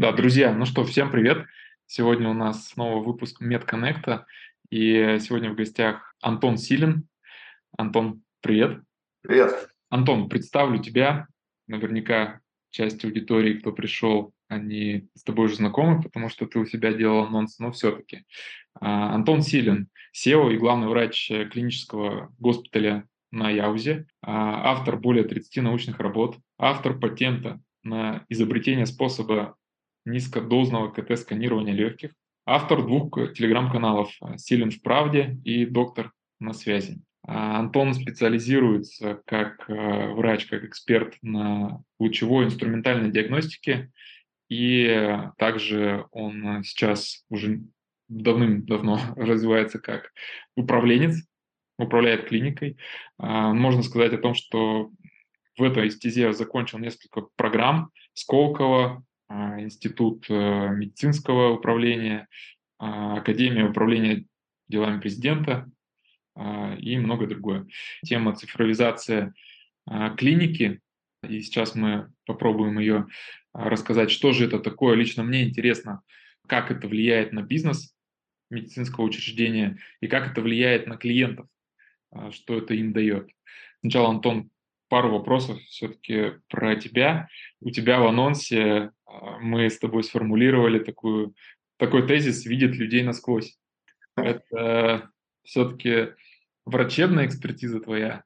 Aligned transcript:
Да, 0.00 0.12
друзья, 0.12 0.54
ну 0.54 0.64
что, 0.64 0.82
всем 0.84 1.10
привет. 1.10 1.44
Сегодня 1.84 2.30
у 2.30 2.32
нас 2.32 2.68
снова 2.68 3.04
выпуск 3.04 3.42
MedConnect, 3.42 4.22
и 4.70 5.18
сегодня 5.20 5.50
в 5.50 5.56
гостях 5.56 6.14
Антон 6.22 6.56
Силин. 6.56 7.06
Антон, 7.76 8.22
привет. 8.40 8.80
Привет. 9.20 9.68
Антон, 9.90 10.30
представлю 10.30 10.82
тебя. 10.82 11.26
Наверняка 11.66 12.40
часть 12.70 13.04
аудитории, 13.04 13.58
кто 13.58 13.72
пришел, 13.72 14.32
они 14.48 15.10
с 15.12 15.22
тобой 15.22 15.48
уже 15.48 15.56
знакомы, 15.56 16.00
потому 16.00 16.30
что 16.30 16.46
ты 16.46 16.58
у 16.58 16.64
себя 16.64 16.94
делал 16.94 17.26
анонс, 17.26 17.58
но 17.58 17.70
все-таки. 17.70 18.24
А, 18.80 19.14
Антон 19.14 19.42
Силин, 19.42 19.90
SEO 20.16 20.50
и 20.50 20.56
главный 20.56 20.88
врач 20.88 21.28
клинического 21.28 22.32
госпиталя 22.38 23.06
на 23.32 23.50
Яузе, 23.50 24.06
а, 24.22 24.70
автор 24.70 24.98
более 24.98 25.24
30 25.24 25.60
научных 25.60 26.00
работ, 26.00 26.38
автор 26.56 26.98
патента 26.98 27.60
на 27.82 28.24
изобретение 28.30 28.86
способа 28.86 29.56
низкодозного 30.04 30.90
КТ-сканирования 30.90 31.72
легких, 31.72 32.12
автор 32.46 32.82
двух 32.82 33.14
телеграм-каналов 33.34 34.10
«Силен 34.36 34.70
в 34.70 34.82
правде» 34.82 35.38
и 35.44 35.66
«Доктор 35.66 36.12
на 36.38 36.52
связи». 36.52 37.00
А 37.22 37.58
Антон 37.58 37.94
специализируется 37.94 39.20
как 39.26 39.68
э, 39.68 40.08
врач, 40.14 40.46
как 40.46 40.64
эксперт 40.64 41.16
на 41.22 41.82
лучевой 41.98 42.46
инструментальной 42.46 43.10
диагностике, 43.10 43.90
и 44.48 45.18
также 45.36 46.06
он 46.10 46.64
сейчас 46.64 47.24
уже 47.28 47.60
давным-давно 48.10 48.98
развивается 49.16 49.78
как 49.78 50.12
управленец, 50.56 51.16
управляет 51.78 52.28
клиникой. 52.28 52.76
А, 53.18 53.54
можно 53.54 53.82
сказать 53.82 54.12
о 54.12 54.18
том, 54.18 54.34
что 54.34 54.90
в 55.56 55.62
этой 55.62 55.90
стезе 55.90 56.32
закончил 56.32 56.78
несколько 56.78 57.22
программ 57.36 57.90
Сколково, 58.12 58.84
а, 58.84 59.02
Институт 59.30 60.26
э, 60.28 60.34
медицинского 60.74 61.52
управления, 61.52 62.26
а, 62.78 63.18
Академия 63.18 63.64
управления 63.64 64.24
делами 64.68 65.00
президента 65.00 65.70
а, 66.34 66.74
и 66.74 66.98
многое 66.98 67.28
другое. 67.28 67.66
Тема 68.04 68.34
цифровизация 68.34 69.34
клиники, 70.18 70.80
и 71.26 71.40
сейчас 71.40 71.74
мы 71.74 72.12
попробуем 72.26 72.78
ее 72.78 73.06
рассказать, 73.52 74.10
что 74.10 74.32
же 74.32 74.46
это 74.46 74.60
такое. 74.60 74.94
Лично 74.94 75.24
мне 75.24 75.42
интересно, 75.42 76.02
как 76.46 76.70
это 76.70 76.86
влияет 76.86 77.32
на 77.32 77.42
бизнес 77.42 77.94
медицинского 78.50 79.04
учреждения 79.04 79.78
и 80.00 80.06
как 80.06 80.30
это 80.30 80.42
влияет 80.42 80.86
на 80.86 80.96
клиентов, 80.96 81.46
что 82.30 82.58
это 82.58 82.74
им 82.74 82.92
дает. 82.92 83.30
Сначала, 83.80 84.10
Антон, 84.10 84.50
пару 84.90 85.10
вопросов 85.10 85.58
все-таки 85.68 86.32
про 86.48 86.74
тебя. 86.76 87.28
У 87.60 87.70
тебя 87.70 88.00
в 88.00 88.06
анонсе 88.06 88.90
а, 89.06 89.38
мы 89.38 89.70
с 89.70 89.78
тобой 89.78 90.02
сформулировали 90.02 90.80
такую, 90.80 91.34
такой 91.78 92.06
тезис 92.06 92.44
«видит 92.44 92.74
людей 92.74 93.02
насквозь». 93.02 93.56
Это 94.16 95.10
все-таки 95.44 96.08
врачебная 96.66 97.26
экспертиза 97.26 97.80
твоя 97.80 98.24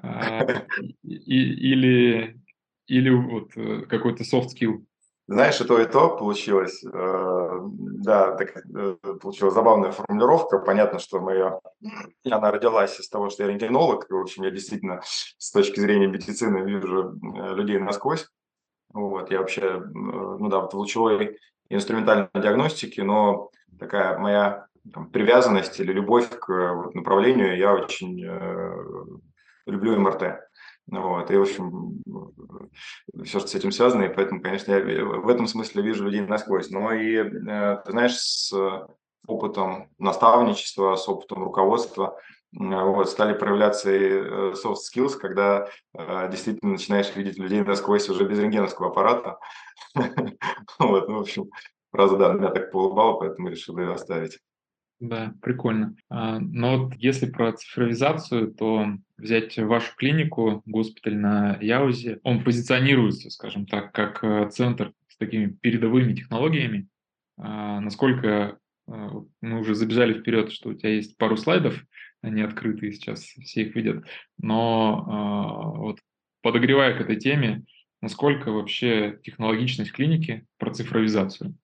а, 0.00 0.66
или, 1.02 2.38
или 2.86 3.10
вот 3.10 3.56
э, 3.56 3.86
какой-то 3.88 4.24
soft 4.24 4.48
skill? 4.54 4.84
Знаешь, 5.26 5.60
и 5.60 5.64
то, 5.64 5.80
и 5.80 5.86
то 5.86 6.16
получилось. 6.16 6.84
Э, 6.84 7.60
да, 7.62 8.36
так, 8.36 8.56
э, 8.56 8.96
получилась 9.20 9.54
забавная 9.54 9.90
формулировка. 9.90 10.58
Понятно, 10.58 10.98
что 10.98 11.20
моя, 11.20 11.58
она 12.30 12.50
родилась 12.50 13.00
из 13.00 13.08
того, 13.08 13.30
что 13.30 13.42
я 13.42 13.48
рентгенолог. 13.48 14.10
И, 14.10 14.12
в 14.12 14.20
общем, 14.20 14.42
я 14.42 14.50
действительно 14.50 15.00
с 15.38 15.50
точки 15.50 15.80
зрения 15.80 16.08
медицины 16.08 16.58
вижу 16.58 17.14
э, 17.14 17.54
людей 17.54 17.78
насквозь. 17.78 18.28
Вот, 18.92 19.30
я 19.30 19.38
вообще, 19.40 19.82
ну 19.92 20.48
да, 20.48 20.60
в 20.60 20.74
лучевой 20.74 21.38
инструментальной 21.68 22.28
диагностике, 22.32 23.02
но 23.02 23.50
такая 23.78 24.18
моя 24.18 24.66
там, 24.92 25.10
привязанность 25.10 25.80
или 25.80 25.92
любовь 25.92 26.28
к 26.28 26.74
вот, 26.74 26.94
направлению, 26.94 27.56
я 27.56 27.74
очень 27.74 28.22
э, 28.24 29.04
люблю 29.66 29.98
МРТ. 29.98 30.40
Вот, 30.86 31.30
и, 31.30 31.36
в 31.36 31.42
общем, 31.42 32.02
все, 33.24 33.38
что 33.40 33.48
с 33.48 33.54
этим 33.54 33.72
связано, 33.72 34.02
и 34.02 34.14
поэтому, 34.14 34.40
конечно, 34.42 34.72
я 34.72 35.04
в 35.04 35.28
этом 35.28 35.46
смысле 35.46 35.82
вижу 35.82 36.04
людей 36.04 36.20
насквозь. 36.20 36.70
Но 36.70 36.92
и, 36.92 37.16
э, 37.16 37.76
ты 37.84 37.90
знаешь, 37.90 38.16
с 38.16 38.52
опытом 39.26 39.88
наставничества, 39.98 40.96
с 40.96 41.08
опытом 41.08 41.44
руководства, 41.44 42.18
вот, 42.52 43.10
стали 43.10 43.36
проявляться 43.36 43.92
и 43.92 43.98
э, 43.98 44.52
soft 44.52 44.76
skills, 44.94 45.16
когда 45.18 45.68
э, 45.94 46.28
действительно 46.30 46.72
начинаешь 46.72 47.14
видеть 47.16 47.38
людей 47.38 47.62
насквозь 47.62 48.08
уже 48.08 48.24
без 48.24 48.38
рентгеновского 48.38 48.88
аппарата. 48.88 49.38
Вот, 50.78 51.08
ну, 51.08 51.18
в 51.18 51.20
общем, 51.20 51.50
фраза, 51.90 52.16
да, 52.16 52.32
меня 52.32 52.50
так 52.50 52.70
поулыбала, 52.70 53.18
поэтому 53.18 53.48
решил 53.48 53.78
ее 53.78 53.92
оставить. 53.92 54.38
Да, 55.00 55.34
прикольно. 55.42 55.96
А, 56.08 56.38
но 56.38 56.78
вот 56.78 56.94
если 56.96 57.26
про 57.26 57.52
цифровизацию, 57.52 58.52
то 58.54 58.86
взять 59.16 59.58
вашу 59.58 59.94
клинику, 59.96 60.62
госпиталь 60.66 61.16
на 61.16 61.58
Яузе, 61.60 62.20
он 62.22 62.44
позиционируется, 62.44 63.30
скажем 63.30 63.66
так, 63.66 63.92
как 63.92 64.22
э, 64.22 64.48
центр 64.50 64.92
с 65.08 65.16
такими 65.16 65.46
передовыми 65.46 66.14
технологиями. 66.14 66.88
А, 67.36 67.80
насколько 67.80 68.58
а, 68.86 69.24
мы 69.40 69.60
уже 69.60 69.74
забежали 69.74 70.18
вперед, 70.18 70.52
что 70.52 70.70
у 70.70 70.74
тебя 70.74 70.90
есть 70.90 71.16
пару 71.16 71.36
слайдов, 71.36 71.84
они 72.22 72.42
открытые 72.42 72.92
сейчас, 72.92 73.20
все 73.20 73.62
их 73.62 73.74
видят, 73.74 74.06
но 74.38 75.74
вот 75.76 75.98
подогревая 76.40 76.96
к 76.96 77.02
этой 77.02 77.16
теме, 77.16 77.64
насколько 78.00 78.50
вообще 78.50 79.18
технологичность 79.22 79.92
клиники 79.92 80.46
про 80.56 80.72
цифровизацию? 80.72 81.54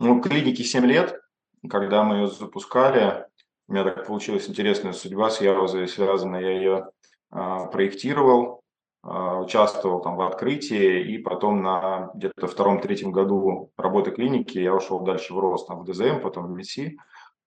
Ну, 0.00 0.20
клинике 0.22 0.64
7 0.64 0.86
лет, 0.86 1.20
когда 1.68 2.02
мы 2.02 2.16
ее 2.16 2.26
запускали, 2.28 3.26
у 3.68 3.72
меня 3.72 3.84
так 3.84 4.06
получилась 4.06 4.48
интересная 4.48 4.92
судьба 4.92 5.30
с 5.30 5.40
Ярузой 5.40 5.88
связана. 5.88 6.36
Я 6.36 6.50
ее 6.50 6.90
а, 7.30 7.66
проектировал, 7.66 8.60
а, 9.02 9.40
участвовал 9.40 10.02
там 10.02 10.16
в 10.16 10.22
открытии, 10.22 11.12
и 11.12 11.18
потом 11.18 11.62
на 11.62 12.10
где-то 12.14 12.46
втором-третьем 12.46 13.12
году 13.12 13.70
работы 13.78 14.10
клиники 14.10 14.58
я 14.58 14.74
ушел 14.74 15.00
дальше 15.00 15.32
в 15.32 15.38
рост, 15.38 15.66
там, 15.66 15.80
в 15.80 15.84
ДЗМ, 15.84 16.20
потом 16.20 16.46
в 16.46 16.50
МИСИ. 16.50 16.98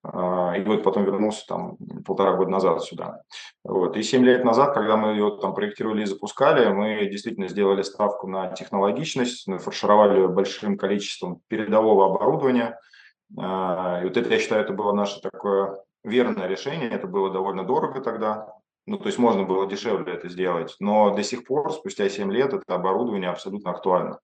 А, 0.04 0.56
и 0.58 0.64
вот 0.64 0.84
потом 0.84 1.04
вернулся 1.04 1.46
там 1.48 1.78
полтора 2.04 2.34
года 2.34 2.50
назад 2.50 2.84
сюда. 2.84 3.22
Вот. 3.64 3.96
И 3.96 4.02
семь 4.02 4.24
лет 4.26 4.44
назад, 4.44 4.74
когда 4.74 4.98
мы 4.98 5.12
ее 5.12 5.38
там 5.40 5.54
проектировали 5.54 6.02
и 6.02 6.06
запускали, 6.06 6.68
мы 6.72 7.08
действительно 7.08 7.48
сделали 7.48 7.84
ставку 7.84 8.28
на 8.28 8.52
технологичность, 8.54 9.48
нафаршировали 9.48 10.22
ее 10.22 10.28
большим 10.30 10.78
количеством 10.78 11.42
передового 11.48 12.08
оборудования– 12.08 12.80
и 13.32 14.04
вот 14.04 14.18
это, 14.18 14.30
я 14.30 14.40
считаю, 14.40 14.64
это 14.64 14.74
было 14.74 14.94
наше 14.94 15.22
такое 15.22 15.84
верное 16.04 16.48
решение. 16.48 16.90
Это 16.90 17.08
было 17.08 17.32
довольно 17.32 17.64
дорого 17.64 18.02
тогда. 18.02 18.54
Ну, 18.86 18.98
то 18.98 19.08
есть 19.08 19.18
можно 19.18 19.44
было 19.44 19.68
дешевле 19.68 20.14
это 20.14 20.30
сделать. 20.30 20.76
Но 20.80 21.14
до 21.14 21.24
сих 21.24 21.44
пор, 21.46 21.72
спустя 21.74 22.08
7 22.08 22.32
лет, 22.32 22.54
это 22.54 22.76
оборудование 22.76 23.30
абсолютно 23.30 23.72
актуально. 23.72 24.20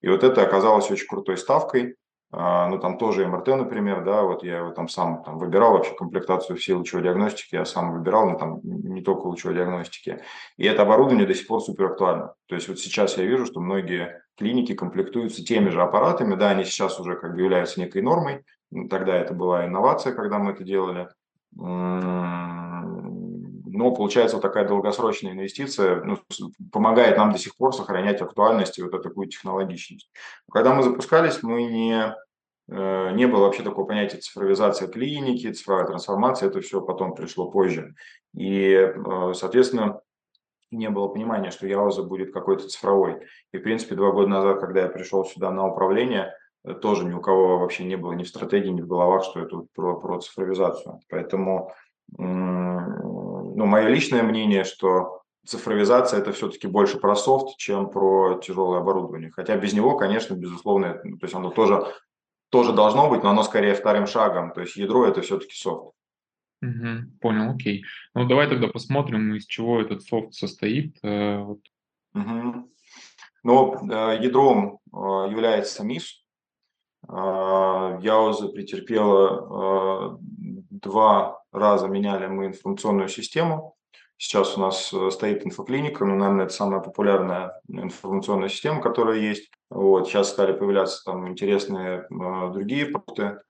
И 0.00 0.08
вот 0.08 0.22
это 0.22 0.42
оказалось 0.42 0.90
очень 0.90 1.08
крутой 1.08 1.36
ставкой. 1.36 1.96
А, 2.38 2.68
ну, 2.68 2.78
там 2.78 2.98
тоже 2.98 3.26
МРТ, 3.26 3.46
например, 3.48 4.04
да, 4.04 4.22
вот 4.22 4.44
я 4.44 4.58
его 4.58 4.70
там 4.70 4.88
сам 4.88 5.22
там, 5.24 5.38
выбирал 5.38 5.72
вообще 5.72 5.94
комплектацию 5.94 6.58
всей 6.58 6.74
лучевой 6.74 7.02
диагностики, 7.02 7.54
я 7.54 7.64
сам 7.64 7.94
выбирал, 7.94 8.28
но 8.28 8.38
там 8.38 8.60
не 8.62 9.00
только 9.00 9.26
лучевой 9.26 9.54
диагностики. 9.54 10.20
И 10.58 10.66
это 10.66 10.82
оборудование 10.82 11.26
до 11.26 11.34
сих 11.34 11.46
пор 11.46 11.62
супер 11.62 11.86
актуально. 11.86 12.34
То 12.46 12.54
есть 12.54 12.68
вот 12.68 12.78
сейчас 12.78 13.16
я 13.16 13.24
вижу, 13.24 13.46
что 13.46 13.60
многие 13.60 14.20
клиники 14.36 14.74
комплектуются 14.74 15.42
теми 15.42 15.70
же 15.70 15.80
аппаратами, 15.80 16.34
да, 16.34 16.50
они 16.50 16.64
сейчас 16.64 17.00
уже 17.00 17.16
как 17.16 17.34
бы 17.34 17.40
являются 17.40 17.80
некой 17.80 18.02
нормой, 18.02 18.44
тогда 18.90 19.16
это 19.16 19.32
была 19.32 19.64
инновация, 19.64 20.12
когда 20.12 20.38
мы 20.38 20.52
это 20.52 20.62
делали, 20.62 21.08
но 23.76 23.94
получается 23.94 24.36
вот 24.36 24.42
такая 24.42 24.68
долгосрочная 24.68 25.32
инвестиция 25.32 26.02
ну, 26.02 26.18
помогает 26.70 27.16
нам 27.16 27.32
до 27.32 27.38
сих 27.38 27.56
пор 27.56 27.74
сохранять 27.74 28.20
актуальность 28.20 28.78
и 28.78 28.82
вот 28.82 29.02
такую 29.02 29.28
технологичность. 29.28 30.10
Когда 30.52 30.74
мы 30.74 30.82
запускались, 30.82 31.42
мы 31.42 31.64
не, 31.64 32.14
не 32.68 33.26
было 33.26 33.42
вообще 33.42 33.62
такого 33.62 33.86
понятия 33.86 34.18
цифровизация 34.18 34.88
клиники, 34.88 35.52
цифровая 35.52 35.86
трансформация, 35.86 36.48
это 36.48 36.60
все 36.60 36.80
потом 36.80 37.14
пришло 37.14 37.50
позже. 37.50 37.94
И, 38.34 38.72
э, 38.72 39.32
соответственно, 39.34 40.00
не 40.72 40.90
было 40.90 41.08
понимания, 41.08 41.50
что 41.50 41.66
Яуза 41.66 42.02
будет 42.02 42.32
какой-то 42.32 42.68
цифровой. 42.68 43.24
И, 43.52 43.58
в 43.58 43.62
принципе, 43.62 43.94
два 43.94 44.10
года 44.10 44.28
назад, 44.28 44.60
когда 44.60 44.82
я 44.82 44.88
пришел 44.88 45.24
сюда 45.24 45.50
на 45.52 45.66
управление, 45.66 46.34
э, 46.64 46.74
тоже 46.74 47.04
ни 47.04 47.12
у 47.12 47.20
кого 47.20 47.58
вообще 47.58 47.84
не 47.84 47.96
было 47.96 48.12
ни 48.12 48.24
в 48.24 48.28
стратегии, 48.28 48.70
ни 48.70 48.82
в 48.82 48.88
головах, 48.88 49.24
что 49.24 49.40
это 49.40 49.64
про, 49.74 49.98
про 50.00 50.18
цифровизацию. 50.18 51.00
Поэтому 51.08 51.72
ну, 52.18 53.66
мое 53.66 53.88
личное 53.88 54.22
мнение, 54.22 54.62
что 54.62 55.22
цифровизация 55.46 56.20
это 56.20 56.32
все-таки 56.32 56.66
больше 56.66 56.98
про 56.98 57.16
софт, 57.16 57.56
чем 57.56 57.90
про 57.90 58.38
тяжелое 58.38 58.80
оборудование. 58.80 59.30
Хотя 59.30 59.56
без 59.56 59.72
него, 59.72 59.96
конечно, 59.96 60.34
безусловно, 60.34 61.00
ну, 61.04 61.18
то 61.18 61.24
есть 61.24 61.34
оно 61.34 61.50
тоже, 61.50 61.84
тоже 62.56 62.72
должно 62.72 63.10
быть, 63.10 63.22
но 63.22 63.28
оно 63.28 63.42
скорее 63.42 63.74
вторым 63.74 64.06
шагом. 64.06 64.50
То 64.50 64.62
есть 64.62 64.76
ядро 64.76 65.06
это 65.06 65.20
все-таки 65.20 65.52
софт. 65.54 65.94
Угу, 66.62 67.18
понял, 67.20 67.50
окей. 67.50 67.84
Ну 68.14 68.26
давай 68.26 68.48
тогда 68.48 68.68
посмотрим, 68.68 69.34
из 69.34 69.44
чего 69.44 69.78
этот 69.78 70.02
софт 70.02 70.32
состоит. 70.32 70.96
Угу. 71.04 72.70
Но 73.42 74.14
ядром 74.22 74.78
является 74.90 75.84
МИС. 75.84 76.24
Яуза 77.06 78.48
претерпела 78.48 80.18
два 80.70 81.42
раза 81.52 81.88
меняли 81.88 82.26
мы 82.26 82.46
информационную 82.46 83.08
систему. 83.08 83.76
Сейчас 84.16 84.56
у 84.56 84.60
нас 84.62 84.94
э, 84.94 85.10
стоит 85.10 85.44
инфоклиника, 85.44 86.06
ну, 86.06 86.16
наверное, 86.16 86.46
это 86.46 86.54
самая 86.54 86.80
популярная 86.80 87.60
информационная 87.68 88.48
система, 88.48 88.80
которая 88.80 89.18
есть. 89.18 89.50
Вот, 89.70 90.08
сейчас 90.08 90.30
стали 90.30 90.52
появляться 90.52 91.02
там 91.04 91.28
интересные 91.28 92.06
э, 92.08 92.50
другие 92.52 92.86
продукты. 92.86 93.40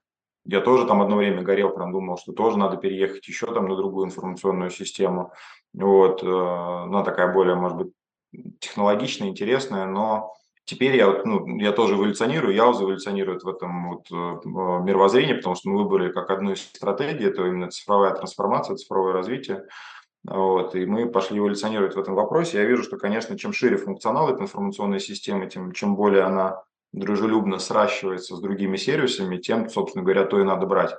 Я 0.44 0.60
тоже 0.60 0.86
там 0.86 1.02
одно 1.02 1.16
время 1.16 1.42
горел, 1.42 1.70
прям 1.70 1.92
думал, 1.92 2.16
что 2.18 2.32
тоже 2.32 2.58
надо 2.58 2.76
переехать 2.76 3.26
еще 3.26 3.52
там 3.52 3.68
на 3.68 3.76
другую 3.76 4.06
информационную 4.06 4.70
систему. 4.70 5.32
Вот, 5.74 6.22
э, 6.22 6.26
она 6.26 7.02
такая 7.02 7.32
более, 7.32 7.56
может 7.56 7.76
быть, 7.76 7.92
технологичная, 8.60 9.28
интересная, 9.28 9.86
но 9.86 10.36
Теперь 10.66 10.96
я, 10.96 11.22
ну, 11.24 11.58
я 11.58 11.70
тоже 11.70 11.94
эволюционирую, 11.94 12.52
я 12.52 12.64
эволюционирует 12.64 13.44
в 13.44 13.48
этом 13.48 13.88
вот, 13.88 14.10
э, 14.10 14.14
мировоззрении, 14.82 15.34
потому 15.34 15.54
что 15.54 15.68
мы 15.68 15.84
выбрали 15.84 16.10
как 16.10 16.28
одну 16.28 16.52
из 16.52 16.60
стратегий, 16.60 17.26
это 17.26 17.46
именно 17.46 17.70
цифровая 17.70 18.12
трансформация, 18.12 18.74
цифровое 18.74 19.12
развитие. 19.12 19.64
Вот, 20.28 20.74
и 20.74 20.86
мы 20.86 21.06
пошли 21.08 21.38
эволюционировать 21.38 21.94
в 21.94 22.00
этом 22.00 22.14
вопросе. 22.14 22.58
Я 22.58 22.64
вижу, 22.64 22.82
что, 22.82 22.96
конечно, 22.96 23.38
чем 23.38 23.52
шире 23.52 23.76
функционал 23.76 24.28
этой 24.28 24.42
информационной 24.42 24.98
системы, 24.98 25.46
тем 25.46 25.72
чем 25.72 25.94
более 25.94 26.22
она 26.22 26.62
дружелюбно 26.92 27.58
сращивается 27.58 28.34
с 28.34 28.40
другими 28.40 28.76
сервисами, 28.76 29.36
тем, 29.36 29.68
собственно 29.68 30.02
говоря, 30.02 30.24
то 30.24 30.40
и 30.40 30.44
надо 30.44 30.66
брать. 30.66 30.94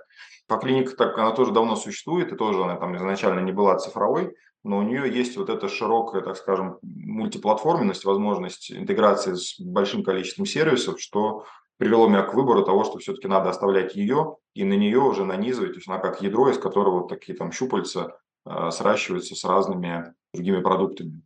По 0.47 0.57
клинике 0.57 0.95
так 0.95 1.17
она 1.17 1.31
тоже 1.31 1.51
давно 1.51 1.75
существует, 1.75 2.31
и 2.31 2.37
тоже 2.37 2.63
она 2.63 2.77
там 2.77 2.95
изначально 2.95 3.41
не 3.41 3.51
была 3.51 3.77
цифровой, 3.77 4.33
но 4.63 4.77
у 4.77 4.83
нее 4.83 5.11
есть 5.13 5.35
вот 5.35 5.49
эта 5.49 5.67
широкая, 5.67 6.21
так 6.21 6.37
скажем, 6.37 6.77
мультиплатформенность, 6.81 8.05
возможность 8.05 8.71
интеграции 8.71 9.33
с 9.33 9.59
большим 9.59 10.03
количеством 10.03 10.45
сервисов, 10.45 11.01
что 11.01 11.43
привело 11.77 12.07
меня 12.07 12.23
к 12.23 12.33
выбору 12.33 12.63
того, 12.63 12.85
что 12.85 12.97
все-таки 12.99 13.27
надо 13.27 13.49
оставлять 13.49 13.95
ее 13.95 14.37
и 14.53 14.63
на 14.63 14.73
нее 14.73 14.99
уже 14.99 15.25
нанизывать, 15.25 15.73
то 15.73 15.77
есть 15.79 15.89
она 15.89 15.97
как 15.97 16.21
ядро, 16.21 16.49
из 16.49 16.57
которого 16.57 17.01
вот 17.01 17.09
такие 17.09 17.37
там 17.37 17.51
щупальца 17.51 18.17
э, 18.49 18.71
сращиваются 18.71 19.35
с 19.35 19.43
разными 19.43 20.13
другими 20.33 20.61
продуктами. 20.61 21.21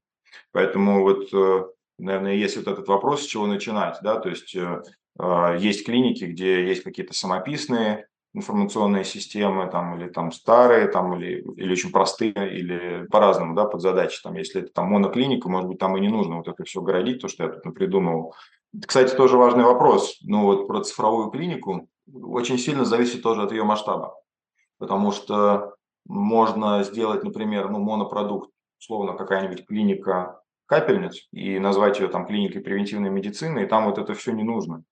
Поэтому 0.52 1.02
вот, 1.02 1.34
э, 1.34 1.66
наверное, 1.98 2.36
есть 2.36 2.58
вот 2.58 2.68
этот 2.68 2.88
вопрос, 2.88 3.24
с 3.24 3.26
чего 3.26 3.48
начинать, 3.48 3.98
да, 4.02 4.20
то 4.20 4.30
есть 4.30 4.56
э, 4.56 4.84
э 5.20 5.58
есть 5.60 5.86
клиники, 5.86 6.26
где 6.26 6.68
есть 6.68 6.84
какие-то 6.84 7.14
самописные 7.14 8.08
информационные 8.34 9.04
системы, 9.04 9.70
там, 9.70 10.00
или 10.00 10.08
там 10.08 10.32
старые, 10.32 10.88
там, 10.88 11.16
или, 11.18 11.42
или 11.58 11.72
очень 11.72 11.92
простые, 11.92 12.32
или 12.32 13.06
по-разному, 13.12 13.56
да, 13.56 13.66
под 13.66 13.82
задачи. 13.82 14.22
Там, 14.24 14.36
если 14.36 14.62
это 14.62 14.72
там 14.72 14.88
моноклиника, 14.88 15.50
может 15.50 15.68
быть, 15.68 15.80
там 15.80 15.98
и 15.98 16.00
не 16.00 16.08
нужно 16.08 16.38
вот 16.38 16.48
это 16.48 16.64
все 16.64 16.82
городить, 16.82 17.22
то, 17.22 17.28
что 17.28 17.44
я 17.44 17.50
тут 17.50 17.74
придумывал. 17.76 18.34
Кстати, 18.88 19.14
тоже 19.16 19.38
важный 19.38 19.66
вопрос. 19.66 20.18
Ну, 20.22 20.44
вот 20.44 20.68
про 20.68 20.82
цифровую 20.82 21.30
клинику 21.30 21.90
очень 22.14 22.58
сильно 22.58 22.86
зависит 22.86 23.22
тоже 23.22 23.44
от 23.44 23.52
ее 23.52 23.64
масштаба. 23.64 24.16
Потому 24.78 25.12
что 25.12 25.76
можно 26.06 26.84
сделать, 26.84 27.24
например, 27.24 27.70
ну, 27.70 27.80
монопродукт, 27.80 28.52
условно, 28.80 29.14
какая-нибудь 29.14 29.66
клиника 29.66 30.42
капельниц, 30.66 31.28
и 31.32 31.60
назвать 31.60 32.00
ее 32.00 32.08
там 32.08 32.26
клиникой 32.26 32.62
превентивной 32.62 33.10
медицины, 33.10 33.64
и 33.64 33.68
там 33.68 33.86
вот 33.86 33.98
это 33.98 34.14
все 34.14 34.32
не 34.32 34.44
нужно. 34.44 34.84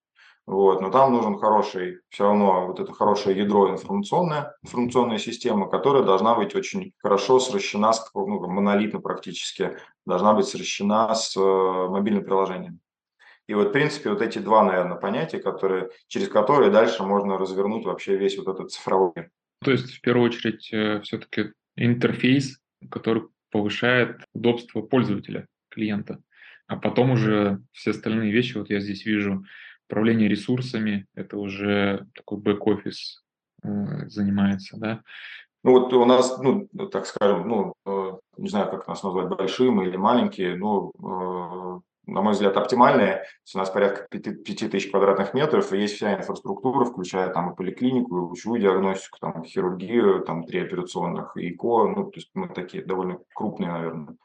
Вот, 0.46 0.80
но 0.80 0.90
там 0.90 1.12
нужен 1.12 1.38
хороший, 1.38 2.00
все 2.08 2.24
равно 2.24 2.66
вот 2.66 2.80
это 2.80 2.92
хорошее 2.92 3.38
ядро 3.38 3.70
информационное, 3.70 4.52
информационная 4.62 5.18
система, 5.18 5.68
которая 5.68 6.02
должна 6.02 6.34
быть 6.34 6.54
очень 6.56 6.92
хорошо 6.98 7.38
сращена, 7.38 7.92
с, 7.92 8.10
ну, 8.14 8.46
монолитно 8.48 9.00
практически, 9.00 9.76
должна 10.06 10.34
быть 10.34 10.46
сращена 10.46 11.14
с 11.14 11.36
э, 11.36 11.40
мобильным 11.40 12.24
приложением. 12.24 12.80
И 13.46 13.54
вот, 13.54 13.68
в 13.68 13.72
принципе, 13.72 14.10
вот 14.10 14.22
эти 14.22 14.38
два, 14.38 14.62
наверное, 14.62 14.96
понятия, 14.96 15.38
которые, 15.38 15.90
через 16.08 16.28
которые 16.28 16.70
дальше 16.70 17.04
можно 17.04 17.38
развернуть 17.38 17.84
вообще 17.84 18.16
весь 18.16 18.36
вот 18.36 18.48
этот 18.48 18.70
цифровой 18.70 19.12
мир. 19.14 19.30
То 19.62 19.70
есть, 19.70 19.92
в 19.92 20.00
первую 20.00 20.26
очередь, 20.26 20.68
э, 20.72 21.00
все-таки 21.02 21.52
интерфейс, 21.76 22.58
который 22.90 23.24
повышает 23.50 24.24
удобство 24.32 24.82
пользователя, 24.82 25.46
клиента. 25.68 26.20
А 26.66 26.76
потом 26.76 27.12
уже 27.12 27.62
все 27.72 27.90
остальные 27.90 28.32
вещи, 28.32 28.56
вот 28.56 28.70
я 28.70 28.80
здесь 28.80 29.04
вижу 29.04 29.44
управление 29.88 30.28
ресурсами, 30.28 31.06
это 31.14 31.36
уже 31.36 32.06
такой 32.14 32.38
бэк-офис 32.38 33.22
э, 33.62 34.08
занимается, 34.08 34.76
да. 34.78 35.02
Ну 35.62 35.72
вот 35.72 35.92
у 35.92 36.04
нас, 36.06 36.38
ну, 36.38 36.68
так 36.90 37.06
скажем, 37.06 37.48
ну, 37.48 37.74
э, 37.84 38.12
не 38.38 38.48
знаю, 38.48 38.70
как 38.70 38.86
нас 38.88 39.02
назвать, 39.02 39.28
большим 39.28 39.82
или 39.82 39.96
маленькие, 39.96 40.54
э, 40.54 41.80
на 42.06 42.22
мой 42.22 42.32
взгляд, 42.32 42.56
оптимальные. 42.56 43.24
У 43.54 43.58
нас 43.58 43.70
порядка 43.70 44.06
5000 44.10 44.90
квадратных 44.90 45.34
метров, 45.34 45.72
и 45.72 45.78
есть 45.78 45.96
вся 45.96 46.16
инфраструктура, 46.16 46.84
включая 46.84 47.32
там 47.32 47.52
и 47.52 47.56
поликлинику, 47.56 48.16
и 48.16 48.20
лучевую 48.20 48.60
диагностику, 48.60 49.18
там 49.20 49.44
хирургию, 49.44 50.22
там 50.22 50.44
три 50.44 50.60
операционных, 50.60 51.36
и 51.36 51.50
ИКО, 51.50 51.88
ну, 51.88 52.04
то 52.04 52.16
есть 52.16 52.30
мы 52.34 52.48
такие 52.48 52.84
довольно 52.84 53.18
крупные, 53.34 53.70
наверное. 53.70 54.16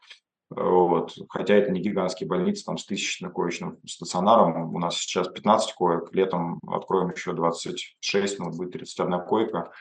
Вот. 0.48 1.12
Хотя 1.28 1.54
это 1.54 1.72
не 1.72 1.80
гигантские 1.80 2.28
больницы, 2.28 2.64
там 2.64 2.78
с 2.78 2.86
тысячно-коечным 2.86 3.78
стационаром. 3.84 4.74
У 4.74 4.78
нас 4.78 4.96
сейчас 4.96 5.28
15 5.28 5.74
коек, 5.74 6.14
летом 6.14 6.60
откроем 6.68 7.10
еще 7.10 7.32
26, 7.32 8.38
ну, 8.38 8.50
будет 8.50 8.72
31 8.72 9.24
койка. 9.26 9.72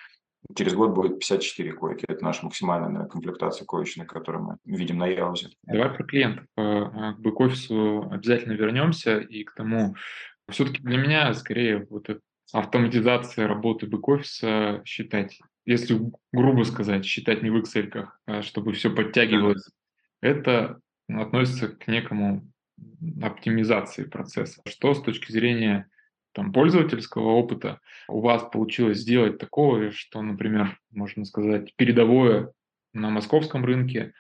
Через 0.54 0.74
год 0.74 0.92
будет 0.92 1.20
54 1.20 1.72
койки. 1.74 2.06
Это 2.08 2.24
наша 2.24 2.46
максимальная 2.46 3.06
комплектация 3.06 3.66
коечная, 3.66 4.06
которую 4.06 4.44
мы 4.44 4.58
видим 4.66 4.98
на 4.98 5.08
Яузе. 5.08 5.50
Давай 5.64 5.90
про 5.90 6.04
клиентов. 6.04 6.46
К 6.56 7.16
бэк-офису 7.18 8.10
обязательно 8.12 8.54
вернемся. 8.54 9.20
И 9.20 9.44
к 9.44 9.54
тому, 9.56 9.96
все-таки 10.50 10.82
для 10.82 10.98
меня 10.98 11.34
скорее 11.34 11.88
вот 11.90 12.10
автоматизация 12.54 13.48
работы 13.48 13.88
бэк-офиса 13.88 14.82
считать, 14.86 15.40
если 15.66 16.00
грубо 16.32 16.64
сказать, 16.64 17.06
считать 17.06 17.42
не 17.42 17.50
в 17.50 17.58
Excel, 17.58 18.08
а 18.26 18.42
чтобы 18.42 18.74
все 18.74 18.90
подтягивалось 18.90 19.70
это 20.22 20.80
относится 21.08 21.68
к 21.70 21.88
некому 21.88 22.48
оптимизации 23.22 24.06
процесса. 24.06 24.62
Что 24.68 24.94
с 24.94 25.02
точки 25.02 25.32
зрения 25.32 25.88
там, 26.36 26.52
пользовательского 26.52 27.30
опыта 27.30 27.80
у 28.10 28.20
вас 28.20 28.44
получилось 28.52 29.00
сделать 29.00 29.38
такого, 29.38 29.92
что, 29.92 30.22
например, 30.22 30.78
можно 30.92 31.24
сказать, 31.24 31.74
передовое 31.78 32.52
на 32.94 33.10
московском 33.10 33.64
рынке 33.64 34.14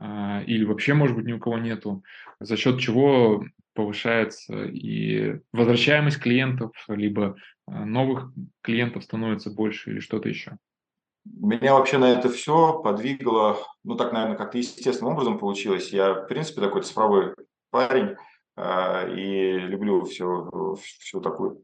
э, 0.00 0.44
или 0.46 0.64
вообще, 0.64 0.94
может 0.94 1.16
быть, 1.16 1.26
ни 1.26 1.32
у 1.32 1.38
кого 1.38 1.58
нету, 1.58 2.02
за 2.40 2.56
счет 2.56 2.80
чего 2.80 3.44
повышается 3.74 4.64
и 4.64 5.38
возвращаемость 5.52 6.18
клиентов, 6.18 6.72
либо 6.88 7.36
э, 7.68 7.84
новых 7.84 8.32
клиентов 8.62 9.04
становится 9.04 9.50
больше 9.50 9.92
или 9.92 10.00
что-то 10.00 10.28
еще? 10.28 10.58
Меня 11.24 11.74
вообще 11.74 11.98
на 11.98 12.10
это 12.10 12.30
все 12.30 12.82
подвигло, 12.82 13.58
ну 13.84 13.94
так, 13.94 14.12
наверное, 14.12 14.36
как-то 14.36 14.58
естественным 14.58 15.12
образом 15.12 15.38
получилось. 15.38 15.90
Я, 15.90 16.14
в 16.14 16.26
принципе, 16.26 16.62
такой 16.62 16.82
цифровой 16.82 17.34
парень 17.70 18.16
и 18.58 19.58
люблю 19.58 20.04
всю, 20.04 20.76
всю 20.76 21.20
такую 21.20 21.62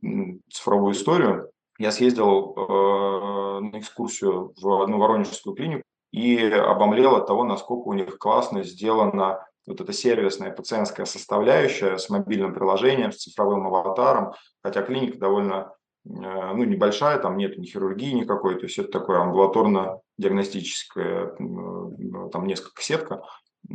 цифровую 0.50 0.92
историю. 0.92 1.50
Я 1.78 1.92
съездил 1.92 2.54
э, 2.56 3.60
на 3.60 3.78
экскурсию 3.78 4.54
в 4.58 4.82
одну 4.82 4.98
воронежскую 4.98 5.54
клинику 5.54 5.82
и 6.10 6.38
обомлел 6.38 7.16
от 7.16 7.26
того, 7.26 7.44
насколько 7.44 7.88
у 7.88 7.92
них 7.92 8.16
классно 8.18 8.62
сделана 8.62 9.46
вот 9.66 9.80
эта 9.80 9.92
сервисная 9.92 10.52
пациентская 10.52 11.04
составляющая 11.04 11.98
с 11.98 12.08
мобильным 12.08 12.54
приложением, 12.54 13.12
с 13.12 13.18
цифровым 13.18 13.66
аватаром, 13.66 14.32
хотя 14.62 14.82
клиника 14.82 15.18
довольно 15.18 15.72
Э, 16.06 16.54
ну, 16.54 16.64
небольшая, 16.64 17.18
там 17.18 17.36
нет 17.36 17.58
ни 17.58 17.66
хирургии 17.66 18.12
никакой, 18.12 18.54
то 18.56 18.66
есть 18.66 18.78
это 18.78 18.90
такое 18.90 19.20
амбулаторно-диагностическое, 19.20 21.34
э, 21.34 22.30
там 22.30 22.46
несколько 22.46 22.82
сетка, 22.82 23.22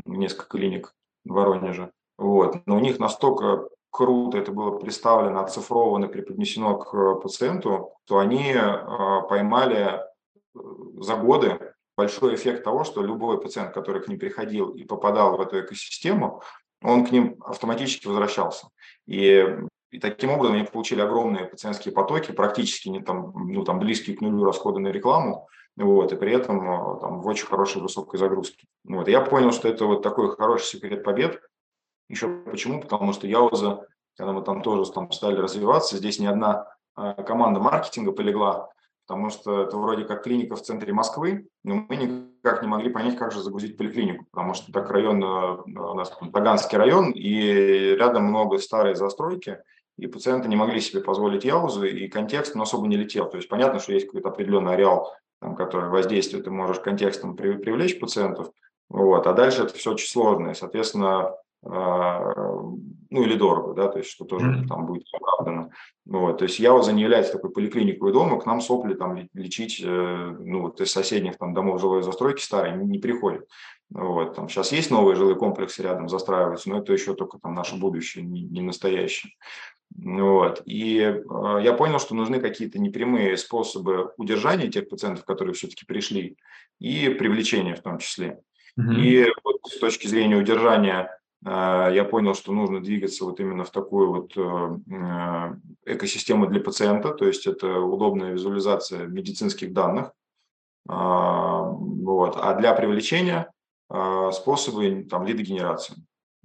несколько 0.06 0.48
клиник 0.48 0.94
в 1.26 1.34
Воронеже. 1.34 1.92
Вот. 2.22 2.68
Но 2.68 2.78
у 2.78 2.80
них 2.80 3.00
настолько 3.00 3.68
круто 3.90 4.38
это 4.38 4.52
было 4.52 4.78
представлено, 4.78 5.42
оцифровано, 5.42 6.08
преподнесено 6.08 6.78
к 6.78 7.16
пациенту, 7.16 7.94
то 8.06 8.20
они 8.20 8.54
э, 8.54 9.22
поймали 9.28 10.02
за 10.54 11.16
годы 11.16 11.74
большой 11.98 12.36
эффект 12.36 12.64
того, 12.64 12.84
что 12.84 13.02
любой 13.02 13.42
пациент, 13.42 13.74
который 13.74 14.04
к 14.04 14.08
ним 14.08 14.20
приходил 14.20 14.70
и 14.70 14.84
попадал 14.84 15.36
в 15.36 15.42
эту 15.42 15.60
экосистему, 15.60 16.44
он 16.84 17.06
к 17.06 17.12
ним 17.12 17.38
автоматически 17.44 18.08
возвращался. 18.08 18.68
И 19.08 19.58
и 19.90 20.00
таким 20.00 20.30
образом 20.30 20.56
они 20.56 20.64
получили 20.64 21.02
огромные 21.02 21.46
пациентские 21.46 21.94
потоки, 21.94 22.32
практически 22.32 22.88
не 22.88 23.02
там, 23.02 23.34
ну, 23.36 23.66
там 23.66 23.78
близкие 23.78 24.16
к 24.16 24.22
нулю 24.22 24.46
расходы 24.46 24.80
на 24.80 24.88
рекламу, 24.88 25.50
вот, 25.76 26.14
и 26.14 26.16
при 26.16 26.32
этом 26.32 26.62
э, 26.62 27.00
там, 27.02 27.22
в 27.22 27.28
очень 27.28 27.46
хорошей 27.46 27.82
высокой 27.82 28.18
загрузке. 28.18 28.68
Вот, 28.86 29.10
и 29.10 29.12
я 29.12 29.20
понял, 29.20 29.52
что 29.52 29.68
это 29.68 29.86
вот 29.86 30.02
такой 30.02 30.34
хороший 30.34 30.66
секрет 30.66 31.04
побед. 31.04 31.42
Еще 32.12 32.28
почему? 32.28 32.82
Потому 32.82 33.14
что 33.14 33.26
Яуза, 33.26 33.88
когда 34.18 34.34
мы 34.34 34.44
там 34.44 34.62
тоже 34.62 34.92
там 34.92 35.10
стали 35.12 35.38
развиваться, 35.38 35.98
здесь 35.98 36.20
ни 36.20 36.26
одна 36.26 36.68
э, 36.98 37.24
команда 37.26 37.62
маркетинга 37.62 38.12
полегла, 38.12 38.70
потому 39.08 39.30
что 39.30 39.62
это 39.62 39.78
вроде 39.78 40.04
как 40.04 40.24
клиника 40.24 40.58
в 40.58 40.62
центре 40.62 40.92
Москвы, 40.92 41.48
но 41.64 41.86
мы 41.88 41.96
никак 41.96 42.62
не 42.62 42.68
могли 42.68 42.90
понять, 42.90 43.18
как 43.18 43.32
же 43.32 43.42
загрузить 43.42 43.78
поликлинику, 43.78 44.26
потому 44.30 44.54
что 44.54 44.74
так 44.74 44.92
район, 44.92 45.24
э, 45.24 45.58
у 45.66 45.94
нас 45.94 46.12
Таганский 46.34 46.78
район, 46.78 47.12
и 47.12 47.96
рядом 47.96 48.26
много 48.26 48.58
старой 48.58 48.96
застройки, 48.96 49.60
и 49.98 50.08
пациенты 50.08 50.50
не 50.50 50.58
могли 50.58 50.82
себе 50.82 51.02
позволить 51.02 51.46
яузы, 51.46 51.90
и 51.90 52.10
контекст 52.10 52.56
ну, 52.56 52.64
особо 52.64 52.88
не 52.88 52.98
летел. 52.98 53.30
То 53.30 53.38
есть 53.38 53.48
понятно, 53.48 53.80
что 53.80 53.94
есть 53.94 54.08
какой-то 54.08 54.30
определенный 54.30 54.74
ареал, 54.74 55.14
там, 55.40 55.56
который 55.56 55.90
воздействует, 55.90 56.44
ты 56.44 56.52
можешь 56.52 56.82
контекстом 56.82 57.38
привлечь 57.38 58.00
пациентов, 58.02 58.52
вот, 58.90 59.26
а 59.28 59.32
дальше 59.32 59.64
это 59.64 59.74
все 59.74 59.94
очень 59.94 60.10
сложно, 60.10 60.50
и, 60.50 60.56
соответственно, 60.56 61.20
а, 61.20 61.42
ну 61.64 63.24
или 63.24 63.36
дорого, 63.36 63.74
да, 63.74 63.88
то 63.88 64.00
есть 64.00 64.10
что 64.10 64.26
тоже 64.26 64.48
mm-hmm. 64.48 64.68
там 64.68 64.86
будет 64.86 65.04
оправдано. 65.14 65.70
Вот, 66.06 66.40
то 66.40 66.46
есть 66.46 66.60
Яуза 66.60 66.92
не 66.94 67.04
является 67.04 67.34
такой 67.34 67.52
поликлиникой 67.52 68.12
дома, 68.14 68.40
к 68.40 68.46
нам 68.46 68.62
сопли 68.62 68.96
там 68.96 69.30
лечить, 69.34 69.82
э, 69.84 70.36
ну 70.40 70.62
вот 70.62 70.82
из 70.82 70.92
соседних 70.92 71.38
там 71.38 71.54
домов 71.54 71.80
жилой 71.80 72.04
застройки 72.04 72.42
старой 72.42 72.78
не, 72.78 72.86
не 72.86 73.00
приходят. 73.00 73.48
Вот, 73.92 74.36
там 74.36 74.50
сейчас 74.50 74.72
есть 74.72 74.90
новые 74.90 75.16
жилые 75.16 75.36
комплексы 75.36 75.84
рядом 75.84 76.08
застраиваются, 76.10 76.70
но 76.70 76.80
это 76.80 76.94
еще 76.94 77.14
только 77.14 77.38
там 77.38 77.54
наше 77.54 77.76
будущее, 77.76 78.24
не, 78.24 78.44
не 78.44 78.62
настоящее. 78.62 79.34
Вот. 79.94 80.62
И 80.66 81.00
э, 81.00 81.60
я 81.62 81.74
понял, 81.74 82.00
что 82.00 82.16
нужны 82.16 82.40
какие-то 82.40 82.80
непрямые 82.80 83.38
способы 83.38 84.14
удержания 84.18 84.70
тех 84.70 84.90
пациентов, 84.90 85.26
которые 85.26 85.54
все-таки 85.54 85.86
пришли, 85.86 86.38
и 86.80 87.10
привлечения 87.10 87.76
в 87.76 87.82
том 87.82 87.98
числе. 88.00 88.40
Mm-hmm. 88.80 88.96
И 89.02 89.28
вот 89.44 89.58
с 89.68 89.80
точки 89.80 90.08
зрения 90.08 90.38
удержания 90.38 91.02
а, 91.02 91.21
я 91.44 92.08
понял, 92.10 92.36
что 92.36 92.52
нужно 92.52 92.84
двигаться 92.84 93.26
вот 93.26 93.40
именно 93.40 93.64
в 93.64 93.72
такую 93.72 94.12
вот 94.12 94.38
э, 94.38 94.78
э, 94.94 95.94
экосистему 95.94 96.46
для 96.46 96.62
пациента, 96.62 97.14
то 97.14 97.26
есть 97.26 97.48
это 97.48 97.80
удобная 97.80 98.32
визуализация 98.32 99.08
медицинских 99.08 99.74
данных. 99.74 100.12
А, 100.88 101.62
вот. 101.64 102.36
А 102.38 102.54
для 102.56 102.74
привлечения 102.74 103.52
а, 103.90 104.32
способы 104.32 105.06
там, 105.10 105.26
лидогенерации. 105.26 105.96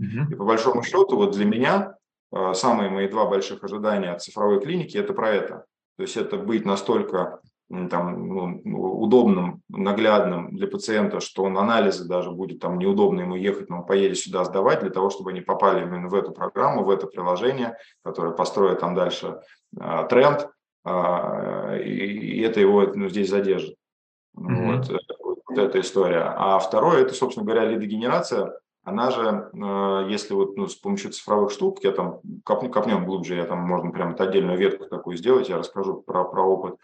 Mm-hmm. 0.01 0.33
И 0.33 0.35
по 0.35 0.45
большому 0.45 0.83
счету 0.83 1.17
вот 1.17 1.33
для 1.33 1.45
меня 1.45 1.97
самые 2.55 2.91
мои 2.91 3.09
два 3.09 3.25
больших 3.27 3.65
ожидания 3.65 4.11
от 4.11 4.23
цифровой 4.23 4.61
клиники– 4.61 4.97
это 4.99 5.15
про 5.15 5.31
это. 5.31 5.65
То 5.97 6.03
есть 6.03 6.17
это 6.17 6.37
быть 6.37 6.67
настолько 6.67 7.41
там, 7.69 8.29
ну, 8.29 8.63
удобным, 9.01 9.63
наглядным 9.69 10.55
для 10.57 10.69
пациента, 10.69 11.21
что 11.21 11.45
он 11.45 11.59
анализы 11.59 12.07
даже 12.07 12.31
будет 12.31 12.61
там 12.61 12.79
неудобно 12.79 13.23
ему 13.23 13.35
ехать, 13.35 13.69
но 13.69 13.79
он 13.79 13.87
поедет 13.87 14.19
сюда 14.19 14.45
сдавать 14.45 14.81
для 14.81 14.91
того, 14.91 15.11
чтобы 15.11 15.31
они 15.31 15.41
попали 15.41 15.83
именно 15.85 16.09
в 16.09 16.15
эту 16.15 16.31
программу, 16.33 16.85
в 16.85 16.91
это 16.91 17.07
приложение, 17.07 17.77
которое 18.05 18.33
построит 18.33 18.81
там 18.81 18.95
дальше 18.95 19.41
э, 19.79 20.07
тренд, 20.09 20.49
э, 20.85 21.83
и, 21.83 22.39
и 22.39 22.41
это 22.43 22.61
его 22.61 22.83
ну, 22.95 23.09
здесь 23.09 23.31
задержит. 23.31 23.77
Mm-hmm. 24.39 24.99
Вот, 25.21 25.41
вот 25.49 25.59
эта 25.59 25.81
история. 25.81 26.35
А 26.37 26.59
второе, 26.61 27.03
это, 27.03 27.15
собственно 27.15 27.45
говоря, 27.45 27.65
лидогенерация. 27.65 28.53
Она 28.85 29.11
же, 29.11 29.51
э, 29.53 30.07
если 30.09 30.35
вот 30.35 30.57
ну, 30.57 30.69
с 30.69 30.77
помощью 30.77 31.11
цифровых 31.11 31.51
штук, 31.51 31.81
я 31.83 31.91
там 31.91 32.21
копнем, 32.45 32.71
копнем 32.71 33.05
глубже, 33.05 33.35
я 33.35 33.45
там 33.45 33.59
можно 33.59 33.91
прям 33.91 34.15
отдельную 34.17 34.57
ветку 34.57 34.85
такую 34.85 35.17
сделать, 35.17 35.49
я 35.49 35.59
расскажу 35.59 36.03
про, 36.03 36.25
про 36.25 36.45
опыт. 36.45 36.77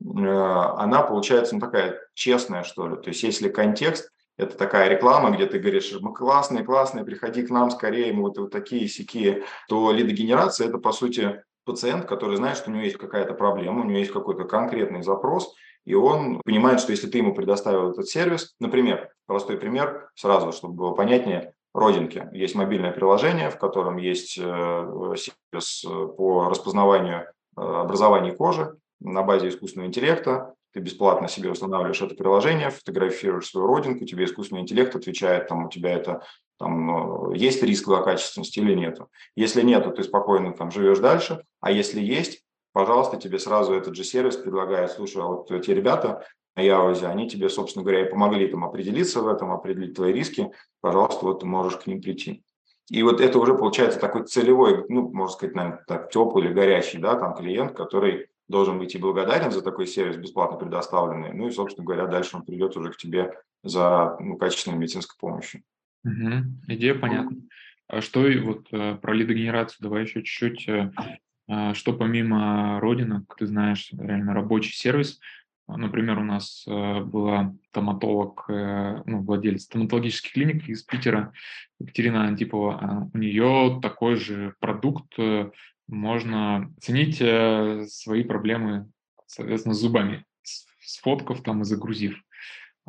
Э, 0.00 0.74
она 0.76 1.02
получается 1.02 1.54
ну, 1.54 1.60
такая 1.60 2.00
честная, 2.14 2.62
что 2.62 2.88
ли. 2.88 2.96
То 2.96 3.10
есть 3.10 3.22
если 3.22 3.48
контекст, 3.48 4.10
это 4.36 4.56
такая 4.56 4.88
реклама, 4.88 5.30
где 5.30 5.46
ты 5.46 5.58
говоришь, 5.58 5.94
мы 6.00 6.12
классные, 6.12 6.64
классные, 6.64 7.04
приходи 7.04 7.42
к 7.42 7.50
нам 7.50 7.70
скорее, 7.70 8.12
мы 8.12 8.22
вот, 8.22 8.38
вот 8.38 8.50
такие 8.50 8.86
сякие, 8.88 9.44
то 9.68 9.90
лидогенерация– 9.92 10.68
это, 10.68 10.78
по 10.78 10.92
сути, 10.92 11.42
пациент, 11.64 12.04
который 12.04 12.36
знает, 12.36 12.58
что 12.58 12.70
у 12.70 12.74
него 12.74 12.84
есть 12.84 12.98
какая-то 12.98 13.34
проблема, 13.34 13.80
у 13.80 13.84
него 13.84 13.98
есть 13.98 14.12
какой-то 14.12 14.44
конкретный 14.44 15.02
запрос, 15.02 15.54
и 15.86 15.94
он 15.94 16.40
понимает, 16.44 16.80
что 16.80 16.92
если 16.92 17.08
ты 17.08 17.18
ему 17.18 17.34
предоставил 17.34 17.92
этот 17.92 18.08
сервис, 18.08 18.54
например, 18.60 19.10
простой 19.26 19.56
пример, 19.56 20.10
сразу, 20.14 20.52
чтобы 20.52 20.74
было 20.74 20.92
понятнее, 20.92 21.54
родинки. 21.72 22.28
Есть 22.32 22.54
мобильное 22.54 22.90
приложение, 22.92 23.50
в 23.50 23.58
котором 23.58 23.98
есть 23.98 24.38
э, 24.38 25.14
сервис 25.16 25.84
э, 25.84 26.06
по 26.16 26.48
распознаванию 26.48 27.26
образования 27.54 28.32
кожи, 28.32 28.76
на 29.00 29.22
базе 29.22 29.48
искусственного 29.48 29.88
интеллекта, 29.88 30.54
ты 30.72 30.80
бесплатно 30.80 31.26
себе 31.26 31.50
устанавливаешь 31.50 32.02
это 32.02 32.14
приложение, 32.14 32.70
фотографируешь 32.70 33.48
свою 33.48 33.66
родинку, 33.66 34.04
тебе 34.04 34.24
искусственный 34.24 34.60
интеллект 34.60 34.94
отвечает, 34.94 35.48
там 35.48 35.66
у 35.66 35.68
тебя 35.70 35.92
это 35.92 36.22
там, 36.58 36.86
ну, 36.86 37.32
есть 37.32 37.62
риск 37.62 37.86
злокачественности 37.86 38.58
или 38.58 38.74
нет. 38.74 38.98
Если 39.36 39.62
нет, 39.62 39.94
ты 39.94 40.02
спокойно 40.02 40.52
там 40.52 40.70
живешь 40.70 40.98
дальше, 40.98 41.44
а 41.60 41.70
если 41.70 42.00
есть, 42.00 42.42
пожалуйста, 42.72 43.16
тебе 43.16 43.38
сразу 43.38 43.74
этот 43.74 43.94
же 43.94 44.04
сервис 44.04 44.36
предлагает, 44.36 44.90
слушай, 44.90 45.22
а 45.22 45.26
вот 45.26 45.50
эти 45.50 45.70
ребята 45.70 46.26
на 46.56 46.62
Явозе, 46.62 47.06
они 47.06 47.28
тебе, 47.28 47.48
собственно 47.48 47.82
говоря, 47.82 48.06
и 48.06 48.10
помогли 48.10 48.46
там 48.48 48.64
определиться 48.64 49.20
в 49.20 49.28
этом, 49.28 49.52
определить 49.52 49.94
твои 49.94 50.12
риски, 50.12 50.50
пожалуйста, 50.80 51.24
вот 51.26 51.40
ты 51.40 51.46
можешь 51.46 51.78
к 51.78 51.86
ним 51.86 52.00
прийти. 52.00 52.42
И 52.90 53.02
вот 53.02 53.20
это 53.20 53.38
уже 53.38 53.54
получается 53.54 53.98
такой 53.98 54.24
целевой, 54.24 54.84
ну, 54.88 55.08
можно 55.10 55.34
сказать, 55.34 55.56
наверное, 55.56 55.84
так, 55.86 56.10
теплый 56.10 56.44
или 56.44 56.52
горячий, 56.52 56.98
да, 56.98 57.16
там 57.16 57.34
клиент, 57.34 57.72
который 57.72 58.28
должен 58.48 58.78
быть 58.78 58.94
и 58.94 58.98
благодарен 58.98 59.50
за 59.50 59.62
такой 59.62 59.86
сервис 59.86 60.16
бесплатно 60.16 60.56
предоставленный. 60.56 61.32
Ну 61.32 61.48
и, 61.48 61.50
собственно 61.50 61.84
говоря, 61.84 62.06
дальше 62.06 62.36
он 62.36 62.44
придет 62.44 62.76
уже 62.76 62.92
к 62.92 62.96
тебе 62.96 63.32
за 63.62 64.16
ну, 64.20 64.36
качественной 64.36 64.78
медицинской 64.78 65.16
помощью. 65.18 65.62
Угу. 66.04 66.68
Идея 66.68 66.94
понятна. 66.94 67.36
А 67.88 68.00
что 68.00 68.20
вот 68.42 68.66
э, 68.72 68.96
про 68.96 69.14
лидогенерацию 69.14 69.78
давай 69.80 70.02
еще 70.02 70.22
чуть-чуть, 70.22 70.68
э, 70.68 70.92
э, 71.48 71.74
что 71.74 71.92
помимо 71.92 72.80
родинок, 72.80 73.34
ты 73.36 73.46
знаешь, 73.46 73.90
реально 73.92 74.34
рабочий 74.34 74.72
сервис. 74.72 75.20
Например, 75.68 76.20
у 76.20 76.22
нас 76.22 76.62
была 76.64 77.52
стоматолог, 77.70 78.44
ну, 78.48 79.22
владелец 79.22 79.64
стоматологических 79.64 80.32
клиник 80.32 80.68
из 80.68 80.84
Питера, 80.84 81.32
Екатерина 81.80 82.28
Антипова. 82.28 82.78
А 82.80 83.10
у 83.12 83.18
нее 83.18 83.80
такой 83.82 84.14
же 84.14 84.54
продукт 84.60 85.18
можно 85.88 86.72
ценить 86.80 87.20
э, 87.20 87.86
свои 87.88 88.24
проблемы, 88.24 88.90
соответственно, 89.26 89.74
зубами, 89.74 90.24
сфоткав 90.80 91.42
там 91.42 91.62
и 91.62 91.64
загрузив. 91.64 92.20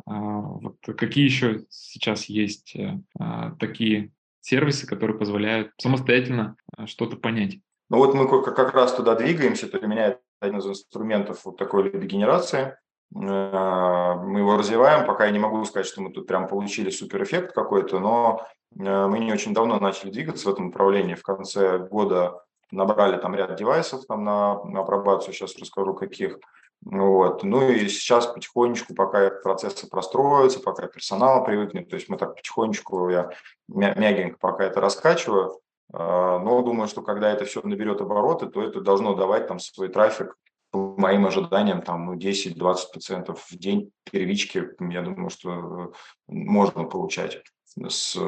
А, 0.06 0.40
вот 0.40 0.76
какие 0.96 1.24
еще 1.24 1.64
сейчас 1.70 2.26
есть 2.26 2.74
э, 2.76 2.98
а, 3.18 3.52
такие 3.52 4.12
сервисы, 4.40 4.86
которые 4.86 5.18
позволяют 5.18 5.72
самостоятельно 5.78 6.56
э, 6.76 6.86
что-то 6.86 7.16
понять? 7.16 7.58
Ну 7.90 7.98
вот 7.98 8.14
мы 8.14 8.28
как 8.42 8.74
раз 8.74 8.94
туда 8.94 9.14
двигаемся, 9.14 9.68
то 9.68 9.78
для 9.78 9.88
меня 9.88 10.06
это 10.08 10.20
один 10.40 10.58
из 10.58 10.66
инструментов 10.66 11.44
вот 11.44 11.56
такой 11.56 11.84
лидогенерации. 11.84 12.76
Мы 13.10 14.38
его 14.38 14.58
развиваем, 14.58 15.06
пока 15.06 15.24
я 15.24 15.30
не 15.30 15.38
могу 15.38 15.64
сказать, 15.64 15.86
что 15.86 16.02
мы 16.02 16.12
тут 16.12 16.26
прям 16.26 16.46
получили 16.46 16.90
суперэффект 16.90 17.54
какой-то, 17.54 17.98
но 17.98 18.46
мы 18.74 19.18
не 19.18 19.32
очень 19.32 19.54
давно 19.54 19.80
начали 19.80 20.10
двигаться 20.10 20.46
в 20.46 20.52
этом 20.52 20.66
направлении. 20.66 21.14
В 21.14 21.22
конце 21.22 21.78
года 21.78 22.42
набрали 22.70 23.16
там 23.18 23.34
ряд 23.34 23.54
девайсов 23.56 24.06
там 24.06 24.24
на, 24.24 24.62
на 24.64 24.80
апробацию, 24.80 25.32
сейчас 25.32 25.56
расскажу 25.58 25.94
каких. 25.94 26.38
Вот. 26.82 27.42
Ну 27.42 27.68
и 27.68 27.88
сейчас 27.88 28.26
потихонечку, 28.26 28.94
пока 28.94 29.30
процессы 29.30 29.88
простроятся, 29.88 30.60
пока 30.60 30.86
персонал 30.86 31.44
привыкнет, 31.44 31.88
то 31.88 31.96
есть 31.96 32.08
мы 32.08 32.16
так 32.16 32.36
потихонечку, 32.36 33.08
я 33.08 33.30
мягенько 33.68 34.38
пока 34.38 34.64
это 34.64 34.80
раскачиваю, 34.80 35.60
а, 35.92 36.38
но 36.38 36.62
думаю, 36.62 36.86
что 36.86 37.02
когда 37.02 37.30
это 37.30 37.44
все 37.44 37.60
наберет 37.62 38.00
обороты, 38.00 38.46
то 38.46 38.62
это 38.62 38.80
должно 38.80 39.14
давать 39.14 39.48
там 39.48 39.58
свой 39.58 39.88
трафик 39.88 40.36
по 40.70 40.94
моим 40.98 41.26
ожиданиям, 41.26 41.82
там, 41.82 42.06
ну, 42.06 42.14
10-20% 42.14 43.34
в 43.34 43.56
день 43.56 43.90
первички, 44.10 44.68
я 44.80 45.02
думаю, 45.02 45.30
что 45.30 45.92
можно 46.26 46.84
получать 46.84 47.42
с 47.88 48.18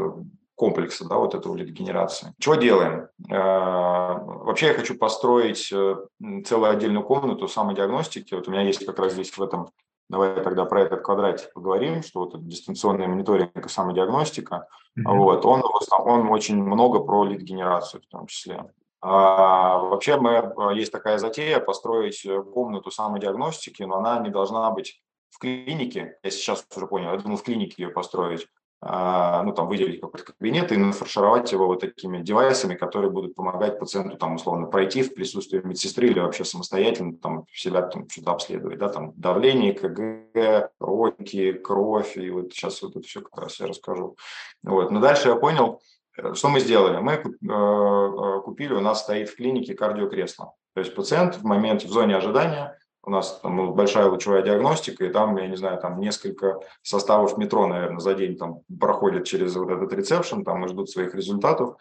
комплекса, 0.60 1.08
да, 1.08 1.16
вот 1.16 1.34
этого 1.34 1.56
лидогенерации. 1.56 2.34
Чего 2.38 2.56
делаем? 2.56 3.08
Э, 3.30 4.18
вообще 4.44 4.66
я 4.66 4.74
хочу 4.74 4.94
построить 4.94 5.72
э, 5.72 5.96
целую 6.44 6.70
отдельную 6.70 7.02
комнату 7.02 7.48
самодиагностики. 7.48 8.34
Вот 8.34 8.46
у 8.46 8.50
меня 8.50 8.60
есть 8.62 8.84
как 8.84 8.98
раз 8.98 9.14
здесь 9.14 9.30
в 9.36 9.42
этом 9.42 9.70
Давай 10.10 10.42
тогда 10.42 10.64
про 10.64 10.82
этот 10.82 11.02
квадратик 11.02 11.52
поговорим, 11.52 12.02
что 12.02 12.20
вот 12.20 12.48
дистанционный 12.48 13.06
мониторинг 13.06 13.64
и 13.64 13.68
самодиагностика. 13.68 14.66
Mm-hmm. 14.98 15.16
Вот, 15.16 15.46
он, 15.46 15.62
он 16.00 16.28
очень 16.32 16.60
много 16.60 16.98
про 16.98 17.24
лид-генерацию 17.24 18.02
в 18.02 18.06
том 18.06 18.26
числе. 18.26 18.64
А, 19.00 19.78
вообще 19.78 20.16
мы, 20.16 20.30
э, 20.32 20.74
есть 20.74 20.90
такая 20.90 21.18
затея 21.18 21.60
построить 21.60 22.26
комнату 22.52 22.90
самодиагностики, 22.90 23.84
но 23.84 23.98
она 23.98 24.18
не 24.18 24.30
должна 24.30 24.68
быть 24.72 25.00
в 25.30 25.38
клинике. 25.38 26.18
Я 26.24 26.30
сейчас 26.30 26.66
уже 26.76 26.86
понял, 26.88 27.12
я 27.12 27.18
думаю, 27.18 27.36
в 27.36 27.44
клинике 27.44 27.84
ее 27.84 27.90
построить. 27.90 28.48
А, 28.82 29.42
ну, 29.42 29.52
там, 29.52 29.68
выделить 29.68 30.00
какой-то 30.00 30.32
кабинет 30.32 30.72
и 30.72 30.76
нафаршировать 30.78 31.52
его 31.52 31.66
вот 31.66 31.80
такими 31.80 32.22
девайсами, 32.22 32.74
которые 32.74 33.10
будут 33.10 33.34
помогать 33.34 33.78
пациенту, 33.78 34.16
там, 34.16 34.36
условно, 34.36 34.68
пройти 34.68 35.02
в 35.02 35.14
присутствии 35.14 35.60
медсестры 35.62 36.08
или 36.08 36.18
вообще 36.18 36.44
самостоятельно 36.46 37.14
там 37.14 37.44
себя 37.52 37.82
там 37.82 38.08
что-то 38.08 38.32
обследовать, 38.32 38.78
да, 38.78 38.88
там, 38.88 39.12
давление, 39.16 39.74
КГ, 39.74 40.70
роки, 40.80 41.52
кровь, 41.52 42.16
и 42.16 42.30
вот 42.30 42.54
сейчас 42.54 42.80
вот 42.80 42.96
это 42.96 43.06
все 43.06 43.20
как 43.20 43.36
раз 43.38 43.60
я 43.60 43.66
расскажу. 43.66 44.16
Вот, 44.62 44.90
но 44.90 45.00
дальше 45.00 45.28
я 45.28 45.34
понял, 45.34 45.82
э, 46.16 46.32
что 46.32 46.48
мы 46.48 46.60
сделали? 46.60 47.00
Мы 47.00 47.12
э, 47.12 47.22
э, 47.22 48.40
купили, 48.42 48.72
у 48.72 48.80
нас 48.80 49.00
стоит 49.00 49.28
в 49.28 49.36
клинике 49.36 49.74
кардиокресло. 49.74 50.54
То 50.72 50.80
есть 50.80 50.94
пациент 50.94 51.36
в 51.36 51.44
моменте, 51.44 51.86
в 51.86 51.90
зоне 51.90 52.16
ожидания 52.16 52.79
у 53.02 53.10
нас 53.10 53.40
там 53.42 53.72
большая 53.74 54.08
лучевая 54.08 54.42
диагностика, 54.42 55.04
и 55.04 55.10
там, 55.10 55.36
я 55.36 55.46
не 55.46 55.56
знаю, 55.56 55.80
там 55.80 56.00
несколько 56.00 56.60
составов 56.82 57.38
метро, 57.38 57.66
наверное, 57.66 58.00
за 58.00 58.14
день 58.14 58.36
там 58.36 58.60
проходят 58.78 59.26
через 59.26 59.56
вот 59.56 59.70
этот 59.70 59.92
ресепшн, 59.92 60.44
там 60.44 60.64
и 60.64 60.68
ждут 60.68 60.90
своих 60.90 61.14
результатов. 61.14 61.76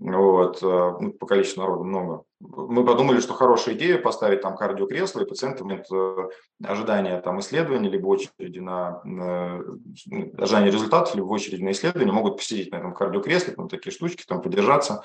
Вот, 0.00 0.60
э, 0.60 0.92
ну, 1.00 1.12
по 1.12 1.26
количеству 1.26 1.62
народу 1.62 1.84
много. 1.84 2.24
Мы 2.40 2.84
подумали, 2.84 3.20
что 3.20 3.32
хорошая 3.32 3.76
идея 3.76 3.98
поставить 3.98 4.40
там 4.40 4.56
кардиокресло, 4.56 5.20
и 5.20 5.26
пациентам 5.26 5.70
это 5.70 6.30
ожидание 6.64 7.20
там 7.20 7.38
исследования, 7.38 7.88
либо 7.88 8.08
очереди 8.08 8.58
на, 8.58 9.00
на 9.04 9.60
ну, 10.06 10.32
ожидание 10.36 10.72
результатов, 10.72 11.14
либо 11.14 11.26
в 11.26 11.30
очереди 11.30 11.62
на 11.62 11.70
исследование, 11.70 12.12
могут 12.12 12.38
посидеть 12.38 12.72
на 12.72 12.76
этом 12.76 12.92
кардиокресле, 12.92 13.54
там 13.54 13.68
такие 13.68 13.92
штучки, 13.92 14.24
там 14.26 14.42
подержаться. 14.42 15.04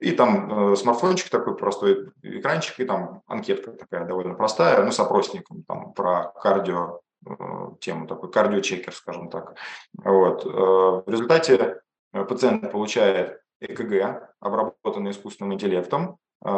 И 0.00 0.12
там 0.12 0.72
э, 0.72 0.76
смартфончик 0.76 1.28
такой 1.28 1.56
простой, 1.56 2.10
экранчик, 2.22 2.78
и 2.78 2.84
там 2.84 3.22
анкетка 3.26 3.72
такая 3.72 4.04
довольно 4.04 4.34
простая, 4.34 4.82
ну, 4.84 4.92
с 4.92 5.00
опросником 5.00 5.64
там 5.64 5.92
про 5.92 6.32
кардио, 6.40 7.00
э, 7.26 7.32
тему 7.80 8.06
такой, 8.06 8.30
кардиочекер, 8.30 8.94
скажем 8.94 9.28
так. 9.28 9.56
Вот. 10.04 10.46
Э, 10.46 10.48
в 10.48 11.04
результате 11.08 11.80
э, 12.12 12.24
пациент 12.24 12.70
получает 12.70 13.40
ЭКГ, 13.60 14.34
обработанный 14.38 15.10
искусственным 15.10 15.54
интеллектом, 15.54 16.18
э, 16.44 16.48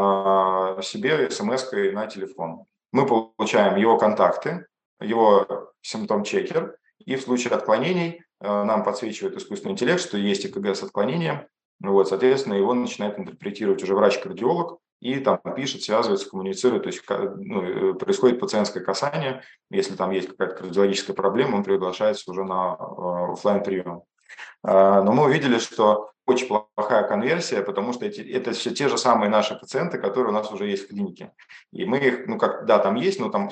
себе 0.83 1.31
смс 1.31 1.73
на 1.73 2.07
телефон. 2.09 2.65
Мы 2.93 3.07
получаем 3.07 3.77
его 3.77 3.97
контакты, 3.97 4.67
его 5.01 5.71
симптом-чекер, 5.81 6.77
и 6.99 7.17
в 7.17 7.23
случае 7.23 7.55
отклонений 7.55 8.23
э, 8.41 8.63
нам 8.65 8.85
подсвечивает 8.85 9.37
искусственный 9.37 9.73
интеллект, 9.73 10.01
что 10.03 10.19
есть 10.19 10.45
ЭКГ 10.45 10.77
с 10.77 10.83
отклонением, 10.83 11.47
вот, 11.81 12.09
соответственно, 12.09 12.55
его 12.55 12.75
начинает 12.75 13.19
интерпретировать 13.19 13.83
уже 13.83 13.95
врач-кардиолог, 13.95 14.79
и 15.01 15.19
там 15.19 15.41
пишет, 15.57 15.83
связывается, 15.83 16.29
коммуницирует, 16.29 16.83
то 16.83 16.89
есть 16.89 17.03
ну, 17.09 17.63
э, 17.63 17.95
происходит 17.95 18.39
пациентское 18.39 18.85
касание, 18.85 19.43
если 19.71 19.97
там 19.97 20.11
есть 20.11 20.29
какая-то 20.29 20.57
кардиологическая 20.57 21.17
проблема, 21.17 21.57
он 21.57 21.65
приглашается 21.65 22.31
уже 22.31 22.45
на 22.45 22.77
э, 22.79 23.33
офлайн 23.33 23.63
прием. 23.63 24.03
А, 24.63 25.03
но 25.03 25.13
мы 25.13 25.25
увидели, 25.25 25.59
что 25.59 26.11
очень 26.27 26.47
плохая 26.47 27.09
конверсия, 27.09 27.63
потому 27.63 27.93
что 27.93 28.07
эти, 28.07 28.21
это 28.21 28.53
все 28.53 28.71
те 28.71 28.89
же 28.89 28.99
самые 28.99 29.31
наши 29.31 29.59
пациенты, 29.59 29.99
которые 29.99 30.31
у 30.31 30.35
нас 30.35 30.53
уже 30.53 30.67
есть 30.69 30.85
в 30.85 30.89
клинике. 30.89 31.33
И 31.73 31.85
мы 31.85 31.99
их, 31.99 32.27
ну 32.27 32.39
как, 32.39 32.67
да, 32.67 32.79
там 32.79 32.95
есть, 32.95 33.19
но 33.19 33.31
там 33.31 33.51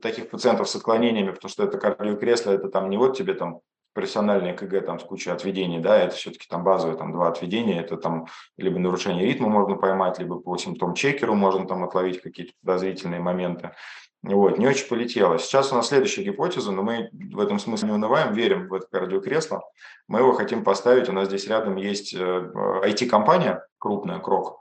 таких 0.00 0.30
пациентов 0.30 0.68
с 0.68 0.76
отклонениями, 0.76 1.32
потому 1.32 1.50
что 1.50 1.64
это 1.64 1.78
кардиокресло, 1.78 2.52
это 2.52 2.68
там 2.68 2.88
не 2.88 2.96
вот 2.96 3.16
тебе 3.16 3.34
там 3.34 3.60
профессиональные 3.98 4.54
КГ 4.54 4.80
там 4.82 5.00
с 5.00 5.02
кучей 5.02 5.30
отведений, 5.30 5.80
да, 5.80 5.98
это 5.98 6.14
все-таки 6.14 6.46
там 6.48 6.62
базовые 6.62 6.96
там 6.96 7.10
два 7.10 7.26
отведения, 7.26 7.80
это 7.80 7.96
там 7.96 8.28
либо 8.56 8.78
нарушение 8.78 9.26
ритма 9.26 9.48
можно 9.48 9.74
поймать, 9.74 10.20
либо 10.20 10.38
по 10.38 10.56
симптом-чекеру 10.56 11.34
можно 11.34 11.66
там 11.66 11.82
отловить 11.82 12.22
какие-то 12.22 12.52
подозрительные 12.62 13.18
моменты. 13.18 13.72
Вот, 14.22 14.56
не 14.56 14.68
очень 14.68 14.86
полетело. 14.88 15.36
Сейчас 15.40 15.72
у 15.72 15.74
нас 15.74 15.88
следующая 15.88 16.22
гипотеза, 16.22 16.70
но 16.70 16.84
мы 16.84 17.10
в 17.12 17.40
этом 17.40 17.58
смысле 17.58 17.88
не 17.88 17.94
унываем, 17.94 18.34
верим 18.34 18.68
в 18.68 18.74
это 18.74 18.86
кардиокресло. 18.86 19.62
Мы 20.06 20.20
его 20.20 20.32
хотим 20.32 20.62
поставить, 20.62 21.08
у 21.08 21.12
нас 21.12 21.26
здесь 21.26 21.48
рядом 21.48 21.74
есть 21.74 22.14
IT-компания 22.14 23.54
э, 23.54 23.60
крупная, 23.78 24.20
Крок, 24.20 24.60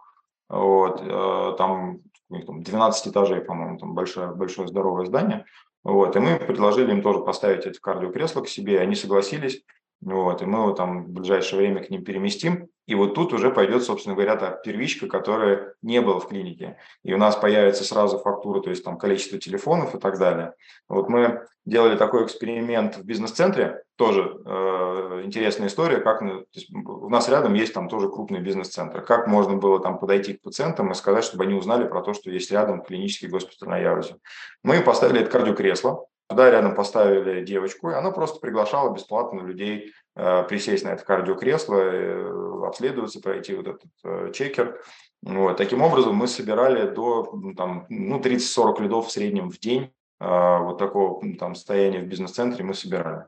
вот, 0.50 1.00
э, 1.04 1.56
там, 1.60 2.00
там 2.48 2.64
12 2.64 3.08
этажей, 3.10 3.42
по-моему, 3.42 3.78
там 3.78 3.94
большое, 3.94 4.34
большое 4.34 4.68
здоровое 4.68 5.06
здание. 5.06 5.46
Вот, 5.88 6.18
и 6.18 6.20
мы 6.20 6.38
предложили 6.38 6.92
им 6.92 7.02
тоже 7.02 7.20
поставить 7.20 7.66
это 7.66 7.80
кардиокресло 7.80 8.42
к 8.42 8.50
себе, 8.50 8.82
они 8.82 8.94
согласились. 8.94 9.64
Вот, 10.02 10.42
и 10.42 10.46
мы 10.46 10.60
его 10.60 10.72
там 10.74 11.06
в 11.06 11.10
ближайшее 11.10 11.60
время 11.60 11.84
к 11.84 11.90
ним 11.90 12.04
переместим. 12.04 12.70
И 12.86 12.96
вот 12.96 13.16
тут 13.16 13.34
уже 13.34 13.52
пойдет, 13.52 13.84
собственно 13.84 14.16
говоря, 14.16 14.38
та 14.38 14.52
первичка, 14.52 15.08
которая 15.08 15.74
не 15.82 16.00
была 16.02 16.20
в 16.20 16.28
клинике. 16.28 16.78
И 17.04 17.14
у 17.14 17.18
нас 17.18 17.36
появится 17.36 17.84
сразу 17.84 18.18
фактура, 18.20 18.62
то 18.62 18.70
есть 18.70 18.84
там 18.84 18.98
количество 18.98 19.38
телефонов 19.38 19.94
и 19.96 20.00
так 20.00 20.18
далее. 20.18 20.54
Вот 20.88 21.10
мы 21.10 21.46
делали 21.66 21.98
такой 21.98 22.24
эксперимент 22.24 22.96
в 22.96 23.04
бизнес-центре, 23.04 23.84
тоже 23.98 24.40
э, 24.46 25.22
интересная 25.26 25.68
история, 25.68 25.98
как 25.98 26.20
то 26.20 26.46
есть 26.54 26.72
у 26.74 27.10
нас 27.10 27.28
рядом 27.28 27.56
есть 27.56 27.74
там 27.74 27.90
тоже 27.90 28.08
крупный 28.08 28.40
бизнес-центр. 28.40 29.02
Как 29.02 29.28
можно 29.28 29.58
было 29.58 29.82
там 29.82 30.00
подойти 30.00 30.34
к 30.34 30.42
пациентам 30.42 30.92
и 30.92 30.96
сказать, 30.96 31.26
чтобы 31.26 31.44
они 31.44 31.56
узнали 31.56 31.86
про 31.86 32.02
то, 32.02 32.14
что 32.14 32.32
есть 32.32 32.52
рядом 32.52 32.84
клинический 32.84 33.28
госпиталь 33.28 33.68
на 33.68 33.78
Ярузе. 33.80 34.16
Мы 34.64 34.82
поставили 34.82 35.22
это 35.22 35.32
кардиокресло, 35.32 36.06
Туда 36.28 36.52
рядом 36.52 36.76
поставили 36.76 37.46
девочку, 37.46 37.90
и 37.90 37.94
она 37.94 38.12
просто 38.12 38.40
приглашала 38.40 38.94
бесплатно 38.94 39.40
людей 39.40 39.94
э, 40.16 40.44
присесть 40.44 40.84
на 40.84 40.90
это 40.90 41.06
кардиокресло, 41.06 41.76
э, 41.78 42.68
обследоваться, 42.68 43.22
пройти 43.22 43.56
вот 43.56 43.68
этот 43.68 43.92
э, 44.04 44.32
чекер. 44.34 44.82
Вот. 45.22 45.56
Таким 45.56 45.82
образом, 45.82 46.16
мы 46.16 46.28
собирали 46.28 46.90
до 46.90 47.24
там, 47.56 47.86
ну, 47.90 48.20
30-40 48.20 48.82
лидов 48.82 49.08
в 49.08 49.12
среднем 49.12 49.50
в 49.50 49.58
день. 49.58 49.92
Вот 50.20 50.80
такого 50.80 51.22
там, 51.38 51.54
состояния 51.54 52.00
в 52.00 52.08
бизнес-центре 52.08 52.64
мы 52.64 52.74
собирали. 52.74 53.26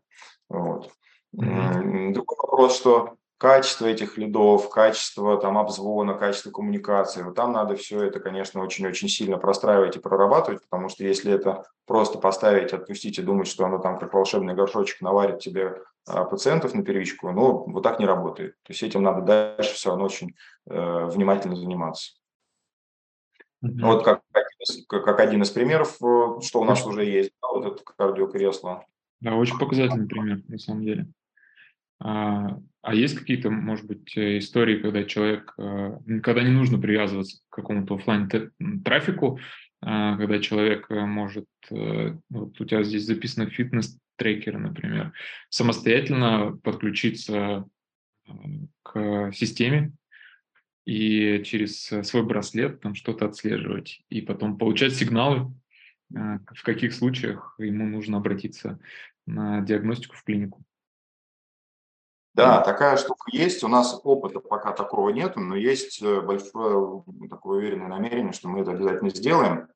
Вот. 0.49 0.91
Mm-hmm. 1.35 2.13
Другой 2.13 2.37
вопрос, 2.39 2.75
что 2.75 3.18
качество 3.39 3.85
этих 3.85 4.17
лидов, 4.17 4.69
качество 4.69 5.39
там 5.39 5.57
обзвона, 5.57 6.13
качество 6.13 6.51
коммуникации. 6.51 7.23
Вот 7.23 7.35
там 7.35 7.53
надо 7.53 7.77
все 7.77 8.03
это, 8.03 8.19
конечно, 8.19 8.61
очень-очень 8.61 9.07
сильно 9.07 9.37
простраивать 9.37 9.95
и 9.95 9.99
прорабатывать, 9.99 10.61
потому 10.69 10.89
что 10.89 11.05
если 11.05 11.31
это 11.31 11.63
просто 11.87 12.19
поставить, 12.19 12.73
отпустить 12.73 13.17
и 13.17 13.23
думать, 13.23 13.47
что 13.47 13.65
оно 13.65 13.77
там 13.77 13.97
как 13.97 14.13
волшебный 14.13 14.55
горшочек 14.55 14.99
наварит 14.99 15.39
тебе 15.39 15.81
а, 16.05 16.25
пациентов 16.25 16.73
на 16.73 16.83
первичку, 16.83 17.31
ну, 17.31 17.63
вот 17.65 17.81
так 17.81 17.99
не 17.99 18.05
работает. 18.05 18.55
То 18.63 18.73
есть 18.73 18.83
этим 18.83 19.03
надо 19.03 19.21
дальше 19.21 19.73
все 19.73 19.89
равно 19.89 20.05
очень 20.05 20.35
э, 20.69 21.05
внимательно 21.05 21.55
заниматься. 21.55 22.15
Mm-hmm. 23.63 23.81
Вот 23.83 24.03
как, 24.03 24.21
как 24.89 25.19
один 25.21 25.43
из 25.43 25.49
примеров, 25.51 25.95
э, 26.03 26.41
что 26.41 26.59
у 26.59 26.65
нас 26.65 26.85
уже 26.85 27.05
есть, 27.05 27.31
да, 27.41 27.47
вот 27.53 27.65
это 27.65 27.83
кардиокресло. 27.85 28.85
Да, 29.21 29.35
очень 29.35 29.57
показательный 29.57 30.07
пример, 30.07 30.41
на 30.49 30.57
самом 30.57 30.83
деле. 30.83 31.07
А, 31.99 32.57
а 32.81 32.95
есть 32.95 33.17
какие-то, 33.17 33.49
может 33.49 33.85
быть, 33.85 34.15
э, 34.15 34.37
истории, 34.37 34.81
когда 34.81 35.03
человек, 35.03 35.53
э, 35.57 35.99
когда 36.23 36.43
не 36.43 36.51
нужно 36.51 36.79
привязываться 36.79 37.39
к 37.49 37.55
какому-то 37.55 37.95
офлайн 37.95 38.29
трафику, 38.83 39.39
а, 39.81 40.17
когда 40.17 40.39
человек 40.39 40.89
э, 40.89 41.05
может, 41.05 41.45
вот 41.69 42.59
у 42.59 42.65
тебя 42.65 42.83
здесь 42.83 43.05
записано 43.05 43.49
фитнес-трекеры, 43.49 44.57
например, 44.57 45.13
самостоятельно 45.49 46.57
подключиться 46.63 47.65
к 48.83 49.31
системе 49.33 49.93
и 50.85 51.43
через 51.43 51.83
свой 51.83 52.23
браслет 52.23 52.81
там 52.81 52.95
что-то 52.95 53.25
отслеживать 53.25 54.01
и 54.09 54.21
потом 54.21 54.57
получать 54.57 54.93
сигналы, 54.93 55.53
в 56.09 56.63
каких 56.63 56.93
случаях 56.93 57.55
ему 57.59 57.85
нужно 57.85 58.17
обратиться 58.17 58.79
на 59.27 59.61
диагностику 59.61 60.15
в 60.15 60.23
клинику. 60.23 60.63
Да, 62.33 62.61
такая 62.61 62.97
штука 62.97 63.25
есть. 63.31 63.63
У 63.63 63.67
нас 63.67 63.99
опыта 64.03 64.39
пока 64.39 64.71
такого 64.71 65.09
нет, 65.09 65.35
но 65.35 65.55
есть 65.55 66.01
э, 66.01 66.21
большое 66.21 67.03
такое 67.29 67.57
уверенное 67.57 67.87
намерение, 67.87 68.33
что 68.33 68.47
мы 68.47 68.61
это 68.61 68.71
обязательно 68.71 69.09
сделаем. 69.09 69.67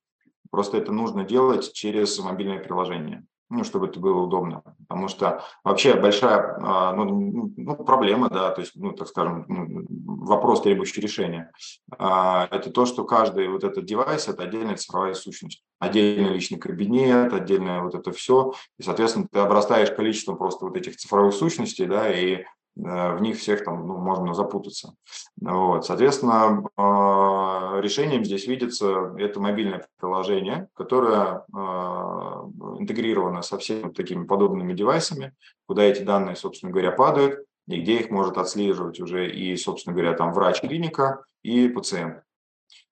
Просто 0.52 0.78
это 0.78 0.92
нужно 0.92 1.24
делать 1.24 1.74
через 1.74 2.18
мобильное 2.20 2.60
приложение 2.60 3.26
ну, 3.54 3.64
чтобы 3.64 3.88
это 3.88 4.00
было 4.00 4.22
удобно. 4.22 4.64
Потому 4.88 5.08
что 5.08 5.44
вообще 5.64 5.94
большая 5.94 6.58
а, 6.60 6.94
ну, 6.94 7.52
ну, 7.56 7.76
проблема, 7.76 8.30
да, 8.30 8.52
то 8.52 8.62
есть, 8.62 8.76
ну, 8.76 8.92
так 8.94 9.08
скажем, 9.08 9.46
ну, 9.48 10.03
вопрос, 10.24 10.62
требующий 10.62 11.02
решения, 11.02 11.52
а, 11.98 12.48
это 12.52 12.70
то, 12.72 12.86
что 12.86 13.04
каждый 13.04 13.48
вот 13.48 13.64
этот 13.64 13.86
девайс– 13.86 14.28
это 14.28 14.44
отдельная 14.44 14.78
цифровая 14.78 15.14
сущность. 15.14 15.64
Отдельный 15.80 16.34
личный 16.34 16.60
кабинет, 16.60 17.34
отдельное 17.34 17.82
вот 17.82 17.96
это 17.96 18.12
все. 18.12 18.54
И, 18.80 18.84
соответственно, 18.84 19.28
ты 19.32 19.40
обрастаешь 19.40 19.92
количеством 19.92 20.38
просто 20.38 20.66
вот 20.66 20.78
этих 20.78 20.96
цифровых 20.98 21.34
сущностей, 21.34 21.86
да, 21.86 22.12
и 22.12 22.44
Э, 22.78 23.16
в 23.16 23.22
них 23.22 23.38
всех 23.38 23.64
там 23.64 23.88
ну, 23.88 23.98
можно 23.98 24.34
запутаться. 24.34 24.96
Вот. 25.40 25.86
Соответственно, 25.86 26.64
а, 26.78 27.80
решением 27.82 28.24
здесь 28.24 28.48
видится 28.48 29.14
это 29.18 29.40
мобильное 29.40 29.86
приложение, 30.00 30.70
которое 30.74 31.46
а, 31.54 32.46
интегрировано 32.80 33.42
со 33.42 33.58
всеми 33.58 33.92
такими 33.92 34.26
подобными 34.26 34.74
девайсами, 34.74 35.34
куда 35.68 35.84
эти 35.84 36.02
данные, 36.02 36.36
собственно 36.36 36.72
говоря, 36.72 36.92
падают, 36.92 37.46
и 37.68 37.82
где 37.82 38.00
их 38.00 38.10
может 38.10 38.38
отслеживать 38.38 39.00
уже 39.00 39.30
и, 39.30 39.56
собственно 39.56 39.96
говоря, 39.96 40.14
там 40.14 40.34
врач-клиника 40.34 41.26
и 41.42 41.68
пациент. 41.68 42.24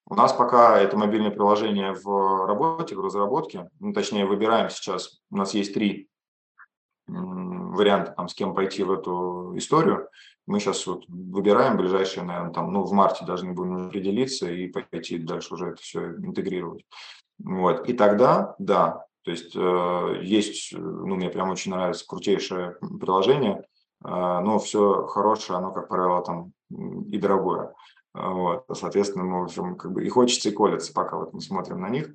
У 0.05 0.15
нас 0.15 0.33
пока 0.33 0.79
это 0.79 0.97
мобильное 0.97 1.31
приложение 1.31 1.93
в 1.93 2.45
работе, 2.45 2.95
в 2.95 3.01
разработке, 3.01 3.69
ну, 3.79 3.93
точнее, 3.93 4.25
выбираем 4.25 4.69
сейчас, 4.69 5.21
у 5.29 5.37
нас 5.37 5.53
есть 5.53 5.73
три 5.73 6.09
варианты, 7.07 8.13
там, 8.15 8.27
с 8.27 8.33
кем 8.33 8.53
пойти 8.53 8.83
в 8.83 8.91
эту 8.91 9.53
историю. 9.55 10.09
Мы 10.47 10.59
сейчас 10.59 10.85
вот 10.87 11.05
выбираем 11.07 11.77
ближайшие, 11.77 12.23
наверное, 12.23 12.53
там, 12.53 12.71
ну, 12.71 12.83
в 12.83 12.91
марте 12.91 13.25
должны 13.25 13.53
будем 13.53 13.87
определиться 13.87 14.49
и 14.51 14.67
пойти 14.67 15.17
дальше 15.17 15.53
уже 15.53 15.69
это 15.69 15.81
все 15.81 16.13
интегрировать. 16.15 16.85
Вот. 17.39 17.87
И 17.87 17.93
тогда, 17.93 18.55
да, 18.59 19.05
то 19.23 19.31
есть 19.31 19.55
э, 19.55 20.19
есть, 20.23 20.73
ну, 20.73 21.15
мне 21.15 21.29
прям 21.29 21.49
очень 21.49 21.71
нравится 21.71 22.05
крутейшее 22.07 22.77
приложение, 22.99 23.59
э, 23.59 23.63
но 24.03 24.59
все 24.59 25.05
хорошее, 25.07 25.59
оно, 25.59 25.71
как 25.71 25.87
правило, 25.87 26.23
там 26.23 26.53
и 26.69 27.17
дорогое. 27.17 27.73
Вот. 28.13 28.65
Соответственно, 28.73 29.23
мы, 29.23 29.41
в 29.41 29.43
общем, 29.45 29.75
как 29.75 29.91
бы 29.93 30.03
и 30.03 30.09
хочется, 30.09 30.49
и 30.49 30.53
колется, 30.53 30.93
пока 30.93 31.17
вот 31.17 31.33
мы 31.33 31.41
смотрим 31.41 31.81
на 31.81 31.89
них. 31.89 32.09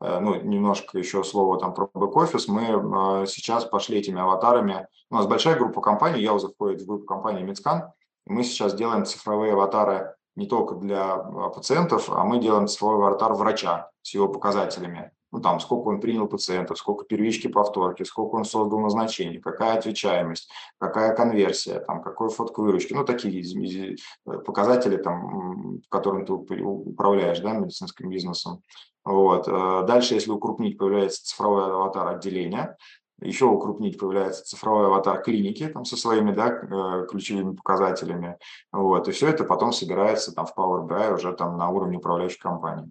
ну, 0.00 0.34
немножко 0.42 0.98
еще 0.98 1.24
слово 1.24 1.58
там 1.58 1.74
про 1.74 1.88
бэк-офис, 1.94 2.48
мы 2.48 3.26
сейчас 3.26 3.64
пошли 3.64 3.98
этими 3.98 4.20
аватарами. 4.20 4.86
У 5.10 5.14
нас 5.14 5.26
большая 5.26 5.56
группа 5.56 5.80
компаний, 5.80 6.22
я 6.22 6.34
уже 6.34 6.48
входит 6.48 6.82
в 6.82 6.86
группу 6.86 7.06
компании 7.06 7.42
Мицкан, 7.42 7.92
мы 8.26 8.42
сейчас 8.42 8.74
делаем 8.74 9.04
цифровые 9.04 9.52
аватары 9.52 10.14
не 10.34 10.46
только 10.46 10.74
для 10.74 11.16
пациентов, 11.16 12.10
а 12.10 12.24
мы 12.24 12.38
делаем 12.38 12.66
цифровой 12.66 13.06
аватар 13.06 13.32
врача 13.32 13.90
с 14.02 14.12
его 14.12 14.28
показателями 14.28 15.12
ну, 15.36 15.42
там, 15.42 15.60
сколько 15.60 15.88
он 15.88 16.00
принял 16.00 16.26
пациентов, 16.26 16.78
сколько 16.78 17.04
первички 17.04 17.46
повторки, 17.46 18.04
сколько 18.04 18.36
он 18.36 18.46
создал 18.46 18.80
назначений, 18.80 19.38
какая 19.38 19.76
отвечаемость, 19.76 20.50
какая 20.78 21.14
конверсия, 21.14 21.80
там, 21.80 22.02
какой 22.02 22.30
фотк 22.30 22.56
выручки, 22.56 22.94
ну, 22.94 23.04
такие 23.04 23.96
показатели, 24.24 24.96
там, 24.96 25.80
которым 25.90 26.24
ты 26.24 26.32
управляешь, 26.32 27.40
да, 27.40 27.52
медицинским 27.52 28.08
бизнесом. 28.08 28.62
Вот. 29.04 29.46
Э, 29.46 29.84
дальше, 29.86 30.14
если 30.14 30.30
укрупнить, 30.30 30.78
появляется 30.78 31.22
цифровой 31.26 31.66
аватар 31.66 32.08
отделения, 32.08 32.78
еще 33.20 33.44
укрупнить 33.44 33.98
появляется 33.98 34.42
цифровой 34.44 34.86
аватар 34.86 35.22
клиники 35.22 35.66
там, 35.68 35.84
со 35.84 35.98
своими 35.98 36.32
да, 36.32 36.48
э, 36.48 37.06
ключевыми 37.10 37.56
показателями. 37.56 38.38
Вот, 38.72 39.06
и 39.06 39.12
все 39.12 39.28
это 39.28 39.44
потом 39.44 39.72
собирается 39.72 40.34
там, 40.34 40.46
в 40.46 40.56
Power 40.56 40.88
BI 40.88 41.14
уже 41.14 41.34
там, 41.34 41.58
на 41.58 41.68
уровне 41.68 41.98
управляющей 41.98 42.38
компании. 42.38 42.90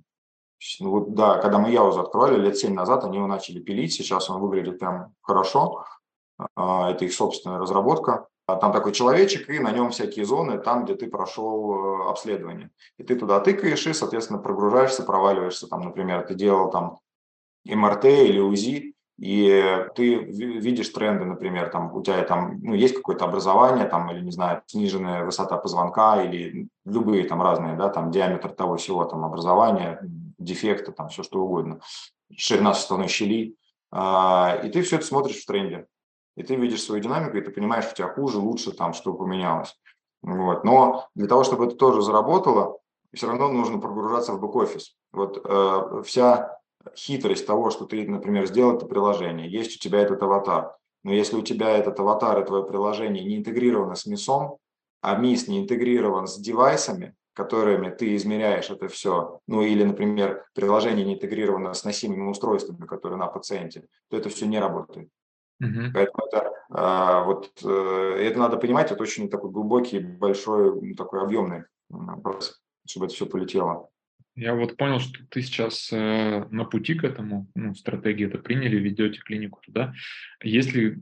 Ну 0.80 0.90
вот, 0.90 1.14
да, 1.14 1.38
когда 1.38 1.60
мы 1.60 1.70
Яузу 1.70 2.02
открывали 2.02 2.40
лет 2.40 2.58
7 2.58 2.74
назад, 2.74 3.04
они 3.04 3.18
его 3.18 3.28
начали 3.28 3.60
пилить, 3.60 3.94
сейчас 3.94 4.30
он 4.30 4.42
выглядит 4.42 4.80
прям 4.80 5.14
хорошо. 5.22 5.86
А, 6.56 6.92
это 6.92 7.06
их 7.06 7.14
собственная 7.14 7.60
разработка. 7.60 8.28
А 8.48 8.58
там 8.58 8.72
такой 8.72 8.92
человечек, 8.92 9.50
и 9.50 9.60
на 9.60 9.72
нем 9.72 9.90
всякие 9.90 10.26
зоны, 10.26 10.60
там, 10.60 10.86
где 10.86 10.96
ты 10.96 11.08
прошел 11.08 11.74
э, 11.74 12.10
обследование. 12.10 12.70
И 13.00 13.04
ты 13.04 13.16
туда 13.16 13.40
тыкаешь, 13.40 13.88
и, 13.88 13.94
соответственно, 13.94 14.40
прогружаешься, 14.40 15.04
проваливаешься. 15.04 15.68
Там, 15.68 15.82
например, 15.82 16.28
ты 16.28 16.36
делал 16.36 16.70
там 16.70 17.00
МРТ 17.66 18.06
или 18.06 18.40
УЗИ, 18.40 18.94
и 19.18 19.88
ты 19.96 20.16
видишь 20.16 20.90
тренды, 20.90 21.26
например, 21.26 21.70
там 21.70 21.94
у 21.96 22.04
тебя 22.04 22.22
там 22.24 22.60
ну, 22.62 22.74
есть 22.74 22.96
какое-то 22.96 23.26
образование, 23.26 23.86
там 23.86 24.12
или 24.12 24.22
не 24.22 24.32
знаю 24.32 24.62
сниженная 24.68 25.24
высота 25.24 25.58
позвонка 25.58 26.22
или 26.22 26.68
любые 26.86 27.24
там 27.24 27.42
разные, 27.42 27.78
да, 27.78 27.90
там 27.90 28.12
диаметр 28.12 28.50
того 28.50 28.76
всего, 28.76 29.06
там 29.06 29.24
образования, 29.24 30.02
дефекты, 30.46 30.92
там 30.92 31.10
все 31.10 31.24
что 31.24 31.42
угодно, 31.42 31.82
ширина 32.36 32.74
составной 32.74 33.08
щели, 33.08 33.58
а, 33.92 34.60
и 34.64 34.70
ты 34.70 34.82
все 34.82 34.98
это 34.98 35.06
смотришь 35.06 35.42
в 35.42 35.46
тренде, 35.46 35.88
и 36.36 36.44
ты 36.44 36.56
видишь 36.56 36.84
свою 36.84 37.02
динамику, 37.02 37.38
и 37.38 37.42
ты 37.42 37.52
понимаешь, 37.52 37.92
у 37.92 37.96
тебя 37.96 38.08
хуже, 38.08 38.38
лучше, 38.38 38.72
там 38.72 38.94
что 38.94 39.14
поменялось. 39.14 39.76
Вот. 40.22 40.64
Но 40.64 41.08
для 41.16 41.28
того, 41.28 41.44
чтобы 41.44 41.66
это 41.66 41.76
тоже 41.76 42.02
заработало, 42.02 42.80
все 43.14 43.28
равно 43.28 43.48
нужно 43.48 43.80
прогружаться 43.80 44.34
в 44.34 44.42
бэк-офис. 44.42 44.96
Вот 45.14 45.40
э, 45.44 46.02
вся 46.04 46.60
хитрость 46.96 47.48
того, 47.48 47.70
что 47.70 47.86
ты, 47.86 48.08
например, 48.08 48.46
сделал 48.48 48.76
это 48.76 48.86
приложение, 48.86 49.50
есть 49.50 49.76
у 49.76 49.80
тебя 49.80 50.00
этот 50.00 50.22
аватар, 50.22 50.76
но 51.04 51.14
если 51.14 51.36
у 51.36 51.42
тебя 51.42 51.70
этот 51.70 52.00
аватар 52.00 52.42
и 52.42 52.46
твое 52.46 52.66
приложение 52.66 53.24
не 53.24 53.38
интегрировано 53.38 53.96
с 53.96 54.06
МИСом, 54.06 54.58
а 55.02 55.16
МИС 55.16 55.48
не 55.48 55.60
интегрирован 55.60 56.28
с 56.28 56.38
девайсами, 56.38 57.16
которыми 57.36 57.90
ты 57.90 58.16
измеряешь 58.16 58.70
это 58.70 58.88
все, 58.88 59.42
ну 59.46 59.62
или, 59.62 59.84
например, 59.84 60.46
приложение 60.56 61.06
не 61.06 61.16
интегрировано 61.16 61.74
с 61.74 61.84
носимыми 61.84 62.30
устройствами, 62.30 62.86
которые 62.86 63.18
на 63.18 63.28
пациенте, 63.28 63.88
то 64.10 64.18
это 64.18 64.30
все 64.30 64.46
не 64.46 64.60
работает. 64.60 65.10
Uh-huh. 65.62 65.92
Поэтому 65.94 66.28
это, 66.28 66.52
а, 66.70 67.24
вот, 67.24 67.52
э, 67.64 68.18
это 68.22 68.40
надо 68.40 68.58
понимать, 68.58 68.92
это 68.92 69.02
очень 69.02 69.30
такой 69.30 69.52
глубокий, 69.52 70.00
большой, 70.00 70.96
такой 70.96 71.22
объемный 71.22 71.66
вопрос, 71.90 72.62
чтобы 72.86 73.08
это 73.08 73.16
все 73.16 73.26
полетело. 73.26 73.90
Я 74.36 74.54
вот 74.54 74.76
понял, 74.76 75.00
что 75.00 75.20
ты 75.30 75.42
сейчас 75.42 75.92
э, 75.94 76.46
на 76.50 76.66
пути 76.66 76.96
к 76.96 77.04
этому, 77.04 77.48
ну, 77.56 77.74
стратегии 77.74 78.28
это 78.28 78.38
приняли, 78.38 78.78
ведете 78.78 79.20
клинику 79.20 79.62
туда. 79.62 79.94
Если 80.42 81.00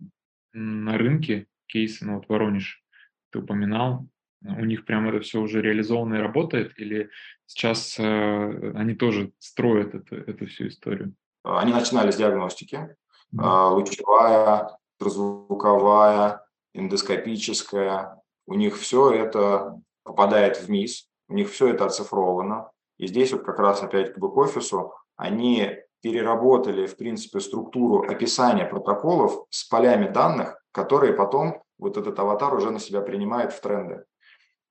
на 0.53 0.97
рынке 0.97 1.47
кейсы, 1.67 2.05
ну 2.05 2.15
вот 2.15 2.29
Воронеж, 2.29 2.83
ты 3.31 3.39
упоминал, 3.39 4.07
у 4.43 4.65
них 4.65 4.85
прямо 4.85 5.09
это 5.09 5.21
все 5.21 5.39
уже 5.39 5.61
реализовано 5.61 6.15
и 6.15 6.21
работает, 6.21 6.73
или 6.77 7.09
сейчас 7.45 7.97
э, 7.99 8.71
они 8.75 8.93
тоже 8.93 9.31
строят 9.39 9.95
это, 9.95 10.15
эту 10.15 10.47
всю 10.47 10.67
историю? 10.67 11.13
Они 11.43 11.73
начинали 11.73 12.11
с 12.11 12.15
диагностики, 12.15 12.95
mm-hmm. 13.35 13.69
лучевая, 13.71 14.77
ультразвуковая, 14.99 16.41
эндоскопическая. 16.73 18.21
У 18.45 18.55
них 18.55 18.77
все 18.77 19.11
это 19.11 19.81
попадает 20.03 20.57
в 20.57 20.69
МИС, 20.69 21.09
у 21.29 21.33
них 21.33 21.49
все 21.49 21.67
это 21.67 21.85
оцифровано. 21.85 22.69
И 22.97 23.07
здесь 23.07 23.31
вот 23.33 23.43
как 23.43 23.59
раз 23.59 23.83
опять 23.83 24.13
к 24.13 24.17
бэк-офису 24.17 24.93
они 25.15 25.77
переработали, 26.01 26.85
в 26.85 26.97
принципе, 26.97 27.39
структуру 27.39 28.03
описания 28.09 28.65
протоколов 28.65 29.45
с 29.49 29.63
полями 29.63 30.09
данных, 30.09 30.61
которые 30.71 31.13
потом 31.13 31.63
вот 31.77 31.97
этот 31.97 32.19
аватар 32.19 32.53
уже 32.53 32.71
на 32.71 32.79
себя 32.79 33.01
принимает 33.01 33.53
в 33.53 33.61
тренды. 33.61 34.03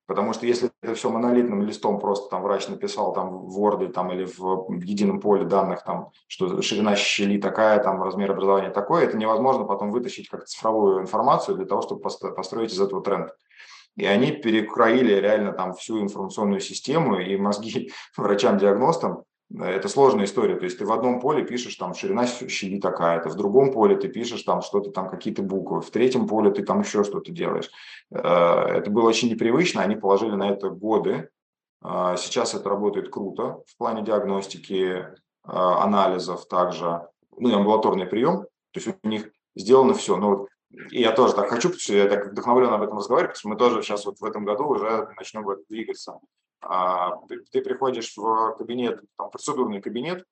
Потому 0.05 0.33
что 0.33 0.45
если 0.45 0.69
это 0.81 0.95
все 0.95 1.09
монолитным 1.09 1.61
листом 1.61 1.99
просто 1.99 2.29
там 2.29 2.43
врач 2.43 2.67
написал 2.67 3.13
там 3.13 3.45
в 3.45 3.57
Word 3.59 3.87
там, 3.93 4.11
или 4.11 4.25
в, 4.25 4.39
в 4.67 4.81
едином 4.81 5.21
поле 5.21 5.45
данных, 5.45 5.83
там, 5.83 6.11
что 6.27 6.61
ширина 6.61 6.95
щели 6.95 7.39
такая, 7.39 7.81
там 7.81 8.03
размер 8.03 8.31
образования 8.31 8.69
такой, 8.69 9.05
это 9.05 9.17
невозможно 9.17 9.63
потом 9.63 9.91
вытащить 9.91 10.27
как 10.27 10.45
цифровую 10.45 11.01
информацию 11.01 11.55
для 11.55 11.65
того, 11.65 11.81
чтобы 11.81 12.01
построить 12.01 12.73
из 12.73 12.81
этого 12.81 13.01
тренд. 13.01 13.31
И 13.95 14.05
они 14.05 14.31
перекроили 14.31 15.13
реально 15.13 15.53
там 15.53 15.73
всю 15.73 16.01
информационную 16.01 16.59
систему 16.59 17.19
и 17.19 17.37
мозги 17.37 17.91
врачам-диагностам. 18.17 19.23
Это 19.59 19.87
сложная 19.87 20.25
история. 20.25 20.55
То 20.55 20.65
есть 20.65 20.79
ты 20.79 20.85
в 20.85 20.91
одном 20.91 21.19
поле 21.19 21.45
пишешь 21.45 21.75
там 21.75 21.93
ширина 21.93 22.25
щели 22.25 22.79
такая-то, 22.79 23.29
в 23.29 23.35
другом 23.35 23.71
поле 23.71 23.95
ты 23.95 24.07
пишешь 24.07 24.41
там 24.41 24.61
что-то 24.61 24.89
там, 24.89 25.09
какие-то 25.09 25.43
буквы, 25.43 25.81
в 25.81 25.91
третьем 25.91 26.27
поле 26.27 26.49
ты 26.51 26.63
там 26.63 26.81
еще 26.81 27.03
что-то 27.03 27.31
делаешь. 27.31 27.69
Э, 28.11 28.17
это 28.17 28.89
было 28.89 29.07
очень 29.07 29.29
непривычно, 29.29 29.83
они 29.83 29.95
положили 29.95 30.35
на 30.35 30.49
это 30.49 30.69
годы. 30.69 31.29
Э, 31.83 32.15
сейчас 32.17 32.55
это 32.55 32.67
работает 32.67 33.09
круто 33.09 33.61
в 33.67 33.77
плане 33.77 34.01
диагностики, 34.03 34.73
э, 34.75 35.05
анализов 35.45 36.47
также, 36.47 37.07
ну 37.37 37.49
и 37.49 37.53
амбулаторный 37.53 38.07
прием. 38.07 38.47
То 38.71 38.79
есть 38.79 38.87
у 39.03 39.07
них 39.07 39.29
сделано 39.55 39.93
все. 39.93 40.17
Но 40.17 40.47
и 40.89 41.01
я 41.01 41.11
тоже 41.11 41.35
так 41.35 41.49
хочу, 41.49 41.69
потому 41.69 41.79
что 41.79 41.93
я 41.93 42.07
так 42.07 42.31
вдохновлен 42.31 42.73
об 42.73 42.81
этом 42.81 42.97
разговаривать, 42.97 43.35
потому 43.35 43.39
что 43.39 43.49
мы 43.49 43.55
тоже 43.57 43.83
сейчас 43.83 44.05
вот 44.05 44.19
в 44.19 44.25
этом 44.25 44.45
году 44.45 44.65
уже 44.65 45.09
начнем 45.15 45.45
двигаться. 45.69 46.19
А, 46.63 47.17
ты, 47.27 47.61
приходишь 47.61 48.15
в 48.15 48.55
кабинет, 48.57 49.01
там, 49.17 49.29
процедурный 49.29 49.81
кабинет, 49.81 50.25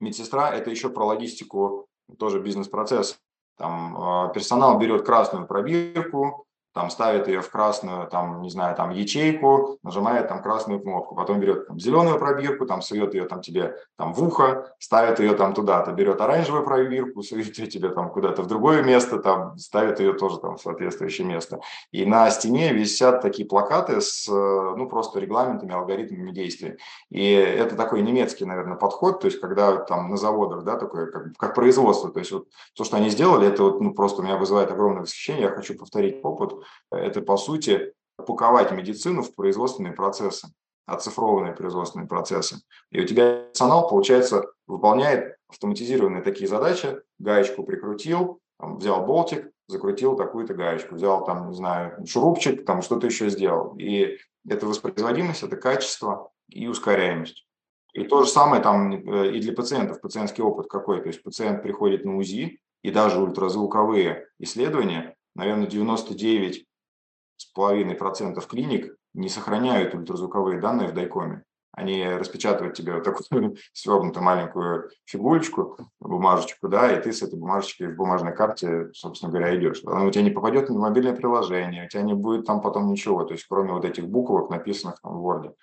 медсестра– 0.00 0.50
это 0.54 0.70
еще 0.70 0.90
про 0.90 1.04
логистику, 1.04 1.88
тоже 2.18 2.40
бизнес-процесс. 2.40 3.18
Там 3.56 3.96
а, 3.96 4.28
персонал 4.28 4.78
берет 4.78 5.04
красную 5.04 5.46
пробирку, 5.46 6.46
там 6.72 6.90
ставит 6.90 7.28
ее 7.28 7.40
в 7.40 7.50
красную, 7.50 8.08
там, 8.08 8.40
не 8.42 8.50
знаю, 8.50 8.74
там 8.74 8.90
ячейку, 8.90 9.78
нажимает 9.82 10.28
там 10.28 10.42
красную 10.42 10.80
кнопку, 10.80 11.14
потом 11.14 11.38
берет 11.40 11.66
там 11.66 11.78
зеленую 11.78 12.18
пробирку, 12.18 12.66
там 12.66 12.80
сует 12.80 13.14
ее 13.14 13.26
там 13.26 13.42
тебе 13.42 13.76
там 13.96 14.14
в 14.14 14.22
ухо, 14.22 14.74
ставит 14.78 15.20
ее 15.20 15.34
там 15.34 15.52
туда-то, 15.52 15.92
берет 15.92 16.20
оранжевую 16.20 16.64
пробирку, 16.64 17.22
сует 17.22 17.58
ее 17.58 17.66
тебе 17.66 17.90
там 17.90 18.10
куда-то 18.10 18.42
в 18.42 18.46
другое 18.46 18.82
место, 18.82 19.18
там 19.18 19.58
ставит 19.58 20.00
ее 20.00 20.14
тоже 20.14 20.38
там 20.38 20.56
в 20.56 20.62
соответствующее 20.62 21.26
место. 21.26 21.60
И 21.90 22.06
на 22.06 22.30
стене 22.30 22.72
висят 22.72 23.20
такие 23.20 23.46
плакаты 23.46 24.00
с, 24.00 24.26
ну, 24.28 24.88
просто 24.88 25.20
регламентами, 25.20 25.74
алгоритмами 25.74 26.30
действий. 26.32 26.78
И 27.10 27.32
это 27.32 27.76
такой 27.76 28.02
немецкий, 28.02 28.44
наверное, 28.44 28.76
подход, 28.76 29.20
то 29.20 29.26
есть 29.26 29.40
когда 29.40 29.76
там 29.76 30.10
на 30.10 30.16
заводах, 30.16 30.64
да, 30.64 30.76
такое 30.76 31.06
как, 31.06 31.36
как 31.36 31.54
производство, 31.54 32.10
то 32.10 32.18
есть 32.18 32.32
вот 32.32 32.48
то, 32.74 32.84
что 32.84 32.96
они 32.96 33.10
сделали, 33.10 33.46
это 33.46 33.62
вот, 33.64 33.80
ну, 33.80 33.92
просто 33.92 34.22
меня 34.22 34.36
вызывает 34.36 34.70
огромное 34.70 35.02
восхищение, 35.02 35.42
я 35.44 35.50
хочу 35.50 35.76
повторить 35.76 36.20
опыт, 36.22 36.61
это, 36.90 37.20
по 37.22 37.36
сути, 37.36 37.92
упаковать 38.18 38.72
медицину 38.72 39.22
в 39.22 39.34
производственные 39.34 39.92
процессы, 39.92 40.48
оцифрованные 40.86 41.54
производственные 41.54 42.08
процессы. 42.08 42.56
И 42.90 43.00
у 43.00 43.04
тебя 43.04 43.44
персонал, 43.44 43.88
получается, 43.88 44.44
выполняет 44.66 45.36
автоматизированные 45.48 46.22
такие 46.22 46.48
задачи, 46.48 46.98
гаечку 47.18 47.62
прикрутил, 47.64 48.40
там, 48.58 48.78
взял 48.78 49.04
болтик, 49.04 49.50
закрутил 49.68 50.16
такую-то 50.16 50.54
гаечку, 50.54 50.94
взял 50.94 51.24
там, 51.24 51.48
не 51.50 51.54
знаю, 51.54 52.04
шурупчик, 52.06 52.64
там 52.64 52.82
что-то 52.82 53.06
еще 53.06 53.28
сделал. 53.30 53.76
И 53.78 54.18
это 54.48 54.66
воспроизводимость, 54.66 55.42
это 55.42 55.56
качество 55.56 56.30
и 56.48 56.66
ускоряемость. 56.66 57.46
И 57.92 58.04
то 58.04 58.22
же 58.22 58.30
самое 58.30 58.62
там 58.62 58.92
э, 58.92 59.32
и 59.32 59.40
для 59.40 59.52
пациентов, 59.52 60.00
пациентский 60.00 60.42
опыт 60.42 60.66
какой. 60.68 61.00
То 61.02 61.08
есть 61.08 61.22
пациент 61.22 61.62
приходит 61.62 62.04
на 62.04 62.16
УЗИ, 62.16 62.60
и 62.82 62.90
даже 62.90 63.20
ультразвуковые 63.20 64.28
исследования 64.38 65.14
наверное, 65.34 65.66
99,5% 65.66 68.48
клиник 68.48 68.96
не 69.14 69.28
сохраняют 69.28 69.94
ультразвуковые 69.94 70.60
данные 70.60 70.88
в 70.88 70.94
дайкоме. 70.94 71.44
Они 71.74 72.04
распечатывают 72.04 72.76
тебе 72.76 72.94
вот 72.94 73.04
такую 73.04 73.56
свернутую 73.72 74.22
маленькую 74.22 74.90
фигулечку, 75.06 75.78
бумажечку, 76.00 76.68
да, 76.68 76.92
и 76.92 77.02
ты 77.02 77.12
с 77.12 77.22
этой 77.22 77.38
бумажечкой 77.38 77.92
в 77.92 77.96
бумажной 77.96 78.34
карте, 78.34 78.90
собственно 78.92 79.32
говоря, 79.32 79.56
идешь. 79.56 79.82
Она 79.86 80.04
у 80.04 80.10
тебя 80.10 80.22
не 80.22 80.30
попадет 80.30 80.68
на 80.68 80.78
мобильное 80.78 81.16
приложение, 81.16 81.86
у 81.86 81.88
тебя 81.88 82.02
не 82.02 82.14
будет 82.14 82.46
там 82.46 82.60
потом 82.60 82.88
ничего, 82.88 83.24
то 83.24 83.32
есть 83.32 83.46
кроме 83.48 83.72
вот 83.72 83.86
этих 83.86 84.06
буквок, 84.06 84.50
написанных 84.50 85.00
там 85.00 85.18
в 85.18 85.26
Word. 85.26 85.54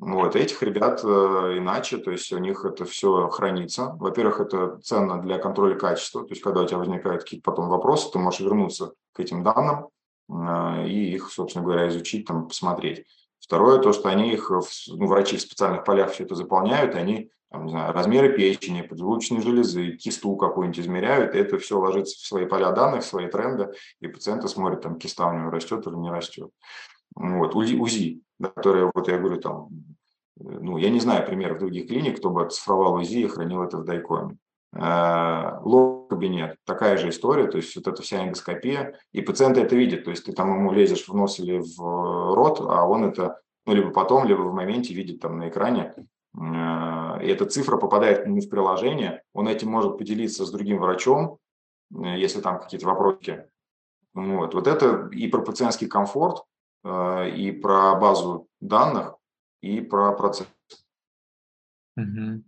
Вот, 0.00 0.34
этих 0.34 0.62
ребят 0.62 1.02
э, 1.04 1.58
иначе, 1.58 1.98
то 1.98 2.10
есть 2.10 2.32
у 2.32 2.38
них 2.38 2.64
это 2.64 2.86
все 2.86 3.28
хранится. 3.28 3.96
Во-первых, 3.98 4.40
это 4.40 4.78
ценно 4.78 5.20
для 5.20 5.36
контроля 5.36 5.74
качества, 5.74 6.22
то 6.22 6.30
есть 6.30 6.40
когда 6.40 6.62
у 6.62 6.66
тебя 6.66 6.78
возникают 6.78 7.22
какие-то 7.22 7.44
потом 7.44 7.68
вопросы, 7.68 8.10
ты 8.10 8.18
можешь 8.18 8.40
вернуться 8.40 8.94
к 9.12 9.20
этим 9.20 9.42
данным 9.42 9.88
э, 10.30 10.88
и 10.88 11.12
их, 11.12 11.30
собственно 11.30 11.66
говоря, 11.66 11.86
изучить, 11.88 12.26
там, 12.26 12.48
посмотреть. 12.48 13.04
Второе, 13.40 13.78
то, 13.78 13.92
что 13.92 14.08
они 14.08 14.32
их, 14.32 14.50
ну, 14.50 15.06
врачи 15.06 15.36
в 15.36 15.42
специальных 15.42 15.84
полях 15.84 16.12
все 16.12 16.24
это 16.24 16.34
заполняют, 16.34 16.94
они 16.94 17.30
там, 17.50 17.66
не 17.66 17.70
знаю, 17.70 17.92
размеры 17.92 18.32
печени, 18.32 18.80
поджелудочной 18.80 19.42
железы, 19.42 19.98
кисту 19.98 20.34
какую-нибудь 20.36 20.80
измеряют, 20.80 21.34
и 21.34 21.38
это 21.38 21.58
все 21.58 21.78
ложится 21.78 22.16
в 22.16 22.26
свои 22.26 22.46
поля 22.46 22.70
данных, 22.70 23.02
в 23.02 23.06
свои 23.06 23.26
тренды, 23.26 23.70
и 24.00 24.08
пациенты 24.08 24.48
смотрят, 24.48 24.80
там, 24.80 24.98
киста 24.98 25.26
у 25.26 25.38
него 25.38 25.50
растет 25.50 25.86
или 25.86 25.96
не 25.96 26.10
растет. 26.10 26.48
Вот, 27.14 27.54
УЗИ, 27.54 27.74
УЗИ 27.74 28.22
которые, 28.42 28.90
вот 28.94 29.08
я 29.08 29.18
говорю, 29.18 29.40
там, 29.40 29.68
ну, 30.36 30.78
я 30.78 30.90
не 30.90 31.00
знаю 31.00 31.26
примеров 31.26 31.58
других 31.58 31.88
клиник, 31.88 32.18
кто 32.18 32.30
бы 32.30 32.44
оцифровал 32.44 32.94
УЗИ 32.94 33.20
и 33.20 33.28
хранил 33.28 33.62
это 33.62 33.78
в 33.78 33.84
дайкоме. 33.84 34.38
Э, 34.72 35.58
лог-кабинет, 35.62 36.56
такая 36.64 36.96
же 36.96 37.08
история, 37.08 37.48
то 37.48 37.56
есть 37.56 37.74
вот 37.74 37.88
эта 37.88 38.02
вся 38.02 38.24
эндоскопия, 38.24 38.98
и 39.12 39.20
пациенты 39.20 39.60
это 39.60 39.74
видят, 39.74 40.04
то 40.04 40.10
есть 40.10 40.24
ты 40.24 40.32
там 40.32 40.54
ему 40.54 40.72
лезешь 40.72 41.08
в 41.08 41.14
нос 41.14 41.40
или 41.40 41.58
в 41.58 42.34
рот, 42.34 42.60
а 42.60 42.86
он 42.86 43.04
это, 43.04 43.40
ну, 43.66 43.74
либо 43.74 43.90
потом, 43.90 44.26
либо 44.26 44.42
в 44.42 44.54
моменте 44.54 44.94
видит 44.94 45.20
там 45.20 45.38
на 45.38 45.48
экране, 45.48 45.92
э, 45.96 47.24
и 47.24 47.28
эта 47.28 47.46
цифра 47.46 47.78
попадает 47.78 48.22
к 48.22 48.26
нему 48.26 48.40
в 48.40 48.48
приложение, 48.48 49.22
он 49.34 49.48
этим 49.48 49.70
может 49.70 49.98
поделиться 49.98 50.46
с 50.46 50.52
другим 50.52 50.78
врачом, 50.78 51.38
э, 51.92 52.16
если 52.16 52.40
там 52.40 52.60
какие-то 52.60 52.86
вопросы. 52.86 53.50
Вот, 54.14 54.54
вот 54.54 54.66
это 54.68 55.08
и 55.12 55.26
про 55.26 55.42
пациентский 55.42 55.88
комфорт, 55.88 56.44
и 56.84 57.52
про 57.62 57.94
базу 57.96 58.48
данных, 58.60 59.14
и 59.60 59.80
про 59.80 60.12
процесс. 60.12 60.48
Угу. 61.96 62.42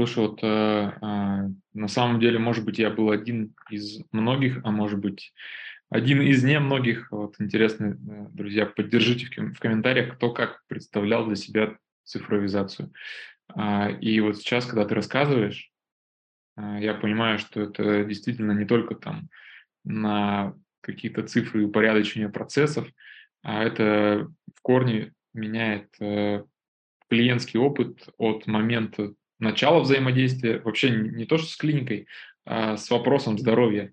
Слушай, 0.00 0.28
вот 0.28 0.38
э, 0.42 0.46
э, 0.46 1.48
на 1.74 1.88
самом 1.88 2.20
деле, 2.20 2.38
может 2.38 2.64
быть, 2.64 2.78
я 2.78 2.88
был 2.88 3.10
один 3.10 3.54
из 3.68 4.00
многих, 4.12 4.60
а 4.62 4.70
может 4.70 5.00
быть, 5.00 5.32
один 5.90 6.22
из 6.22 6.44
немногих. 6.44 7.10
Вот 7.10 7.34
интересно, 7.40 7.86
э, 7.86 8.26
друзья, 8.30 8.64
поддержите 8.66 9.26
в, 9.26 9.54
в 9.54 9.58
комментариях, 9.58 10.14
кто 10.14 10.32
как 10.32 10.62
представлял 10.68 11.26
для 11.26 11.34
себя 11.34 11.76
цифровизацию. 12.04 12.92
А, 13.48 13.90
и 13.90 14.20
вот 14.20 14.36
сейчас, 14.36 14.66
когда 14.66 14.84
ты 14.84 14.94
рассказываешь, 14.94 15.72
а, 16.56 16.78
я 16.78 16.94
понимаю, 16.94 17.40
что 17.40 17.62
это 17.62 18.04
действительно 18.04 18.52
не 18.52 18.66
только 18.66 18.94
там 18.94 19.28
на 19.82 20.54
какие-то 20.80 21.24
цифры 21.24 21.64
упорядочения 21.64 22.28
процессов, 22.28 22.86
а 23.42 23.64
это 23.64 24.30
в 24.54 24.62
корне 24.62 25.12
меняет 25.34 25.88
э, 26.00 26.44
клиентский 27.08 27.58
опыт 27.58 28.08
от 28.18 28.46
момента 28.46 29.14
начала 29.38 29.80
взаимодействия, 29.80 30.60
вообще 30.60 30.90
не 30.90 31.24
то, 31.24 31.38
что 31.38 31.48
с 31.48 31.56
клиникой, 31.56 32.08
а 32.44 32.76
с 32.76 32.90
вопросом 32.90 33.38
здоровья 33.38 33.92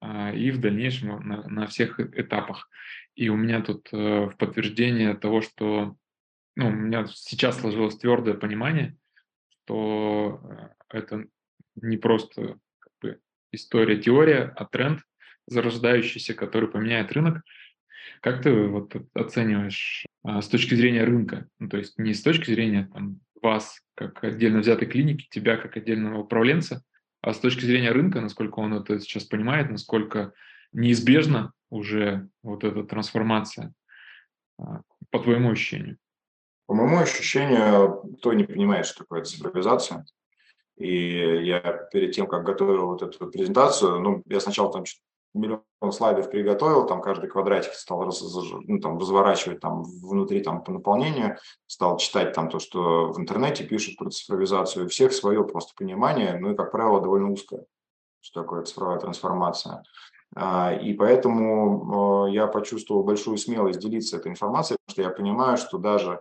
а, 0.00 0.32
и 0.32 0.50
в 0.50 0.60
дальнейшем 0.60 1.26
на, 1.26 1.48
на 1.48 1.66
всех 1.66 2.00
этапах. 2.00 2.68
И 3.14 3.28
у 3.28 3.36
меня 3.36 3.60
тут 3.60 3.88
э, 3.92 4.26
в 4.26 4.36
подтверждение 4.36 5.14
того, 5.14 5.42
что 5.42 5.96
ну, 6.56 6.68
у 6.68 6.70
меня 6.70 7.06
сейчас 7.06 7.60
сложилось 7.60 7.98
твердое 7.98 8.34
понимание, 8.34 8.96
что 9.48 10.40
э, 10.90 10.96
это 10.98 11.26
не 11.76 11.96
просто 11.96 12.58
как 12.78 12.92
бы, 13.00 13.20
история, 13.52 13.96
теория, 14.00 14.52
а 14.56 14.64
тренд 14.64 15.00
зарождающийся, 15.46 16.34
который 16.34 16.68
поменяет 16.70 17.12
рынок. 17.12 17.42
Как 18.20 18.42
ты 18.42 18.52
вот 18.66 18.94
оцениваешь 19.14 20.06
а, 20.22 20.40
с 20.42 20.48
точки 20.48 20.74
зрения 20.74 21.04
рынка? 21.04 21.48
Ну, 21.58 21.68
то 21.68 21.76
есть 21.76 21.98
не 21.98 22.14
с 22.14 22.22
точки 22.22 22.50
зрения 22.50 22.88
там, 22.92 23.20
вас, 23.40 23.80
как 23.94 24.22
отдельно 24.24 24.60
взятой 24.60 24.88
клиники, 24.88 25.26
тебя 25.30 25.56
как 25.56 25.76
отдельного 25.76 26.20
управленца, 26.20 26.82
а 27.20 27.34
с 27.34 27.38
точки 27.38 27.64
зрения 27.64 27.90
рынка, 27.92 28.20
насколько 28.20 28.60
он 28.60 28.74
это 28.74 29.00
сейчас 29.00 29.24
понимает, 29.24 29.70
насколько 29.70 30.32
неизбежна 30.72 31.52
уже 31.70 32.28
вот 32.42 32.64
эта 32.64 32.84
трансформация, 32.84 33.72
а, 34.58 34.82
по 35.10 35.18
твоему 35.18 35.50
ощущению? 35.50 35.98
По 36.66 36.74
моему 36.74 36.98
ощущению, 36.98 38.02
кто 38.18 38.32
не 38.32 38.44
понимает, 38.44 38.86
что 38.86 39.00
такое 39.00 39.22
цифровизация. 39.22 40.06
И 40.78 41.44
я 41.44 41.60
перед 41.92 42.12
тем, 42.12 42.26
как 42.26 42.44
готовил 42.44 42.86
вот 42.86 43.02
эту 43.02 43.30
презентацию, 43.30 44.00
ну, 44.00 44.22
я 44.26 44.40
сначала 44.40 44.72
там 44.72 44.84
миллион 45.34 45.62
слайдов 45.92 46.30
приготовил, 46.30 46.86
там 46.86 47.00
каждый 47.00 47.28
квадратик 47.28 47.72
стал 47.74 48.04
раз, 48.04 48.22
ну, 48.66 48.78
там, 48.80 48.98
разворачивать 48.98 49.60
там 49.60 49.82
внутри 49.82 50.40
там 50.40 50.62
по 50.62 50.72
наполнению, 50.72 51.36
стал 51.66 51.96
читать 51.96 52.32
там 52.32 52.48
то, 52.48 52.58
что 52.58 53.12
в 53.12 53.20
интернете 53.20 53.64
пишут 53.64 53.96
про 53.96 54.10
цифровизацию. 54.10 54.86
У 54.86 54.88
всех 54.88 55.12
свое 55.12 55.44
просто 55.44 55.72
понимание, 55.76 56.38
ну 56.38 56.52
и, 56.52 56.56
как 56.56 56.70
правило, 56.70 57.00
довольно 57.00 57.30
узкое, 57.30 57.64
что 58.20 58.42
такое 58.42 58.62
цифровая 58.62 58.98
трансформация. 58.98 59.82
А, 60.34 60.72
и 60.72 60.94
поэтому 60.94 62.26
я 62.28 62.46
почувствовал 62.46 63.04
большую 63.04 63.36
смелость 63.36 63.80
делиться 63.80 64.16
этой 64.16 64.32
информацией, 64.32 64.78
потому 64.84 64.92
что 64.92 65.02
я 65.02 65.10
понимаю, 65.10 65.56
что 65.56 65.78
даже 65.78 66.20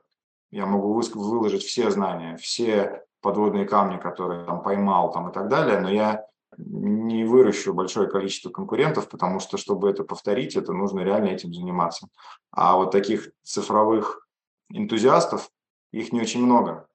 я 0.52 0.66
могу 0.66 1.00
выложить 1.16 1.64
все 1.64 1.90
знания, 1.92 2.36
все 2.38 3.04
подводные 3.22 3.66
камни, 3.66 3.98
которые 3.98 4.46
там 4.46 4.64
поймал 4.64 5.12
там 5.12 5.30
и 5.30 5.34
так 5.34 5.48
далее, 5.48 5.80
но 5.80 5.90
я 5.90 6.26
не 6.58 7.24
выращу 7.24 7.74
большое 7.74 8.10
количество 8.10 8.50
конкурентов, 8.50 9.10
потому 9.10 9.40
что, 9.40 9.58
чтобы 9.58 9.90
это 9.90 10.04
повторить, 10.04 10.56
это 10.56 10.74
нужно 10.74 11.02
реально 11.02 11.30
этим 11.30 11.54
заниматься. 11.54 12.08
А 12.52 12.76
вот 12.76 12.92
таких 12.92 13.32
цифровых 13.44 14.28
энтузиастов, 14.70 15.50
их 15.92 16.12
не 16.12 16.22
очень 16.22 16.44
много. 16.44 16.88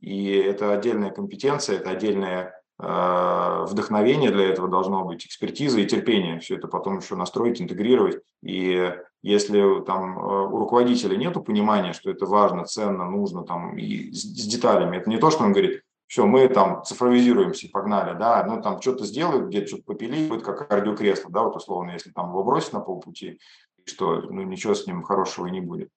И 0.00 0.30
это 0.30 0.72
отдельная 0.72 1.10
компетенция, 1.10 1.76
это 1.76 1.90
отдельное 1.90 2.62
э, 2.78 3.64
вдохновение 3.68 4.30
для 4.30 4.48
этого 4.48 4.68
должно 4.68 5.04
быть, 5.04 5.26
экспертиза 5.26 5.80
и 5.80 5.86
терпение. 5.86 6.38
Все 6.38 6.56
это 6.56 6.68
потом 6.68 6.98
еще 6.98 7.16
настроить, 7.16 7.60
интегрировать. 7.60 8.22
И 8.42 8.94
если 9.22 9.82
там 9.84 10.18
э, 10.18 10.46
у 10.46 10.58
руководителя 10.58 11.16
нет 11.16 11.34
понимания, 11.44 11.92
что 11.92 12.10
это 12.10 12.26
важно, 12.26 12.64
ценно, 12.64 13.10
нужно 13.10 13.42
там 13.42 13.76
и 13.76 14.12
с, 14.12 14.22
с 14.22 14.46
деталями, 14.46 14.98
это 14.98 15.10
не 15.10 15.18
то, 15.18 15.30
что 15.30 15.44
он 15.44 15.52
говорит, 15.52 15.82
все, 16.08 16.26
мы 16.26 16.48
там 16.48 16.82
цифровизируемся, 16.84 17.68
погнали, 17.70 18.18
да, 18.18 18.42
ну 18.44 18.62
там 18.62 18.80
что-то 18.80 19.04
сделают, 19.04 19.48
где-то 19.48 19.68
что-то 19.68 19.84
попили, 19.84 20.26
будет 20.26 20.42
как 20.42 20.66
кардиокресло, 20.66 21.30
да, 21.30 21.42
вот 21.42 21.54
условно, 21.54 21.90
если 21.90 22.10
там 22.10 22.30
его 22.30 22.42
бросить 22.42 22.72
на 22.72 22.80
полпути, 22.80 23.38
что, 23.84 24.22
ну 24.22 24.42
ничего 24.42 24.74
с 24.74 24.86
ним 24.86 25.02
хорошего 25.02 25.46
и 25.46 25.50
не 25.50 25.60
будет. 25.60 25.88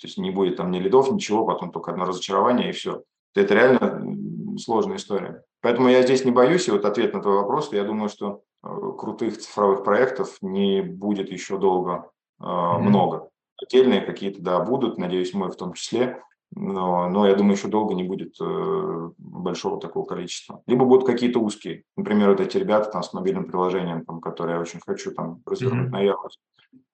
То 0.00 0.06
есть 0.06 0.16
не 0.16 0.30
будет 0.30 0.56
там 0.56 0.70
ни 0.70 0.78
лидов, 0.78 1.10
ничего, 1.10 1.44
потом 1.44 1.72
только 1.72 1.90
одно 1.90 2.04
разочарование 2.04 2.70
и 2.70 2.72
все. 2.72 3.02
Это 3.34 3.54
реально 3.54 4.58
сложная 4.58 4.96
история. 4.96 5.42
Поэтому 5.60 5.88
я 5.88 6.02
здесь 6.02 6.24
не 6.24 6.30
боюсь, 6.30 6.68
и 6.68 6.70
вот 6.70 6.84
ответ 6.84 7.12
на 7.12 7.20
твой 7.20 7.34
вопрос, 7.34 7.72
я 7.72 7.82
думаю, 7.82 8.08
что 8.08 8.42
э, 8.62 8.68
крутых 8.96 9.38
цифровых 9.38 9.82
проектов 9.82 10.36
не 10.40 10.82
будет 10.82 11.32
еще 11.32 11.58
долго 11.58 12.10
э, 12.40 12.44
mm-hmm. 12.44 12.78
много. 12.78 13.28
Отдельные 13.60 14.02
какие-то, 14.02 14.40
да, 14.40 14.60
будут, 14.60 14.98
надеюсь, 14.98 15.34
мы 15.34 15.48
в 15.48 15.56
том 15.56 15.72
числе, 15.72 16.22
но, 16.54 17.08
но 17.08 17.26
я 17.26 17.34
думаю, 17.34 17.56
еще 17.56 17.68
долго 17.68 17.94
не 17.94 18.04
будет 18.04 18.34
э, 18.40 19.10
большого 19.18 19.80
такого 19.80 20.06
количества. 20.06 20.62
Либо 20.66 20.84
будут 20.84 21.06
какие-то 21.06 21.40
узкие. 21.40 21.84
Например, 21.96 22.30
вот 22.30 22.40
эти 22.40 22.56
ребята 22.56 22.90
там 22.90 23.02
с 23.02 23.12
мобильным 23.12 23.44
приложением, 23.44 24.04
там, 24.04 24.20
которые 24.20 24.56
я 24.56 24.60
очень 24.60 24.80
хочу 24.84 25.12
там 25.12 25.42
развернуть 25.44 25.88
mm-hmm. 25.88 25.92
на 25.92 26.00
Яндекс. 26.00 26.38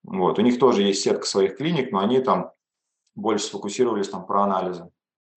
Вот. 0.02 0.38
У 0.38 0.42
них 0.42 0.58
тоже 0.58 0.82
есть 0.82 1.02
сетка 1.02 1.26
своих 1.26 1.56
клиник, 1.56 1.92
но 1.92 2.00
они 2.00 2.20
там 2.20 2.50
больше 3.14 3.46
сфокусировались 3.46 4.08
там 4.08 4.26
про 4.26 4.42
анализы. 4.42 4.90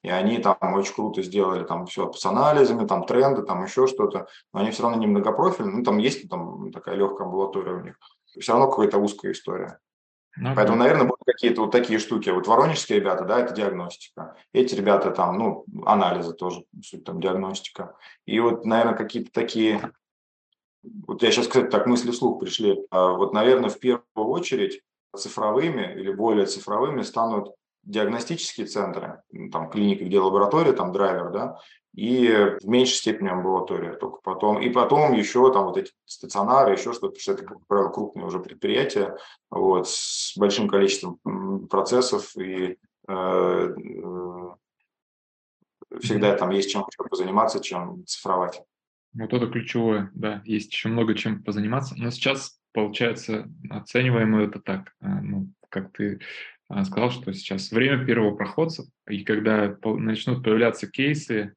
И 0.04 0.10
они 0.10 0.38
там 0.40 0.58
очень 0.62 0.94
круто 0.94 1.22
сделали 1.22 1.64
там 1.64 1.86
все 1.86 2.12
с 2.12 2.26
анализами, 2.26 2.88
там 2.88 3.06
тренды, 3.06 3.44
там 3.44 3.64
еще 3.64 3.88
что-то. 3.88 4.28
Но 4.54 4.62
они 4.62 4.72
все 4.72 4.84
равно 4.84 4.98
не 4.98 5.08
многопрофильные. 5.08 5.78
Ну, 5.78 5.84
там 5.84 5.98
есть 5.98 6.28
там 6.30 6.72
такая 6.72 6.96
легкая 6.96 7.28
амбулатория 7.28 7.74
у 7.74 7.82
них. 7.82 7.98
Все 8.40 8.54
равно 8.54 8.70
какая-то 8.70 8.98
узкая 8.98 9.32
история. 9.32 9.80
Ну 10.40 10.54
Поэтому, 10.56 10.78
наверное, 10.78 11.06
будут 11.06 11.24
какие-то 11.26 11.62
вот 11.62 11.72
такие 11.72 12.00
штуки. 12.00 12.30
Вот 12.30 12.48
воронежские 12.48 13.00
ребята, 13.00 13.26
да, 13.26 13.40
это 13.40 13.54
диагностика. 13.54 14.36
Эти 14.54 14.76
ребята 14.76 15.12
там, 15.12 15.38
ну, 15.38 15.66
анализы 15.86 16.34
тоже, 16.34 16.64
суть 16.84 17.04
там 17.04 17.20
диагностика. 17.20 17.96
И 18.26 18.40
вот, 18.40 18.66
наверное, 18.66 18.96
какие-то 18.96 19.32
такие... 19.32 19.92
Вот 20.84 21.24
я 21.24 21.32
сейчас, 21.32 21.48
кстати, 21.48 21.70
так 21.70 21.88
мысли 21.88 22.12
вслух 22.12 22.40
пришли. 22.40 22.78
А 22.92 23.14
вот, 23.14 23.34
наверное, 23.34 23.70
в 23.70 23.80
первую 23.80 24.04
очередь 24.16 24.82
цифровыми 25.16 25.94
или 25.94 26.14
более 26.14 26.46
цифровыми 26.46 27.02
станут 27.02 27.56
диагностические 27.88 28.68
центры, 28.68 29.22
там 29.52 29.70
клиника, 29.70 30.04
где 30.04 30.20
лаборатория, 30.20 30.74
там 30.74 30.92
драйвер, 30.92 31.32
да, 31.32 31.60
и 31.96 32.28
в 32.62 32.68
меньшей 32.68 32.96
степени 32.96 33.30
амбулатория 33.30 33.94
только 33.94 34.20
потом. 34.22 34.62
И 34.62 34.70
потом 34.70 35.14
еще 35.14 35.52
там 35.52 35.66
вот 35.66 35.78
эти 35.78 35.92
стационары, 36.06 36.74
еще 36.74 36.94
что-то, 36.94 37.08
потому 37.08 37.20
что 37.22 37.32
это, 37.32 37.44
как 37.44 37.66
правило, 37.66 37.90
крупные 37.90 38.26
уже 38.26 38.40
предприятия 38.40 39.18
вот, 39.50 39.90
с 39.90 40.38
большим 40.38 40.68
количеством 40.68 41.18
процессов 41.68 42.38
и 42.38 42.78
э, 43.08 43.14
э, 43.14 44.50
всегда 46.00 46.36
там 46.36 46.52
есть 46.52 46.70
чем 46.70 46.86
позаниматься, 47.10 47.62
чем 47.62 48.06
цифровать. 48.06 48.62
Вот 49.14 49.34
это 49.34 49.48
ключевое, 49.48 50.12
да, 50.14 50.44
есть 50.46 50.72
еще 50.72 50.90
много 50.90 51.16
чем 51.16 51.42
позаниматься. 51.42 51.96
Но 51.98 52.12
сейчас, 52.12 52.60
получается, 52.74 53.50
оцениваем 53.72 54.36
это 54.36 54.60
так, 54.60 54.94
э, 55.02 55.08
ну, 55.08 55.48
как 55.70 55.92
ты 55.94 56.20
сказал, 56.86 57.12
что 57.12 57.32
сейчас 57.34 57.72
время 57.72 58.06
первого 58.06 58.36
проходца, 58.36 58.84
и 59.10 59.24
когда 59.24 59.78
начнут 59.84 60.44
появляться 60.44 60.88
кейсы, 60.88 61.54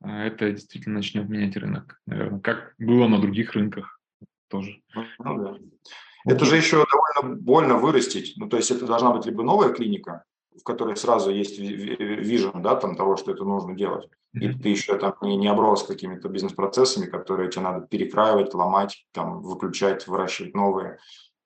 а, 0.00 0.24
это 0.24 0.50
действительно 0.52 0.96
начнет 0.96 1.28
менять 1.28 1.56
рынок, 1.56 2.00
наверное, 2.06 2.40
как 2.40 2.74
было 2.78 3.08
на 3.08 3.20
других 3.20 3.52
рынках 3.52 4.00
тоже. 4.48 4.80
Ну, 4.94 5.38
да. 5.38 5.56
Это 6.24 6.44
же 6.44 6.56
еще 6.56 6.84
довольно 6.86 7.36
больно 7.40 7.76
вырастить. 7.76 8.34
Ну, 8.36 8.48
то 8.48 8.56
есть 8.56 8.70
это 8.70 8.86
должна 8.86 9.12
быть 9.12 9.26
либо 9.26 9.42
новая 9.42 9.72
клиника, 9.72 10.24
в 10.58 10.62
которой 10.62 10.96
сразу 10.96 11.30
есть 11.30 11.58
вижен, 11.58 12.62
да, 12.62 12.74
там 12.76 12.96
того, 12.96 13.16
что 13.16 13.32
это 13.32 13.44
нужно 13.44 13.74
делать. 13.74 14.08
И 14.34 14.52
ты 14.52 14.68
еще 14.68 14.98
там 14.98 15.14
не, 15.22 15.36
не 15.36 15.48
оброс 15.48 15.84
какими-то 15.84 16.28
бизнес-процессами, 16.28 17.06
которые 17.06 17.50
тебе 17.50 17.62
надо 17.62 17.86
перекраивать, 17.86 18.54
ломать, 18.54 19.06
там, 19.12 19.40
выключать, 19.40 20.06
выращивать 20.06 20.54
новые. 20.54 20.98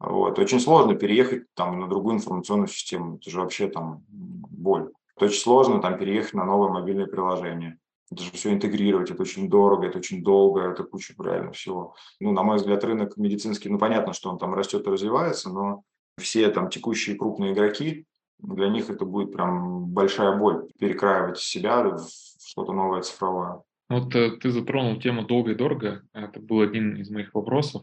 Вот. 0.02 0.38
Очень 0.38 0.58
сложно 0.58 0.96
переехать 0.96 1.44
там 1.54 1.78
на 1.78 1.88
другую 1.88 2.16
информационную 2.16 2.66
систему. 2.66 3.16
Это 3.16 3.30
же 3.30 3.40
вообще 3.40 3.68
там 3.68 4.04
боль. 4.08 4.90
Очень 5.16 5.40
сложно 5.40 5.80
там 5.80 5.96
переехать 5.96 6.34
на 6.34 6.44
новое 6.44 6.70
мобильное 6.70 7.06
приложение. 7.06 7.78
Это 8.10 8.24
же 8.24 8.32
все 8.32 8.52
интегрировать, 8.52 9.10
это 9.10 9.22
очень 9.22 9.48
дорого, 9.48 9.86
это 9.86 9.98
очень 9.98 10.22
долго, 10.22 10.62
это 10.62 10.82
куча 10.82 11.14
реально 11.18 11.52
всего. 11.52 11.94
Ну, 12.20 12.32
на 12.32 12.42
мой 12.42 12.56
взгляд, 12.56 12.84
рынок 12.84 13.16
медицинский, 13.16 13.70
ну, 13.70 13.78
понятно, 13.78 14.12
что 14.12 14.28
он 14.28 14.38
там 14.38 14.52
растет 14.52 14.86
и 14.86 14.90
развивается, 14.90 15.48
но 15.48 15.82
все 16.18 16.50
там 16.50 16.68
текущие 16.68 17.16
крупные 17.16 17.54
игроки, 17.54 18.04
для 18.38 18.68
них 18.68 18.90
это 18.90 19.06
будет 19.06 19.32
прям 19.32 19.86
большая 19.86 20.36
боль 20.36 20.68
перекраивать 20.78 21.38
себя 21.38 21.82
в 21.84 22.06
что-то 22.44 22.72
новое 22.72 23.00
цифровое. 23.00 23.62
Вот 23.88 24.14
э, 24.14 24.32
ты 24.32 24.50
затронул 24.50 25.00
тему 25.00 25.24
долго 25.24 25.52
и 25.52 25.54
дорого. 25.54 26.02
Это 26.12 26.40
был 26.40 26.60
один 26.60 26.96
из 26.96 27.08
моих 27.08 27.32
вопросов. 27.34 27.82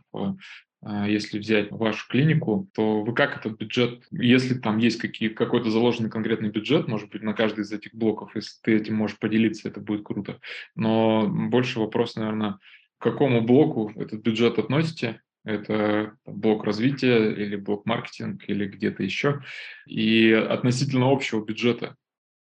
А, 0.82 1.08
если 1.08 1.40
взять 1.40 1.72
вашу 1.72 2.08
клинику, 2.08 2.70
то 2.74 3.04
вы 3.04 3.14
как 3.14 3.38
этот 3.38 3.58
бюджет, 3.58 4.06
если 4.12 4.54
там 4.54 4.78
есть 4.78 4.98
какие, 4.98 5.30
какой-то 5.30 5.70
заложенный 5.70 6.10
конкретный 6.10 6.50
бюджет, 6.50 6.88
может 6.88 7.10
быть, 7.10 7.22
на 7.22 7.34
каждый 7.34 7.62
из 7.62 7.72
этих 7.72 7.94
блоков, 7.94 8.36
если 8.36 8.60
ты 8.64 8.76
этим 8.78 8.96
можешь 8.96 9.20
поделиться, 9.20 9.68
это 9.68 9.82
будет 9.82 10.06
круто. 10.06 10.40
Но 10.76 11.28
больше 11.28 11.80
вопрос, 11.80 12.16
наверное, 12.16 12.60
к 12.98 13.04
какому 13.04 13.42
блоку 13.42 13.92
этот 13.96 14.22
бюджет 14.22 14.58
относите? 14.58 15.22
Это 15.46 16.18
блок 16.26 16.66
развития 16.66 17.32
или 17.32 17.56
блок 17.56 17.86
маркетинг 17.86 18.44
или 18.48 18.66
где-то 18.66 19.04
еще? 19.04 19.42
И 19.86 20.32
относительно 20.32 21.12
общего 21.12 21.44
бюджета, 21.44 21.96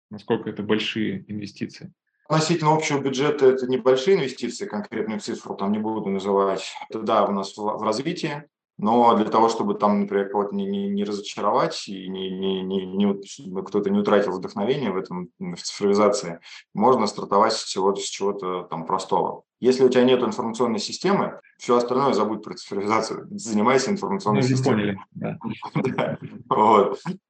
насколько 0.10 0.49
это 0.49 0.63
большие 0.63 1.25
инвестиции? 1.28 1.91
Относительно 2.30 2.76
общего 2.76 3.00
бюджета 3.00 3.48
это 3.48 3.65
небольшие 3.65 4.15
инвестиции, 4.15 4.68
конкретную 4.68 5.20
цифру 5.20 5.56
там 5.56 5.72
не 5.72 5.80
буду 5.80 6.12
называть. 6.12 6.72
Это 6.88 7.00
да, 7.00 7.26
у 7.26 7.32
нас 7.32 7.58
в, 7.58 7.84
развитии, 7.84 8.44
но 8.78 9.15
для 9.15 9.26
того, 9.26 9.50
чтобы 9.50 9.74
там, 9.74 10.02
например, 10.02 10.30
кого-то 10.30 10.56
не, 10.56 10.68
не, 10.68 10.89
не 10.89 11.04
разочаровать 11.04 11.88
и 11.88 12.08
не, 12.08 12.30
не, 12.30 12.62
не, 12.62 12.86
не, 12.86 13.24
чтобы 13.26 13.63
кто-то 13.63 13.89
не 13.89 13.98
утратил 13.98 14.34
вдохновение 14.34 14.92
в 14.92 14.98
этом 14.98 15.30
в 15.39 15.56
цифровизации, 15.56 16.39
можно 16.76 17.08
стартовать 17.08 17.65
чего-то, 17.65 18.00
с 18.00 18.06
чего-то 18.06 18.62
там 18.70 18.86
простого. 18.86 19.42
Если 19.60 19.84
у 19.84 19.89
тебя 19.89 20.04
нет 20.04 20.22
информационной 20.22 20.80
системы, 20.80 21.42
все 21.58 21.78
остальное 21.78 22.13
забудь 22.13 22.44
про 22.44 22.54
цифровизацию. 22.54 23.28
Занимайся 23.32 23.89
информационной 23.89 24.44
Мы 24.44 24.48
системой. 24.48 24.76
Поняли, 24.76 25.00
да. 25.15 25.38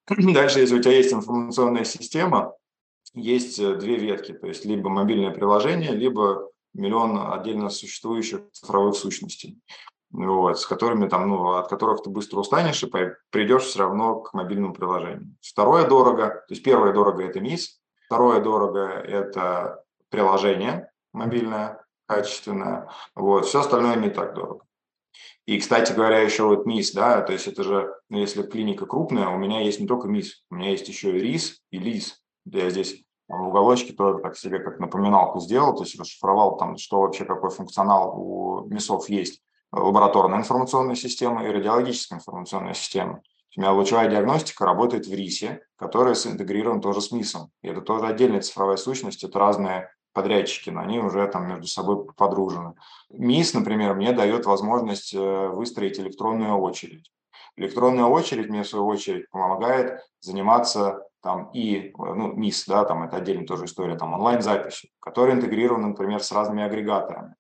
Дальше, 0.34 0.60
если 0.60 0.78
у 0.78 0.82
тебя 0.82 0.98
есть 0.98 1.14
информационная 1.14 1.86
система, 1.86 2.54
есть 3.14 3.60
э, 3.60 3.76
две 3.76 3.98
ветки, 3.98 4.34
то 4.34 4.48
есть 4.48 4.66
либо 4.66 4.90
мобильное 4.90 5.32
приложение, 5.32 5.92
либо 5.92 6.50
миллион 6.74 7.32
отдельно 7.32 7.70
существующих 7.70 8.42
цифровых 8.52 8.96
сущностей, 8.96 9.60
вот, 10.12 10.60
с 10.60 10.66
которыми 10.66 11.08
там, 11.08 11.30
ну, 11.30 11.56
от 11.56 11.70
которых 11.70 12.04
ты 12.04 12.10
быстро 12.10 12.40
устанешь 12.40 12.84
и 12.84 12.92
придешь 13.30 13.64
все 13.64 13.80
равно 13.80 14.22
к 14.22 14.34
мобильному 14.34 14.74
приложению. 14.74 15.36
Второе 15.42 15.88
дорого, 15.88 16.44
то 16.48 16.54
есть 16.54 16.64
первое 16.64 16.94
дорого– 16.94 17.24
это 17.26 17.40
МИС, 17.40 17.80
второе 18.06 18.42
дорого– 18.42 18.88
это 19.08 19.84
приложение 20.10 20.92
мобильное, 21.14 21.86
качественное, 22.08 22.90
вот, 23.16 23.46
все 23.46 23.62
остальное 23.62 23.96
не 23.96 24.10
так 24.10 24.34
дорого. 24.34 24.66
И, 25.46 25.60
кстати 25.60 25.94
говоря, 25.94 26.20
еще 26.20 26.44
вот 26.44 26.68
МИС, 26.68 26.92
да, 26.94 27.22
то 27.22 27.34
есть 27.34 27.48
это 27.48 27.64
же, 27.64 27.92
ну, 28.10 28.20
если 28.20 28.44
клиника 28.44 28.86
крупная, 28.86 29.30
у 29.30 29.38
меня 29.38 29.62
есть 29.62 29.80
не 29.80 29.88
только 29.88 30.08
МИС, 30.08 30.44
у 30.52 30.56
меня 30.56 30.70
есть 30.70 30.88
еще 30.88 31.18
и 31.18 31.20
РИС 31.20 31.62
и 31.72 31.80
ЛИС. 31.80 32.22
Я 32.52 32.70
здесь 32.70 33.04
в 33.28 33.48
уголочке 33.48 33.94
тоже 33.94 34.20
так 34.20 34.36
себе 34.36 34.60
как 34.60 34.80
напоминалку 34.80 35.40
сделал, 35.40 35.76
то 35.76 35.84
есть 35.84 36.00
расшифровал 36.00 36.58
там, 36.58 36.78
что 36.78 37.02
вообще 37.02 37.26
какой 37.26 37.52
функционал 37.52 38.14
у 38.20 38.66
МИСов 38.66 39.08
есть. 39.10 39.42
Лабораторная 39.72 40.40
информационная 40.40 40.96
система 40.96 41.46
и 41.46 41.52
радиологическая 41.52 42.18
информационная 42.18 42.74
система. 42.74 43.22
У 43.56 43.62
меня 43.62 43.72
лучевая 43.74 44.10
диагностика 44.10 44.66
работает 44.66 45.06
в 45.06 45.14
РИСе, 45.14 45.62
который 45.76 46.14
интегрирован 46.14 46.82
тоже 46.82 47.02
с 47.02 47.12
МИСом. 47.12 47.52
И 47.62 47.68
это 47.68 47.82
тоже 47.82 48.08
отдельная 48.08 48.42
цифровая 48.42 48.78
сущность, 48.78 49.24
это 49.24 49.38
разные 49.38 49.90
подрядчики, 50.14 50.70
но 50.72 50.82
они 50.82 51.00
уже 51.00 51.28
там 51.28 51.48
между 51.48 51.68
собой 51.68 52.06
подружены. 52.18 52.74
МИС, 53.12 53.54
например, 53.54 53.94
мне 53.94 54.12
дает 54.12 54.46
возможность 54.46 55.14
э, 55.14 55.48
выстроить 55.50 56.00
электронную 56.00 56.58
очередь. 56.58 57.12
Электронная 57.56 58.06
очередь 58.06 58.50
мне, 58.50 58.64
в 58.64 58.68
свою 58.68 58.88
очередь, 58.88 59.30
помогает 59.30 60.00
заниматься 60.20 61.09
там 61.22 61.52
и, 61.54 61.94
ну, 61.98 62.34
МИС, 62.34 62.66
да, 62.68 62.86
там 62.86 63.04
это 63.04 63.18
отдельная 63.18 63.46
тоже 63.46 63.66
история, 63.66 63.98
там 63.98 64.14
онлайн-записи, 64.14 64.92
которые 65.00 65.36
интегрированы, 65.36 65.88
например, 65.88 66.24
с 66.24 66.32
разными 66.32 66.64
агрегаторами, 66.64 67.36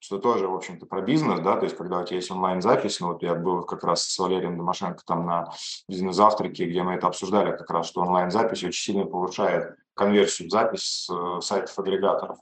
что 0.00 0.18
тоже, 0.18 0.48
в 0.48 0.54
общем-то, 0.54 0.86
про 0.86 1.02
бизнес, 1.02 1.40
да, 1.40 1.56
то 1.56 1.64
есть 1.64 1.76
когда 1.76 2.00
у 2.00 2.04
тебя 2.04 2.16
есть 2.16 2.30
онлайн-запись, 2.30 3.00
ну, 3.00 3.08
вот 3.08 3.22
я 3.22 3.34
был 3.34 3.62
как 3.62 3.84
раз 3.84 4.04
с 4.04 4.18
Валерием 4.18 4.56
Домашенко 4.56 5.02
там 5.04 5.26
на 5.26 5.52
бизнес-завтраке, 5.88 6.66
где 6.66 6.82
мы 6.82 6.94
это 6.94 7.06
обсуждали 7.06 7.56
как 7.56 7.70
раз, 7.70 7.86
что 7.86 8.00
онлайн-запись 8.00 8.64
очень 8.64 8.92
сильно 8.92 9.04
повышает 9.04 9.76
конверсию 9.94 10.48
в 10.48 10.50
запись 10.50 10.82
с 10.82 11.10
э, 11.10 11.40
сайтов 11.42 11.78
агрегаторов. 11.78 12.38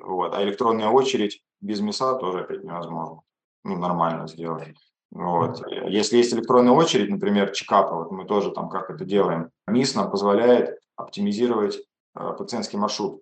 Вот. 0.00 0.34
А 0.34 0.42
электронная 0.42 0.88
очередь 0.88 1.42
без 1.60 1.80
МИСа 1.80 2.14
тоже 2.14 2.40
опять 2.40 2.62
невозможно 2.64 3.22
ну, 3.64 3.76
нормально 3.76 4.28
сделать. 4.28 4.76
Вот. 5.12 5.62
Если 5.88 6.16
есть 6.16 6.32
электронная 6.32 6.72
очередь, 6.72 7.10
например, 7.10 7.50
чекапа, 7.50 7.96
вот 7.96 8.10
мы 8.12 8.24
тоже 8.24 8.50
там 8.50 8.70
как 8.70 8.90
это 8.90 9.04
делаем, 9.04 9.50
МИС 9.66 9.94
нам 9.94 10.10
позволяет 10.10 10.78
оптимизировать 10.96 11.78
э, 12.16 12.32
пациентский 12.38 12.78
маршрут. 12.78 13.20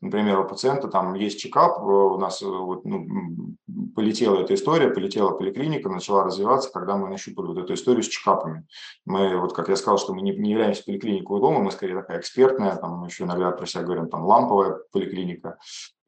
Например, 0.00 0.38
у 0.38 0.48
пациента 0.48 0.86
там 0.86 1.14
есть 1.14 1.40
чекап, 1.40 1.78
э, 1.78 1.82
у 1.82 2.18
нас 2.18 2.40
э, 2.40 2.46
вот, 2.46 2.84
ну, 2.84 3.56
полетела 3.96 4.42
эта 4.42 4.54
история, 4.54 4.90
полетела 4.90 5.30
поликлиника, 5.30 5.88
начала 5.88 6.22
развиваться, 6.22 6.70
когда 6.72 6.96
мы 6.96 7.08
нащупали 7.08 7.48
вот 7.48 7.58
эту 7.58 7.74
историю 7.74 8.04
с 8.04 8.08
чекапами. 8.08 8.64
Мы, 9.04 9.36
вот 9.36 9.54
как 9.54 9.68
я 9.68 9.74
сказал, 9.74 9.98
что 9.98 10.14
мы 10.14 10.22
не, 10.22 10.36
не 10.36 10.52
являемся 10.52 10.84
поликлиникой 10.84 11.36
у 11.36 11.40
дома, 11.40 11.58
мы 11.58 11.72
скорее 11.72 11.96
такая 11.96 12.20
экспертная, 12.20 12.76
там 12.76 12.98
мы 12.98 13.08
еще 13.08 13.24
иногда 13.24 13.50
про 13.50 13.66
себя 13.66 13.82
говорим, 13.82 14.08
там 14.08 14.24
ламповая 14.24 14.78
поликлиника. 14.92 15.58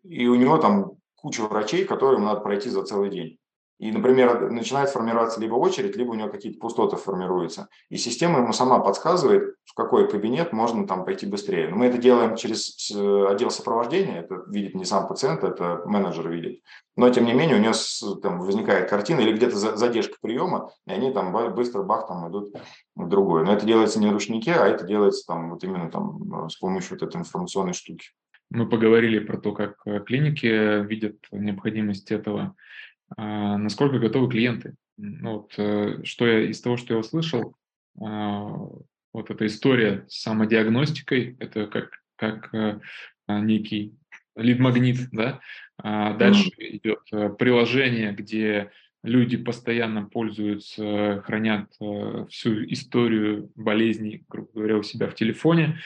И 0.04 0.28
у 0.28 0.36
него 0.36 0.58
там 0.58 0.92
куча 1.16 1.42
врачей, 1.42 1.84
которые 1.84 2.18
ему 2.18 2.26
надо 2.26 2.42
пройти 2.42 2.70
за 2.70 2.84
целый 2.84 3.10
день. 3.10 3.38
И, 3.78 3.92
например, 3.92 4.50
начинает 4.50 4.88
формироваться 4.88 5.38
либо 5.38 5.54
очередь, 5.54 5.96
либо 5.96 6.10
у 6.10 6.14
него 6.14 6.30
какие-то 6.30 6.58
пустоты 6.58 6.96
формируются. 6.96 7.68
И 7.90 7.98
система 7.98 8.38
ему 8.38 8.54
сама 8.54 8.78
подсказывает, 8.78 9.54
в 9.64 9.74
какой 9.74 10.08
кабинет 10.08 10.52
можно 10.52 10.86
там 10.86 11.04
пойти 11.04 11.26
быстрее. 11.26 11.68
Но 11.68 11.76
мы 11.76 11.86
это 11.86 11.98
делаем 11.98 12.36
через 12.36 12.90
э, 12.90 13.26
отдел 13.28 13.50
сопровождения, 13.50 14.20
это 14.20 14.42
видит 14.48 14.74
не 14.74 14.86
сам 14.86 15.06
пациент, 15.06 15.44
это 15.44 15.82
менеджер 15.84 16.28
видит. 16.30 16.62
Но, 16.96 17.10
тем 17.10 17.26
не 17.26 17.34
менее, 17.34 17.56
у 17.56 17.60
него 17.60 17.74
там 18.22 18.40
возникает 18.40 18.88
картина 18.88 19.20
или 19.20 19.36
где-то 19.36 19.56
задержка 19.56 20.16
приема, 20.22 20.70
и 20.86 20.92
они 20.92 21.12
там 21.12 21.32
быстро 21.54 21.82
бах 21.82 22.06
там 22.06 22.30
идут 22.30 22.54
в 22.94 23.08
другое. 23.08 23.44
Но 23.44 23.52
это 23.52 23.66
делается 23.66 24.00
не 24.00 24.06
на 24.06 24.12
ручнике, 24.12 24.52
а 24.52 24.66
это 24.66 24.86
делается 24.86 25.26
там 25.26 25.50
вот 25.50 25.62
именно 25.64 25.90
там 25.90 26.48
с 26.48 26.56
помощью 26.56 26.98
вот 26.98 27.06
этой 27.06 27.18
информационной 27.18 27.74
штуки. 27.74 28.08
Мы 28.48 28.68
поговорили 28.68 29.18
про 29.18 29.38
то, 29.38 29.52
как 29.52 29.76
э, 29.84 30.00
клиники 30.00 30.82
видят 30.84 31.16
необходимость 31.30 32.10
этого 32.12 32.54
насколько 33.16 33.98
готовы 33.98 34.28
клиенты. 34.28 34.74
Ну, 34.96 35.40
вот, 35.40 35.52
э, 35.58 36.02
что 36.04 36.26
я 36.26 36.48
из 36.48 36.60
того, 36.60 36.76
что 36.76 36.94
я 36.94 37.00
услышал, 37.00 37.54
а, 38.00 38.48
вот 39.12 39.30
эта 39.30 39.46
история 39.46 40.04
с 40.08 40.22
самодиагностикой, 40.22 41.36
это 41.38 41.66
как, 41.66 42.02
как 42.16 42.54
э, 42.54 42.80
а, 43.26 43.40
некий 43.40 43.94
лид-магнит, 44.36 45.08
да, 45.12 45.40
дальше 45.78 46.50
mm-hmm. 46.50 46.76
идет 46.76 47.00
э, 47.12 47.30
приложение, 47.30 48.12
где 48.12 48.70
люди 49.02 49.36
постоянно 49.36 50.04
пользуются, 50.04 51.22
хранят 51.24 51.70
всю 52.28 52.64
историю 52.70 53.50
болезней, 53.54 54.24
грубо 54.28 54.50
говоря, 54.52 54.78
у 54.78 54.82
себя 54.82 55.08
в 55.08 55.14
телефоне 55.14 55.78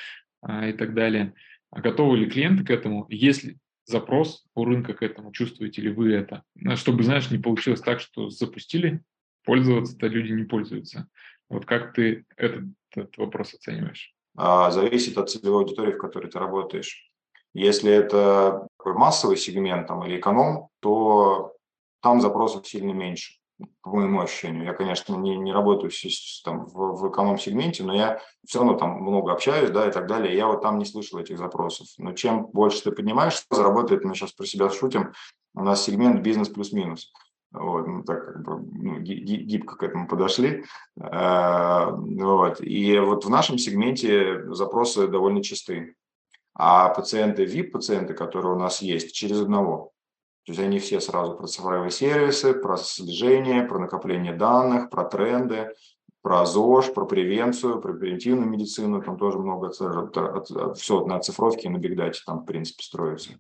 и 0.43 0.73
так 0.73 0.95
далее. 0.95 1.35
А 1.71 1.81
готовы 1.81 2.17
ли 2.17 2.31
клиенты 2.31 2.65
к 2.65 2.71
этому? 2.71 3.07
Если 3.11 3.59
запрос 3.91 4.47
у 4.55 4.65
рынка 4.65 4.95
к 4.95 5.03
этому, 5.03 5.33
чувствуете 5.33 5.83
ли 5.83 5.91
вы 5.91 6.13
это? 6.13 6.45
Ну, 6.55 6.77
чтобы, 6.77 7.03
знаешь, 7.03 7.31
не 7.31 7.39
получилось 7.39 7.81
так, 7.81 8.01
что 8.01 8.31
запустили, 8.31 9.03
пользоваться-то 9.45 10.07
люди 10.07 10.33
не 10.33 10.45
пользуются. 10.45 11.09
Вот 11.49 11.67
как 11.67 11.93
ты 11.95 12.25
этот, 12.37 12.65
этот 12.91 13.17
вопрос 13.19 13.55
оцениваешь? 13.55 14.15
А, 14.37 14.71
зависит 14.71 15.19
от 15.19 15.31
целевой 15.31 15.65
аудитории, 15.65 15.93
в 15.93 15.99
которой 15.99 16.31
ты 16.31 16.39
работаешь. 16.39 17.11
Если 17.53 17.91
это 17.91 18.69
массовый 18.85 19.37
сегмент 19.37 19.89
там, 19.89 20.05
или 20.07 20.19
эконом, 20.19 20.69
то 20.81 21.55
там 22.01 22.21
запросов 22.21 22.67
сильно 22.67 22.93
меньше. 22.93 23.40
По 23.83 23.91
моему 23.91 24.21
ощущению. 24.21 24.65
Я, 24.65 24.73
конечно, 24.73 25.15
не, 25.17 25.37
не 25.37 25.53
работаю 25.53 25.91
там, 26.45 26.67
в, 26.67 27.01
в 27.01 27.11
эконом-сегменте, 27.11 27.85
но 27.85 27.95
я 27.95 28.21
все 28.47 28.59
равно 28.59 28.75
там 28.75 29.01
много 29.01 29.33
общаюсь, 29.33 29.71
да, 29.71 29.89
и 29.89 29.93
так 29.93 30.07
далее. 30.07 30.37
Я 30.37 30.47
вот 30.47 30.63
там 30.63 30.79
не 30.79 30.85
слышал 30.85 31.19
этих 31.19 31.39
запросов. 31.39 31.87
Но 31.99 32.13
чем 32.13 32.47
больше 32.47 32.83
ты 32.83 32.93
поднимаешь, 32.93 33.45
заработает, 33.51 34.05
мы 34.05 34.15
сейчас 34.15 34.33
про 34.33 34.47
себя 34.47 34.71
шутим, 34.71 35.13
у 35.55 35.63
нас 35.63 35.83
сегмент 35.83 36.23
бизнес 36.23 36.49
плюс-минус. 36.49 37.13
Вот, 37.53 37.87
мы 37.87 38.05
так 38.05 38.25
как 38.25 38.43
бы 38.45 38.61
ну, 38.61 39.01
гибко 39.01 39.77
к 39.77 39.83
этому 39.83 40.07
подошли. 40.07 40.65
А, 41.01 41.91
вот. 41.91 42.61
И 42.61 42.99
вот 42.99 43.25
в 43.25 43.31
нашем 43.31 43.59
сегменте 43.59 44.45
запросы 44.53 45.09
довольно 45.09 45.43
чистые. 45.43 45.95
А 46.55 46.91
пациенты, 46.91 47.45
VIP-пациенты, 47.45 48.15
которые 48.15 48.55
у 48.55 48.59
нас 48.59 48.83
есть, 48.83 49.13
через 49.15 49.41
одного. 49.41 49.93
То 50.47 50.53
есть 50.53 50.61
они 50.61 50.79
все 50.79 51.01
сразу 51.01 51.35
про 51.37 51.47
цифровые 51.47 51.91
сервисы, 51.91 52.55
про 52.55 52.77
слежение, 52.77 53.63
про 53.65 53.79
накопление 53.79 54.33
данных, 54.33 54.91
про 54.91 55.05
тренды, 55.05 55.73
про 56.23 56.45
ЗОЖ, 56.45 56.93
про 56.93 57.07
превенцию, 57.07 57.81
про 57.81 57.93
превентивную 57.93 58.49
медицину. 58.49 59.03
Там 59.03 59.19
тоже 59.19 59.39
много, 59.39 59.71
все 59.71 61.07
на 61.07 61.21
цифровке 61.21 61.69
и 61.69 61.71
на 61.71 61.79
бигдате 61.79 62.23
там, 62.27 62.41
в 62.41 62.45
принципе, 62.47 62.83
строится. 62.83 63.39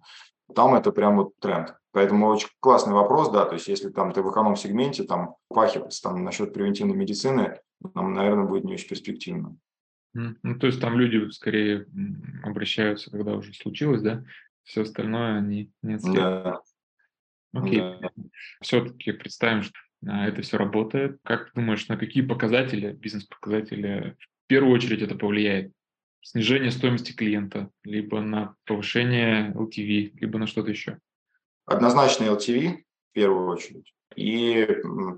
Там 0.54 0.74
это 0.74 0.92
прям 0.92 1.16
вот 1.16 1.32
тренд. 1.40 1.74
Поэтому 1.92 2.28
очень 2.28 2.48
классный 2.60 2.92
вопрос, 2.92 3.30
да, 3.30 3.44
то 3.44 3.54
есть 3.54 3.66
если 3.66 3.88
там 3.88 4.12
ты 4.12 4.22
в 4.22 4.30
эконом-сегменте, 4.30 5.04
там 5.04 5.34
пахиваться 5.48 6.02
там 6.02 6.22
насчет 6.22 6.54
превентивной 6.54 6.96
медицины, 6.96 7.58
нам, 7.94 8.14
наверное, 8.14 8.46
будет 8.46 8.64
не 8.64 8.74
очень 8.74 8.88
перспективно. 8.88 9.56
Ну, 10.12 10.58
то 10.58 10.66
есть 10.66 10.80
там 10.80 10.98
люди 10.98 11.30
скорее 11.30 11.86
обращаются, 12.44 13.10
когда 13.10 13.32
уже 13.32 13.52
случилось, 13.54 14.02
да? 14.02 14.24
Все 14.64 14.82
остальное 14.82 15.38
они 15.38 15.72
не 15.82 15.94
отслеживают. 15.94 16.44
Да. 16.44 16.60
Окей. 17.52 17.78
Да. 17.78 18.10
Все-таки 18.60 19.12
представим, 19.12 19.62
что 19.62 19.74
а, 20.06 20.26
это 20.26 20.42
все 20.42 20.56
работает. 20.56 21.18
Как 21.24 21.46
ты 21.46 21.60
думаешь, 21.60 21.88
на 21.88 21.96
какие 21.96 22.22
показатели, 22.22 22.92
бизнес-показатели 22.92 24.16
в 24.44 24.46
первую 24.46 24.74
очередь 24.74 25.02
это 25.02 25.14
повлияет? 25.14 25.72
Снижение 26.22 26.70
стоимости 26.70 27.12
клиента, 27.12 27.70
либо 27.82 28.20
на 28.20 28.54
повышение 28.66 29.52
LTV, 29.52 30.18
либо 30.20 30.38
на 30.38 30.46
что-то 30.46 30.70
еще? 30.70 30.98
Однозначно 31.64 32.24
LTV 32.24 32.78
в 33.10 33.12
первую 33.12 33.48
очередь 33.48 33.92
и 34.16 34.66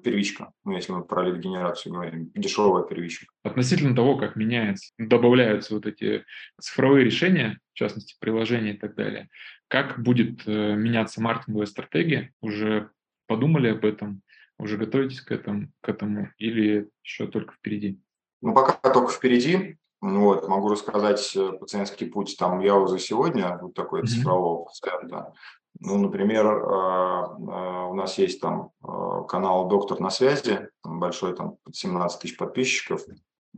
первичка, 0.02 0.52
ну, 0.64 0.72
если 0.72 0.92
мы 0.92 1.04
про 1.04 1.24
лид-генерацию 1.24 1.92
говорим, 1.92 2.30
дешевая 2.34 2.84
первичка. 2.84 3.26
Относительно 3.42 3.96
того, 3.96 4.16
как 4.16 4.36
меняется, 4.36 4.92
добавляются 4.98 5.74
вот 5.74 5.86
эти 5.86 6.24
цифровые 6.60 7.04
решения, 7.04 7.58
в 7.72 7.78
частности, 7.78 8.16
приложения 8.20 8.74
и 8.74 8.78
так 8.78 8.94
далее, 8.94 9.28
как 9.68 10.02
будет 10.02 10.46
э, 10.46 10.74
меняться 10.74 11.22
маркетинговая 11.22 11.66
стратегия? 11.66 12.32
Уже 12.42 12.90
подумали 13.26 13.68
об 13.68 13.84
этом? 13.84 14.22
Уже 14.58 14.76
готовитесь 14.76 15.22
к 15.22 15.32
этому, 15.32 15.68
к 15.80 15.88
этому 15.88 16.28
или 16.36 16.90
еще 17.02 17.26
только 17.26 17.54
впереди? 17.54 17.98
Ну, 18.42 18.52
пока 18.54 18.74
только 18.92 19.10
впереди. 19.10 19.78
Вот, 20.02 20.48
могу 20.48 20.68
рассказать 20.68 21.34
э, 21.36 21.52
пациентский 21.52 22.08
путь 22.08 22.36
там 22.38 22.60
я 22.60 22.74
уже 22.74 22.98
сегодня, 22.98 23.56
вот 23.62 23.72
такой 23.72 24.02
mm-hmm. 24.02 24.06
цифрового 24.06 24.64
пациента. 24.64 25.32
Ну, 25.80 25.98
например, 25.98 26.46
а, 26.46 27.24
а, 27.24 27.86
у 27.86 27.94
нас 27.94 28.18
есть 28.18 28.40
там 28.40 28.70
а, 29.22 29.26
канал 29.26 29.68
«Доктор 29.68 30.00
на 30.00 30.10
связи», 30.10 30.68
большой, 30.84 31.34
там 31.34 31.56
17 31.72 32.20
тысяч 32.20 32.36
подписчиков. 32.36 33.02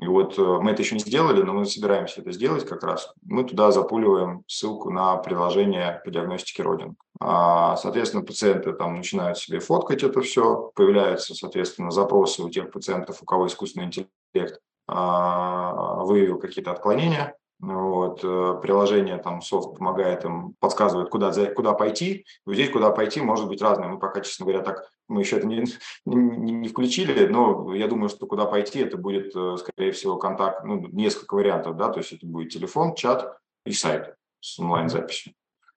И 0.01 0.07
вот 0.07 0.39
э, 0.39 0.43
мы 0.43 0.73
это 0.73 0.83
еще 0.83 0.97
не 0.97 1.01
сделали, 1.01 1.43
но 1.43 1.53
мы 1.53 1.67
собираемся 1.67 2.21
это 2.21 2.33
сделать 2.33 2.67
как 2.67 2.83
раз. 2.83 3.12
Мы 3.23 3.45
туда 3.45 3.71
запуливаем 3.71 4.43
ссылку 4.49 4.91
на 4.91 5.17
приложение 5.19 6.03
по 6.05 6.11
диагностике 6.11 6.62
родин. 6.65 6.97
Соответственно, 7.21 8.25
пациенты 8.25 8.73
там 8.73 8.97
начинают 8.97 9.39
себе 9.39 9.61
фоткать 9.61 10.03
это 10.03 10.21
все, 10.21 10.73
появляются, 10.75 11.35
соответственно, 11.35 11.93
запросы 11.93 12.43
у 12.43 12.51
тех 12.51 12.73
пациентов, 12.73 13.23
у 13.23 13.25
кого 13.25 13.47
искусственный 13.47 13.87
интеллект 13.87 14.61
выявил 14.89 16.41
какие-то 16.41 16.73
отклонения, 16.73 17.37
вот, 17.73 18.21
э, 18.23 18.61
приложение, 18.61 19.19
там, 19.19 19.41
софт 19.41 19.79
помогает 19.79 20.25
им, 20.25 20.55
подсказывает, 20.61 21.09
куда, 21.09 21.33
куда 21.55 21.73
пойти. 21.73 22.27
И 22.47 22.55
здесь 22.55 22.71
куда 22.71 22.91
пойти 22.91 23.21
может 23.21 23.49
быть 23.49 23.62
разное. 23.62 23.89
Мы 23.89 23.99
пока, 23.99 24.21
честно 24.21 24.45
говоря, 24.47 24.62
так, 24.62 24.91
мы 25.09 25.21
еще 25.21 25.37
это 25.37 25.47
не, 25.47 25.65
не, 26.05 26.53
не 26.53 26.69
включили, 26.69 27.27
но 27.27 27.75
я 27.75 27.89
думаю, 27.89 28.09
что 28.09 28.27
куда 28.27 28.45
пойти, 28.45 28.81
это 28.81 28.97
будет, 28.97 29.35
э, 29.35 29.57
скорее 29.59 29.93
всего, 29.93 30.17
контакт, 30.17 30.65
ну, 30.65 30.87
несколько 30.89 31.35
вариантов, 31.35 31.77
да, 31.77 31.89
то 31.89 32.01
есть 32.01 32.12
это 32.12 32.27
будет 32.27 32.53
телефон, 32.53 32.95
чат 32.95 33.39
и 33.65 33.73
сайт 33.73 34.15
с 34.41 34.59
онлайн-записью. 34.59 35.33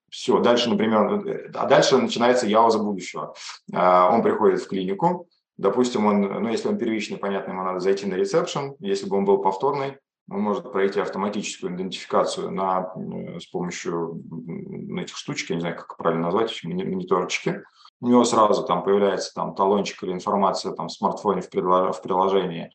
Все, 0.10 0.40
дальше, 0.40 0.70
например, 0.70 1.28
э, 1.28 1.52
а 1.54 1.66
дальше 1.66 1.98
начинается 1.98 2.48
Яуза 2.48 2.80
будущего. 2.80 3.34
А, 3.74 4.10
он 4.14 4.24
приходит 4.24 4.62
в 4.62 4.68
клинику, 4.68 5.28
допустим, 5.58 6.06
он, 6.06 6.22
ну, 6.22 6.50
если 6.50 6.68
он 6.68 6.78
первичный, 6.78 7.18
понятно, 7.18 7.52
ему 7.52 7.64
надо 7.64 7.80
зайти 7.80 8.06
на 8.06 8.16
ресепшн, 8.16 8.76
если 8.80 9.08
бы 9.08 9.18
он 9.18 9.26
был 9.26 9.40
повторный, 9.40 9.98
он 10.30 10.42
может 10.42 10.72
пройти 10.72 11.00
автоматическую 11.00 11.74
идентификацию 11.74 12.52
на, 12.52 12.92
с 13.40 13.46
помощью 13.48 14.22
этих 15.00 15.16
штучек, 15.16 15.50
я 15.52 15.56
не 15.56 15.62
знаю, 15.62 15.78
как 15.78 15.96
правильно 15.98 16.26
назвать, 16.26 16.60
мониторчики. 16.64 17.64
У 18.02 18.08
него 18.08 18.24
сразу 18.26 18.64
там 18.66 18.84
появляется 18.84 19.34
там 19.34 19.56
талончик 19.56 20.04
или 20.04 20.12
информация 20.12 20.74
там 20.74 20.88
в 20.88 20.92
смартфоне 20.92 21.42
в, 21.42 21.48
в 21.48 22.02
приложении. 22.02 22.72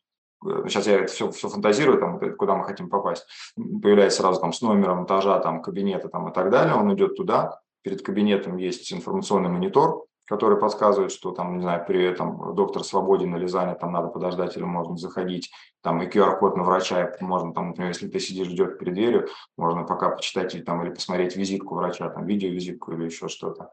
Сейчас 0.66 0.86
я 0.86 0.94
это 0.94 1.12
все, 1.12 1.30
все 1.30 1.48
фантазирую, 1.48 2.00
там, 2.00 2.18
куда 2.36 2.56
мы 2.56 2.64
хотим 2.64 2.88
попасть. 2.88 3.26
Появляется 3.54 4.22
сразу 4.22 4.40
там 4.40 4.52
с 4.52 4.60
номером 4.60 5.04
этажа, 5.04 5.38
там, 5.38 5.62
кабинета 5.62 6.08
там, 6.08 6.28
и 6.28 6.32
так 6.32 6.50
далее. 6.50 6.74
Он 6.74 6.92
идет 6.94 7.16
туда. 7.16 7.60
Перед 7.82 8.02
кабинетом 8.02 8.56
есть 8.56 8.92
информационный 8.92 9.50
монитор, 9.50 10.06
который 10.32 10.56
подсказывает, 10.58 11.12
что 11.12 11.32
там, 11.32 11.56
не 11.56 11.62
знаю, 11.62 11.84
при 11.86 12.02
этом 12.02 12.54
доктор 12.54 12.82
свободен 12.84 13.36
или 13.36 13.44
занят, 13.44 13.80
там 13.80 13.92
надо 13.92 14.08
подождать 14.08 14.56
или 14.56 14.64
можно 14.64 14.96
заходить, 14.96 15.50
там 15.82 16.00
и 16.00 16.08
QR-код 16.08 16.56
на 16.56 16.62
врача, 16.62 17.14
можно 17.20 17.52
там, 17.52 17.68
например, 17.68 17.90
если 17.90 18.08
ты 18.08 18.18
сидишь, 18.18 18.48
ждешь 18.48 18.78
перед 18.78 18.94
дверью, 18.94 19.28
можно 19.58 19.84
пока 19.84 20.08
почитать 20.08 20.54
или, 20.54 20.62
там, 20.62 20.82
или 20.82 20.94
посмотреть 20.94 21.36
визитку 21.36 21.74
врача, 21.74 22.08
там, 22.08 22.24
видеовизитку 22.24 22.92
или 22.92 23.04
еще 23.04 23.28
что-то. 23.28 23.72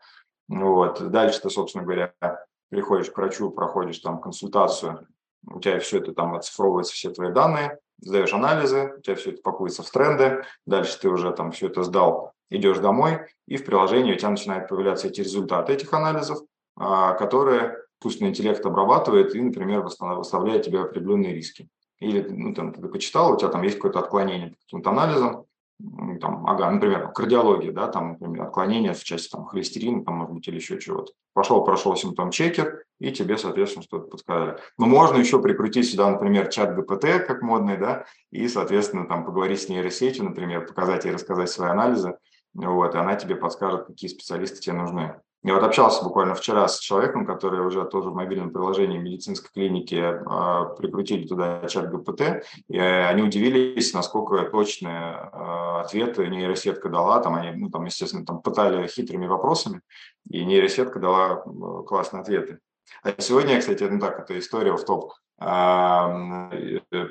Вот. 0.49 1.01
Дальше 1.10 1.39
ты, 1.41 1.49
собственно 1.49 1.86
говоря, 1.86 2.14
приходишь 2.70 3.10
к 3.10 3.18
врачу, 3.18 3.51
проходишь 3.51 3.99
там 3.99 4.20
консультацию, 4.20 5.07
у 5.47 5.62
тебя 5.62 5.80
все 5.80 5.99
это 5.99 6.14
там 6.14 6.36
оцифровывается, 6.36 6.93
все 6.93 7.10
твои 7.12 7.32
данные, 7.32 7.80
сдаешь 8.01 8.34
анализы, 8.34 8.95
у 8.97 9.01
тебя 9.01 9.16
все 9.16 9.32
это 9.32 9.41
пакуется 9.41 9.82
в 9.82 9.89
тренды, 9.89 10.43
дальше 10.66 10.99
ты 10.99 11.07
уже 11.07 11.32
там 11.32 11.51
все 11.51 11.68
это 11.68 11.84
сдал, 11.84 12.34
идешь 12.49 12.80
домой, 12.80 13.28
и 13.47 13.55
в 13.55 13.66
приложении 13.66 14.14
у 14.14 14.18
тебя 14.18 14.32
начинают 14.32 14.68
появляться 14.68 15.07
эти 15.07 15.22
результаты 15.22 15.72
этих 15.72 15.93
анализов, 15.93 16.39
а, 16.80 17.13
которые 17.13 17.77
искусственный 17.99 18.30
интеллект 18.30 18.65
обрабатывает 18.65 19.36
и, 19.36 19.41
например, 19.41 19.82
выставляет 19.82 20.65
тебе 20.65 20.80
определенные 20.80 21.34
риски. 21.34 21.67
Или 21.99 22.21
ну, 22.21 22.53
там, 22.53 22.73
ты 22.73 22.88
почитал, 22.88 23.34
у 23.34 23.38
тебя 23.38 23.49
там 23.49 23.61
есть 23.63 23.75
какое-то 23.75 23.99
отклонение 23.99 24.51
по 24.51 24.55
каким-то 24.65 24.89
анализам, 24.91 25.45
там, 26.19 26.45
ага, 26.45 26.69
например, 26.71 27.09
кардиология, 27.13 27.71
да, 27.71 27.88
там, 27.88 28.13
например, 28.13 28.43
отклонение 28.43 28.93
в 28.93 29.03
части 29.03 29.30
там 29.30 29.45
холестерина, 29.45 30.03
там, 30.03 30.15
может 30.15 30.34
быть, 30.34 30.47
или 30.47 30.55
еще 30.55 30.80
чего-то. 30.80 31.13
Пошел, 31.34 31.63
прошел 31.63 31.95
симптом 31.95 32.32
чекер, 32.32 32.84
и 32.99 33.11
тебе, 33.11 33.38
соответственно, 33.38 33.84
что-то 33.84 34.07
подсказали. 34.07 34.57
Но 34.77 34.88
можно 34.88 35.17
еще 35.17 35.41
прикрутить 35.41 35.89
сюда, 35.89 36.09
например, 36.09 36.49
чат 36.49 36.75
ГПТ, 36.75 37.25
как 37.25 37.41
модный, 37.41 37.77
да, 37.77 38.05
и, 38.32 38.47
соответственно, 38.49 39.07
там, 39.07 39.25
поговорить 39.25 39.61
с 39.61 39.69
нейросетью, 39.69 40.25
например, 40.25 40.65
показать 40.65 41.05
ей 41.05 41.13
рассказать 41.13 41.49
свои 41.49 41.69
анализы, 41.69 42.17
вот, 42.53 42.95
и 42.95 42.97
она 42.97 43.15
тебе 43.15 43.36
подскажет, 43.36 43.86
какие 43.86 44.09
специалисты 44.09 44.59
тебе 44.59 44.75
нужны. 44.75 45.21
Я 45.42 45.54
вот 45.54 45.64
общался 45.64 46.04
буквально 46.04 46.36
вчера 46.36 46.68
с 46.68 46.80
человеком, 46.80 47.26
который 47.26 47.66
уже 47.66 47.86
тоже 47.86 48.10
в 48.10 48.16
мобильном 48.16 48.52
приложении 48.52 48.98
медицинской 48.98 49.50
клиники 49.54 49.96
э, 49.96 50.76
прикрутили 50.76 51.26
туда 51.26 51.66
чат 51.68 51.90
ГПТ, 51.90 52.46
и 52.68 52.78
они 52.78 53.24
удивились, 53.24 53.94
насколько 53.94 54.44
точные 54.50 55.30
э, 55.32 55.80
ответы 55.80 56.28
нейросетка 56.28 56.90
дала. 56.90 57.22
Там 57.22 57.36
они, 57.36 57.52
ну, 57.52 57.70
там, 57.70 57.86
естественно, 57.86 58.26
там 58.26 58.42
пытали 58.42 58.86
хитрыми 58.88 59.28
вопросами, 59.28 59.82
и 60.30 60.44
нейросетка 60.44 61.00
дала 61.00 61.38
классные 61.88 62.22
ответы. 62.22 62.60
А 63.02 63.14
сегодня, 63.22 63.60
кстати, 63.60 63.84
ну 63.84 64.00
так, 64.00 64.20
это 64.20 64.38
история 64.38 64.74
в 64.74 64.84
топ 64.84 65.14
э, 65.40 65.46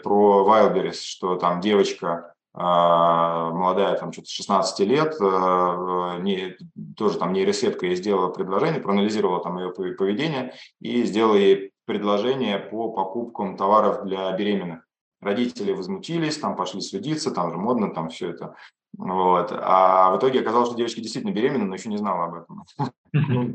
про 0.02 0.46
Wildberries, 0.46 1.00
что 1.00 1.36
там 1.36 1.62
девочка 1.62 2.08
а, 2.08 2.32
молодая, 2.60 3.96
там 3.96 4.12
что-то 4.12 4.28
16 4.30 4.80
лет, 4.80 5.14
э, 5.20 6.18
не, 6.22 6.56
тоже 6.96 7.18
там 7.18 7.32
нейросетка 7.32 7.86
ей 7.86 7.94
сделала 7.94 8.30
предложение, 8.30 8.80
проанализировала 8.80 9.40
там 9.42 9.58
ее 9.58 9.70
поведение 9.70 10.54
и 10.80 11.04
сделала 11.04 11.36
ей 11.36 11.70
предложение 11.84 12.58
по 12.58 12.90
покупкам 12.90 13.56
товаров 13.56 14.04
для 14.04 14.32
беременных. 14.32 14.80
Родители 15.20 15.72
возмутились, 15.72 16.38
там 16.38 16.56
пошли 16.56 16.80
судиться, 16.80 17.30
там 17.30 17.50
же 17.52 17.56
модно, 17.56 17.94
там 17.94 18.08
все 18.08 18.30
это. 18.30 18.56
Вот. 18.96 19.52
А 19.52 20.12
в 20.12 20.18
итоге 20.18 20.40
оказалось, 20.40 20.68
что 20.68 20.76
девочка 20.76 21.00
действительно 21.00 21.32
беременна, 21.32 21.64
но 21.64 21.74
еще 21.74 21.88
не 21.88 21.98
знала 21.98 22.24
об 22.24 22.34
этом. 22.34 22.64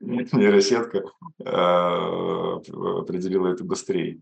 Нейросетка 0.00 1.04
э, 1.44 1.44
определила 3.00 3.48
это 3.48 3.64
быстрее. 3.64 4.20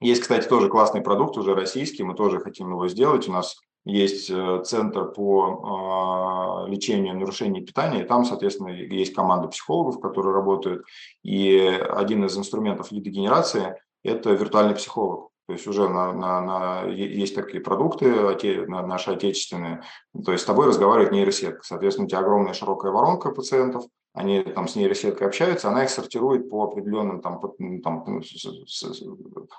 Есть, 0.00 0.22
кстати, 0.22 0.48
тоже 0.48 0.68
классный 0.68 1.00
продукт, 1.00 1.36
уже 1.36 1.54
российский, 1.54 2.02
мы 2.02 2.14
тоже 2.14 2.40
хотим 2.40 2.70
его 2.70 2.88
сделать. 2.88 3.28
У 3.28 3.32
нас 3.32 3.56
есть 3.84 4.30
э, 4.30 4.62
центр 4.64 5.12
по 5.12 6.66
э, 6.66 6.70
лечению 6.70 7.18
нарушений 7.18 7.60
питания, 7.60 8.02
и 8.02 8.06
там, 8.06 8.24
соответственно, 8.24 8.68
есть 8.68 9.14
команда 9.14 9.48
психологов, 9.48 10.00
которые 10.00 10.34
работают, 10.34 10.84
и 11.22 11.58
один 11.58 12.24
из 12.24 12.36
инструментов 12.36 12.92
лидогенерации– 12.92 13.76
это 14.04 14.30
виртуальный 14.30 14.74
психолог. 14.74 15.30
То 15.46 15.54
есть 15.54 15.66
уже 15.66 15.88
на, 15.88 16.12
на, 16.12 16.40
на, 16.40 16.82
есть 16.84 17.34
такие 17.34 17.60
продукты 17.60 18.10
оте, 18.10 18.64
на, 18.66 18.86
наши 18.86 19.10
отечественные. 19.10 19.82
То 20.24 20.32
есть 20.32 20.44
с 20.44 20.46
тобой 20.46 20.68
разговаривает 20.68 21.12
нейросетка. 21.12 21.62
Соответственно, 21.64 22.06
у 22.06 22.08
тебя 22.08 22.20
огромная 22.20 22.54
широкая 22.54 22.92
воронка 22.92 23.32
пациентов, 23.32 23.84
они 24.14 24.42
там 24.42 24.68
с 24.68 24.76
нейросеткой 24.76 25.26
общаются, 25.26 25.68
она 25.68 25.84
их 25.84 25.90
сортирует 25.90 26.50
по 26.50 26.64
определенным 26.64 27.22
там, 27.22 27.40
по, 27.40 27.48
там, 27.82 28.04
ну, 28.06 28.22
с, 28.22 28.44
с, 28.66 28.92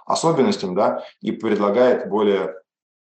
особенностям, 0.06 0.76
да, 0.76 1.04
и 1.22 1.32
предлагает 1.32 2.10
более 2.10 2.56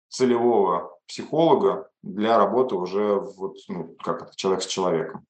целевого 0.09 0.99
психолога 1.07 1.91
для 2.03 2.39
работы 2.39 2.74
уже 2.74 3.20
вот, 3.20 3.57
ну, 3.68 3.95
как 4.03 4.22
это, 4.22 4.37
человек 4.37 4.62
с 4.62 4.66
человеком. 4.66 5.26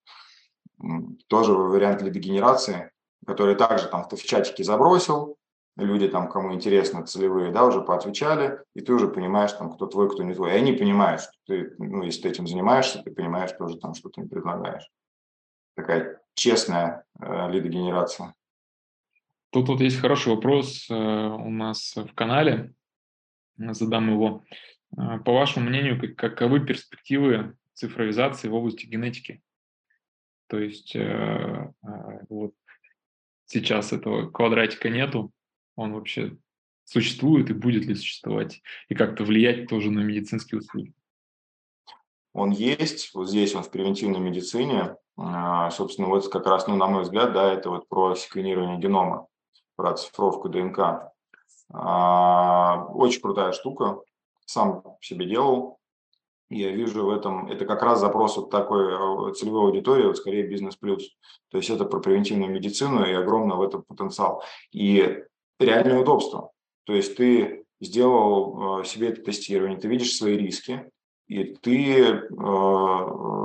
Тоже 1.29 1.53
вариант 1.53 2.03
лидогенерации, 2.03 2.91
который 3.27 3.57
также 3.57 3.89
там 3.89 4.07
в 4.09 4.23
чатике 4.23 4.63
забросил, 4.63 5.37
люди 5.77 6.09
там, 6.09 6.29
кому 6.29 6.53
интересно, 6.53 7.05
целевые, 7.05 7.51
да, 7.51 7.65
уже 7.65 7.81
поотвечали, 7.81 8.63
и 8.75 8.81
ты 8.81 8.93
уже 8.93 9.09
понимаешь, 9.09 9.53
там, 9.53 9.73
кто 9.73 9.87
твой, 9.87 10.09
кто 10.09 10.23
не 10.23 10.35
твой. 10.35 10.53
И 10.53 10.57
они 10.57 10.73
понимают, 10.73 11.23
что 11.23 11.33
ты, 11.47 11.75
ну, 11.79 12.03
если 12.03 12.23
ты 12.23 12.29
этим 12.29 12.47
занимаешься, 12.47 13.03
ты 13.03 13.11
понимаешь 13.11 13.53
тоже 13.53 13.79
там, 13.79 13.95
что 13.95 14.09
ты 14.09 14.21
им 14.21 14.29
предлагаешь. 14.29 14.89
Такая 15.77 16.21
честная 16.35 17.05
э, 17.21 17.51
лидогенерация. 17.51 18.35
Тут 19.51 19.69
вот 19.69 19.81
есть 19.81 20.01
хороший 20.01 20.35
вопрос 20.35 20.89
э, 20.89 20.95
у 20.95 21.51
нас 21.51 21.95
в 21.95 22.13
канале, 22.15 22.73
задам 23.59 24.11
его. 24.11 24.43
Э, 24.97 25.19
по 25.19 25.33
вашему 25.33 25.69
мнению, 25.69 26.01
как, 26.01 26.17
каковы 26.17 26.65
перспективы 26.65 27.57
цифровизации 27.75 28.49
в 28.49 28.55
области 28.55 28.87
генетики? 28.87 29.43
То 30.49 30.59
есть 30.59 30.97
э, 30.97 31.01
э, 31.01 31.73
вот 32.31 32.55
сейчас 33.45 33.93
этого 33.93 34.31
квадратика 34.31 34.89
нету, 34.89 35.31
он 35.75 35.93
вообще 35.93 36.37
существует 36.85 37.51
и 37.51 37.55
будет 37.55 37.85
ли 37.85 37.95
существовать, 37.95 38.63
и 38.89 38.95
как-то 38.95 39.25
влиять 39.25 39.69
тоже 39.69 39.91
на 39.91 40.01
медицинские 40.01 40.61
услуги? 40.61 40.95
Он 42.37 42.51
есть, 42.51 43.15
вот 43.15 43.31
здесь 43.31 43.55
он 43.55 43.63
в 43.63 43.71
превентивной 43.71 44.21
медицине, 44.21 44.97
а, 45.17 45.71
собственно, 45.71 46.09
вот 46.09 46.29
как 46.29 46.47
раз, 46.47 46.67
ну, 46.67 46.77
на 46.77 46.87
мой 46.87 47.03
взгляд, 47.03 47.33
да, 47.33 47.51
это 47.51 47.71
вот 47.71 47.89
про 47.89 48.15
секвенирование 48.15 48.79
генома, 48.79 49.27
про 49.75 49.93
оцифровку 49.93 50.51
ДНК. 50.51 51.13
А, 51.73 52.85
очень 52.93 53.23
крутая 53.23 53.53
штука, 53.53 54.03
сам 54.45 54.83
себе 55.01 55.25
делал, 55.25 55.79
я 56.51 56.73
вижу 56.73 57.07
в 57.07 57.11
этом, 57.11 57.51
это 57.51 57.65
как 57.65 57.83
раз 57.83 58.01
запрос 58.01 58.37
вот 58.37 58.51
такой 58.51 58.95
а, 58.95 59.33
целевой 59.33 59.69
аудитории, 59.69 60.05
вот 60.05 60.19
скорее 60.19 60.47
бизнес-плюс. 60.47 61.09
То 61.51 61.57
есть 61.57 61.71
это 61.71 61.87
про 61.87 62.01
превентивную 62.01 62.53
медицину 62.53 63.07
и 63.07 63.15
огромный 63.15 63.57
в 63.57 63.63
этом 63.63 63.83
потенциал. 63.83 64.43
И 64.73 65.25
реальное 65.59 66.01
удобство. 66.01 66.51
То 66.85 66.93
есть 66.93 67.17
ты 67.17 67.65
сделал 67.81 68.81
э, 68.81 68.85
себе 68.85 69.09
это 69.09 69.23
тестирование, 69.23 69.79
ты 69.79 69.89
видишь 69.89 70.15
свои 70.17 70.37
риски, 70.37 70.91
и 71.27 71.45
ты 71.57 72.03
э, 72.03 72.21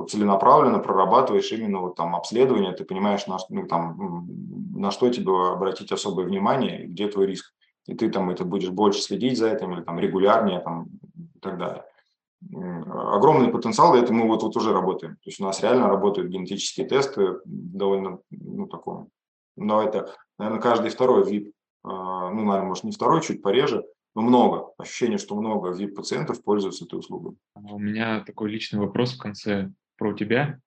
целенаправленно 0.09 0.79
прорабатываешь 0.79 1.51
именно 1.51 1.79
вот 1.79 1.95
там 1.95 2.15
обследование, 2.15 2.73
ты 2.73 2.85
понимаешь, 2.85 3.25
на, 3.27 3.37
ну, 3.49 3.67
там, 3.67 4.27
на 4.75 4.91
что 4.91 5.09
тебе 5.09 5.31
обратить 5.51 5.91
особое 5.91 6.25
внимание, 6.25 6.85
где 6.85 7.07
твой 7.07 7.27
риск. 7.27 7.53
И 7.87 7.95
ты 7.95 8.09
там 8.09 8.29
это 8.29 8.45
будешь 8.45 8.69
больше 8.69 9.01
следить 9.01 9.37
за 9.37 9.49
этим 9.49 9.73
или 9.73 9.81
там 9.81 9.99
регулярнее 9.99 10.59
там, 10.59 10.89
и 11.35 11.39
так 11.39 11.57
далее. 11.57 11.83
Огромный 12.53 13.49
потенциал, 13.49 13.95
и 13.95 13.99
это 13.99 14.13
мы 14.13 14.27
вот, 14.27 14.43
вот 14.43 14.55
уже 14.55 14.73
работаем. 14.73 15.15
То 15.15 15.29
есть 15.29 15.39
у 15.39 15.43
нас 15.43 15.61
реально 15.61 15.87
работают 15.87 16.29
генетические 16.29 16.87
тесты 16.87 17.39
довольно, 17.45 18.19
ну, 18.29 18.67
таком, 18.67 19.09
ну, 19.57 19.81
это, 19.81 20.13
наверное, 20.37 20.61
каждый 20.61 20.91
второй 20.91 21.23
VIP 21.23 21.51
а, 21.83 22.29
ну, 22.29 22.43
наверное, 22.43 22.69
может, 22.69 22.83
не 22.83 22.91
второй, 22.91 23.21
чуть 23.21 23.41
пореже, 23.41 23.85
но 24.15 24.21
много. 24.21 24.73
Ощущение, 24.77 25.17
что 25.17 25.35
много 25.35 25.73
VIP-пациентов 25.73 26.43
пользуются 26.43 26.85
этой 26.85 26.99
услугой. 26.99 27.35
А 27.55 27.59
у 27.59 27.79
меня 27.79 28.21
такой 28.21 28.51
личный 28.51 28.79
вопрос 28.79 29.15
в 29.15 29.17
конце 29.17 29.71
про 29.97 30.13
тебя. 30.13 30.59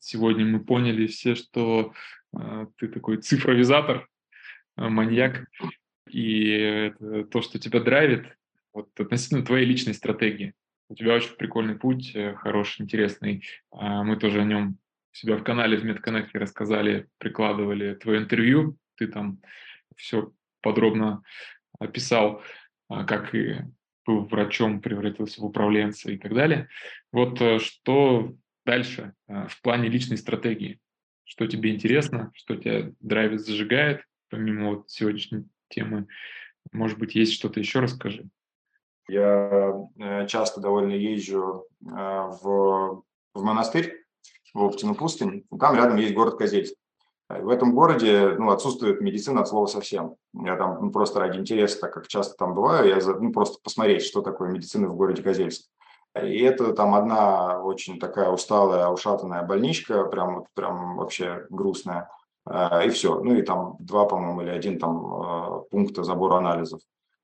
Сегодня 0.00 0.44
мы 0.44 0.64
поняли 0.64 1.06
все, 1.06 1.34
что 1.34 1.92
э, 2.36 2.66
ты 2.76 2.88
такой 2.88 3.18
цифровизатор, 3.18 4.08
э, 4.76 4.88
маньяк, 4.88 5.46
и 6.08 6.48
это 6.48 7.24
то, 7.24 7.42
что 7.42 7.58
тебя 7.58 7.80
драйвит, 7.80 8.26
вот 8.72 8.88
относительно 8.98 9.44
твоей 9.44 9.66
личной 9.66 9.94
стратегии. 9.94 10.54
У 10.88 10.94
тебя 10.94 11.14
очень 11.14 11.34
прикольный 11.36 11.76
путь, 11.76 12.12
э, 12.14 12.34
хороший, 12.34 12.82
интересный. 12.82 13.44
Э, 13.72 14.02
мы 14.02 14.16
тоже 14.16 14.40
о 14.40 14.44
нем 14.44 14.78
у 15.12 15.16
себя 15.16 15.36
в 15.36 15.44
канале 15.44 15.78
в 15.78 15.84
MedConnect 15.84 16.30
рассказали, 16.34 17.08
прикладывали 17.18 17.94
твое 17.94 18.20
интервью. 18.20 18.76
Ты 18.96 19.06
там 19.06 19.38
все 19.96 20.32
подробно 20.60 21.22
описал, 21.78 22.38
а, 22.38 22.42
как 22.88 23.34
и 23.34 23.62
был 24.06 24.24
врачом, 24.24 24.80
превратился 24.80 25.40
в 25.40 25.44
управленца 25.44 26.10
и 26.10 26.18
так 26.18 26.34
далее. 26.34 26.68
Вот 27.12 27.40
э, 27.40 27.58
что 27.58 28.34
дальше 28.64 29.14
э, 29.28 29.46
в 29.48 29.60
плане 29.62 29.88
личной 29.88 30.18
стратегии? 30.18 30.80
Что 31.24 31.46
тебе 31.46 31.74
интересно, 31.74 32.30
что 32.34 32.56
тебя 32.56 32.92
драйвит, 33.00 33.40
зажигает, 33.40 34.02
помимо 34.28 34.70
вот 34.70 34.90
сегодняшней 34.90 35.46
темы? 35.68 36.06
Может 36.72 36.98
быть, 36.98 37.14
есть 37.14 37.32
что-то 37.32 37.60
еще, 37.60 37.80
расскажи. 37.80 38.28
Я 39.08 39.72
э, 39.98 40.26
часто 40.26 40.60
довольно 40.60 40.92
езжу 40.92 41.66
в, 41.80 43.04
в 43.34 43.42
монастырь, 43.42 44.04
в 44.52 44.62
Оптину 44.62 44.94
пустынь. 44.94 45.44
Там 45.58 45.76
рядом 45.76 45.96
есть 45.96 46.14
город 46.14 46.38
Козельск. 46.38 46.74
В 47.42 47.48
этом 47.48 47.74
городе 47.74 48.34
ну, 48.38 48.50
отсутствует 48.50 49.00
медицина 49.00 49.40
от 49.42 49.48
слова 49.48 49.66
совсем. 49.66 50.16
Я 50.34 50.56
там 50.56 50.78
ну, 50.80 50.90
просто 50.90 51.20
ради 51.20 51.38
интереса, 51.38 51.80
так 51.80 51.94
как 51.94 52.08
часто 52.08 52.36
там 52.36 52.54
бываю, 52.54 52.88
я 52.88 52.98
ну, 53.18 53.32
просто 53.32 53.58
посмотреть, 53.62 54.04
что 54.04 54.22
такое 54.22 54.50
медицина 54.50 54.88
в 54.88 54.96
городе 54.96 55.22
Козельск. 55.22 55.66
И 56.22 56.42
это 56.42 56.72
там 56.74 56.94
одна 56.94 57.60
очень 57.60 57.98
такая 57.98 58.30
усталая, 58.30 58.88
ушатанная 58.88 59.42
больничка, 59.42 60.04
прям, 60.04 60.44
прям 60.54 60.96
вообще 60.96 61.46
грустная. 61.50 62.08
А, 62.46 62.84
и 62.84 62.90
все. 62.90 63.20
Ну 63.20 63.34
и 63.34 63.42
там 63.42 63.76
два, 63.80 64.04
по-моему, 64.04 64.42
или 64.42 64.50
один 64.50 64.78
там 64.78 65.64
пункта 65.70 66.04
забора 66.04 66.36
анализов, 66.36 66.80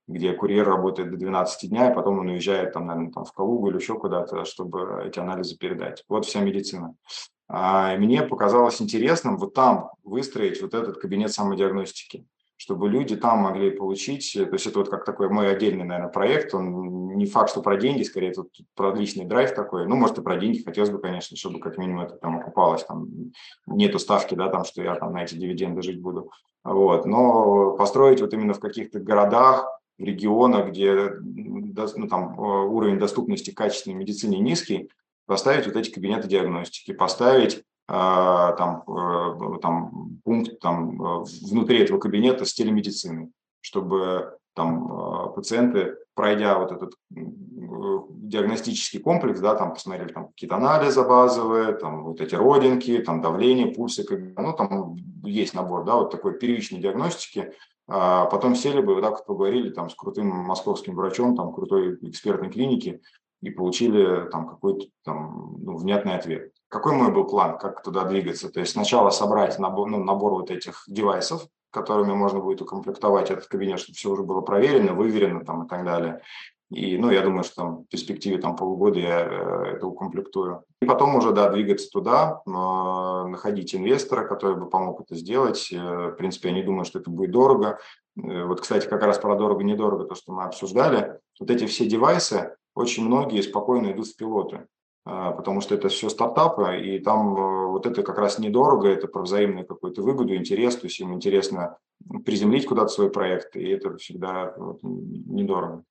где 0.09 0.33
курьер 0.33 0.67
работает 0.67 1.11
до 1.11 1.17
12 1.17 1.71
дня, 1.71 1.91
и 1.91 1.95
потом 1.95 2.19
он 2.19 2.29
уезжает 2.29 2.73
там, 2.73 2.87
наверное, 2.87 3.13
там 3.13 3.25
в 3.25 3.33
Калугу 3.33 3.69
или 3.69 3.77
еще 3.77 3.95
куда-то, 3.95 4.45
чтобы 4.45 5.05
эти 5.07 5.21
анализы 5.21 5.57
передать. 5.57 6.05
Вот 6.09 6.27
вся 6.27 6.41
медицина. 6.41 6.95
А, 7.53 7.97
мне 7.97 8.23
показалось 8.23 8.81
интересным 8.81 9.37
вот 9.37 9.55
там 9.55 9.91
выстроить 10.05 10.63
вот 10.63 10.73
этот 10.73 10.99
кабинет 10.99 11.33
самодиагностики, 11.33 12.25
чтобы 12.57 12.89
люди 12.89 13.17
там 13.17 13.41
могли 13.41 13.73
получить, 13.73 14.33
то 14.35 14.53
есть 14.53 14.69
это 14.69 14.79
вот 14.79 14.89
как 14.89 15.05
такой 15.05 15.29
мой 15.31 15.51
отдельный, 15.51 15.83
наверное, 15.83 16.13
проект, 16.13 16.55
он 16.55 17.09
не 17.17 17.27
факт, 17.27 17.51
что 17.51 17.61
про 17.61 17.77
деньги, 17.77 18.05
скорее 18.05 18.33
тут 18.33 18.53
про 18.77 18.95
личный 18.95 19.25
драйв 19.25 19.53
такой, 19.53 19.89
ну, 19.89 19.97
может, 19.97 20.19
и 20.19 20.23
про 20.23 20.37
деньги 20.37 20.63
хотелось 20.63 20.91
бы, 20.91 21.01
конечно, 21.01 21.37
чтобы 21.37 21.59
как 21.59 21.77
минимум 21.77 22.05
это 22.05 22.15
там 22.15 22.39
окупалось, 22.39 22.85
там 22.85 23.09
нету 23.67 23.99
ставки, 23.99 24.37
да, 24.37 24.49
там, 24.49 24.65
что 24.65 24.81
я 24.85 24.95
там 24.95 25.13
на 25.13 25.25
эти 25.25 25.35
дивиденды 25.35 25.83
жить 25.83 26.01
буду, 26.01 26.31
вот, 26.63 27.05
но 27.05 27.73
построить 27.73 28.21
вот 28.21 28.33
именно 28.33 28.55
в 28.55 28.61
каких-то 28.61 29.01
городах, 29.01 29.67
регионах, 29.99 30.69
где 30.69 31.11
ну, 31.21 32.09
там, 32.09 32.39
э, 32.39 32.43
уровень 32.69 33.01
доступности 33.01 33.51
качественной 33.51 33.97
медицине 33.97 34.39
низкий, 34.39 34.89
поставить 35.31 35.65
вот 35.65 35.77
эти 35.77 35.93
кабинеты 35.93 36.27
диагностики, 36.27 36.93
поставить 36.93 37.63
а, 37.87 38.51
там, 38.55 38.83
э, 38.89 39.59
там 39.63 40.19
пункт 40.25 40.59
там, 40.59 41.01
э, 41.01 41.25
внутри 41.49 41.85
этого 41.85 42.01
кабинета 42.01 42.45
с 42.45 42.53
телемедициной, 42.53 43.31
чтобы 43.61 44.37
там 44.57 44.91
а, 44.91 45.29
пациенты, 45.29 45.99
пройдя 46.15 46.59
вот 46.59 46.73
этот 46.73 46.95
диагностический 47.11 48.99
комплекс, 48.99 49.39
да, 49.39 49.55
там 49.55 49.73
посмотрели 49.75 50.13
там 50.13 50.31
какие-то 50.31 50.57
анализы 50.57 51.07
базовые, 51.07 51.75
там 51.75 52.03
вот 52.03 52.21
эти 52.21 52.35
родинки, 52.35 52.99
там 52.99 53.21
давление, 53.23 53.69
пульсы, 53.69 54.05
ну 54.37 54.53
там 54.53 54.97
есть 55.23 55.55
набор, 55.55 55.85
да, 55.85 55.95
вот 55.95 56.11
такой 56.11 56.41
первичной 56.41 56.81
диагностики, 56.81 57.53
а 57.87 58.27
потом 58.27 58.57
сели 58.57 58.81
бы, 58.81 58.95
вот 58.95 59.03
так 59.03 59.13
вот 59.13 59.27
поговорили 59.27 59.71
там 59.71 59.91
с 59.91 59.95
крутым 59.95 60.27
московским 60.27 60.97
врачом, 60.97 61.37
там 61.37 61.53
крутой 61.53 61.99
экспертной 62.03 62.51
клиники, 62.51 63.01
и 63.41 63.51
получили 63.51 64.29
там 64.31 64.49
какой-то 64.49 64.87
там 65.05 65.57
ну, 65.61 65.77
внятный 65.77 66.15
ответ. 66.15 66.53
Какой 66.69 66.95
мой 66.95 67.13
был 67.13 67.25
план, 67.25 67.59
как 67.59 67.83
туда 67.83 68.05
двигаться? 68.05 68.51
То 68.51 68.61
есть 68.61 68.73
сначала 68.73 69.11
собрать 69.11 69.59
набор, 69.59 69.89
ну, 69.89 70.03
набор 70.05 70.33
вот 70.33 70.51
этих 70.51 70.85
девайсов, 70.87 71.47
которыми 71.71 72.13
можно 72.13 72.41
будет 72.41 72.63
укомплектовать 72.63 73.31
этот 73.31 73.47
кабинет, 73.47 73.81
чтобы 73.81 73.97
все 73.97 74.11
уже 74.11 74.23
было 74.23 74.41
проверено, 74.41 74.93
выверено 74.93 75.45
там 75.45 75.65
и 75.65 75.69
так 75.69 75.85
далее. 75.85 76.21
И, 76.71 76.97
ну, 76.99 77.11
я 77.11 77.23
думаю, 77.23 77.43
что 77.43 77.57
там 77.57 77.77
в 77.79 77.89
перспективе 77.89 78.39
там 78.39 78.55
полугода 78.55 79.01
я 79.01 79.21
э, 79.23 79.73
это 79.75 79.89
укомплектую. 79.89 80.63
И 80.81 80.87
потом 80.87 81.17
уже, 81.17 81.33
да, 81.33 81.49
двигаться 81.51 81.91
туда, 81.91 82.43
э, 82.47 82.51
находить 82.51 83.75
инвестора, 83.75 84.25
который 84.25 84.57
бы 84.57 84.71
помог 84.71 85.01
это 85.01 85.17
сделать. 85.17 85.69
Э, 85.73 86.11
в 86.11 86.13
принципе, 86.13 86.51
я 86.51 86.55
не 86.55 86.63
думаю, 86.63 86.85
что 86.85 87.01
это 87.01 87.11
будет 87.11 87.33
дорого. 87.33 87.81
Э, 88.17 88.45
вот, 88.45 88.61
кстати, 88.61 88.87
как 88.87 89.03
раз 89.03 89.19
про 89.19 89.35
дорого-недорого, 89.35 90.05
то, 90.05 90.15
что 90.15 90.33
мы 90.33 90.45
обсуждали. 90.45 91.19
Вот 91.41 91.51
эти 91.51 91.67
все 91.67 91.87
девайсы, 91.87 92.55
очень 92.81 93.05
многие 93.05 93.43
спокойно 93.43 93.93
идут 93.93 94.09
в 94.09 94.17
пилоты. 94.17 94.67
А, 95.07 95.33
потому 95.33 95.61
что 95.61 95.75
это 95.75 95.89
все 95.89 96.11
стартапы, 96.11 96.79
и 96.79 96.99
там 96.99 97.35
э, 97.37 97.67
вот 97.69 97.87
это 97.87 98.03
как 98.03 98.19
раз 98.19 98.39
недорого, 98.39 98.89
это 98.89 99.09
про 99.09 99.23
взаимную 99.23 99.67
какую-то 99.67 100.03
выгоду, 100.03 100.37
интерес, 100.37 100.77
то 100.77 100.87
есть 100.87 101.01
им 101.01 101.15
интересно 101.15 101.79
приземлить 102.25 102.67
куда-то 102.67 102.89
свой 102.89 103.11
проект, 103.11 103.57
и 103.57 103.67
это 103.71 103.97
всегда 103.97 104.55
вот, 104.59 104.81
недорого. 104.83 105.85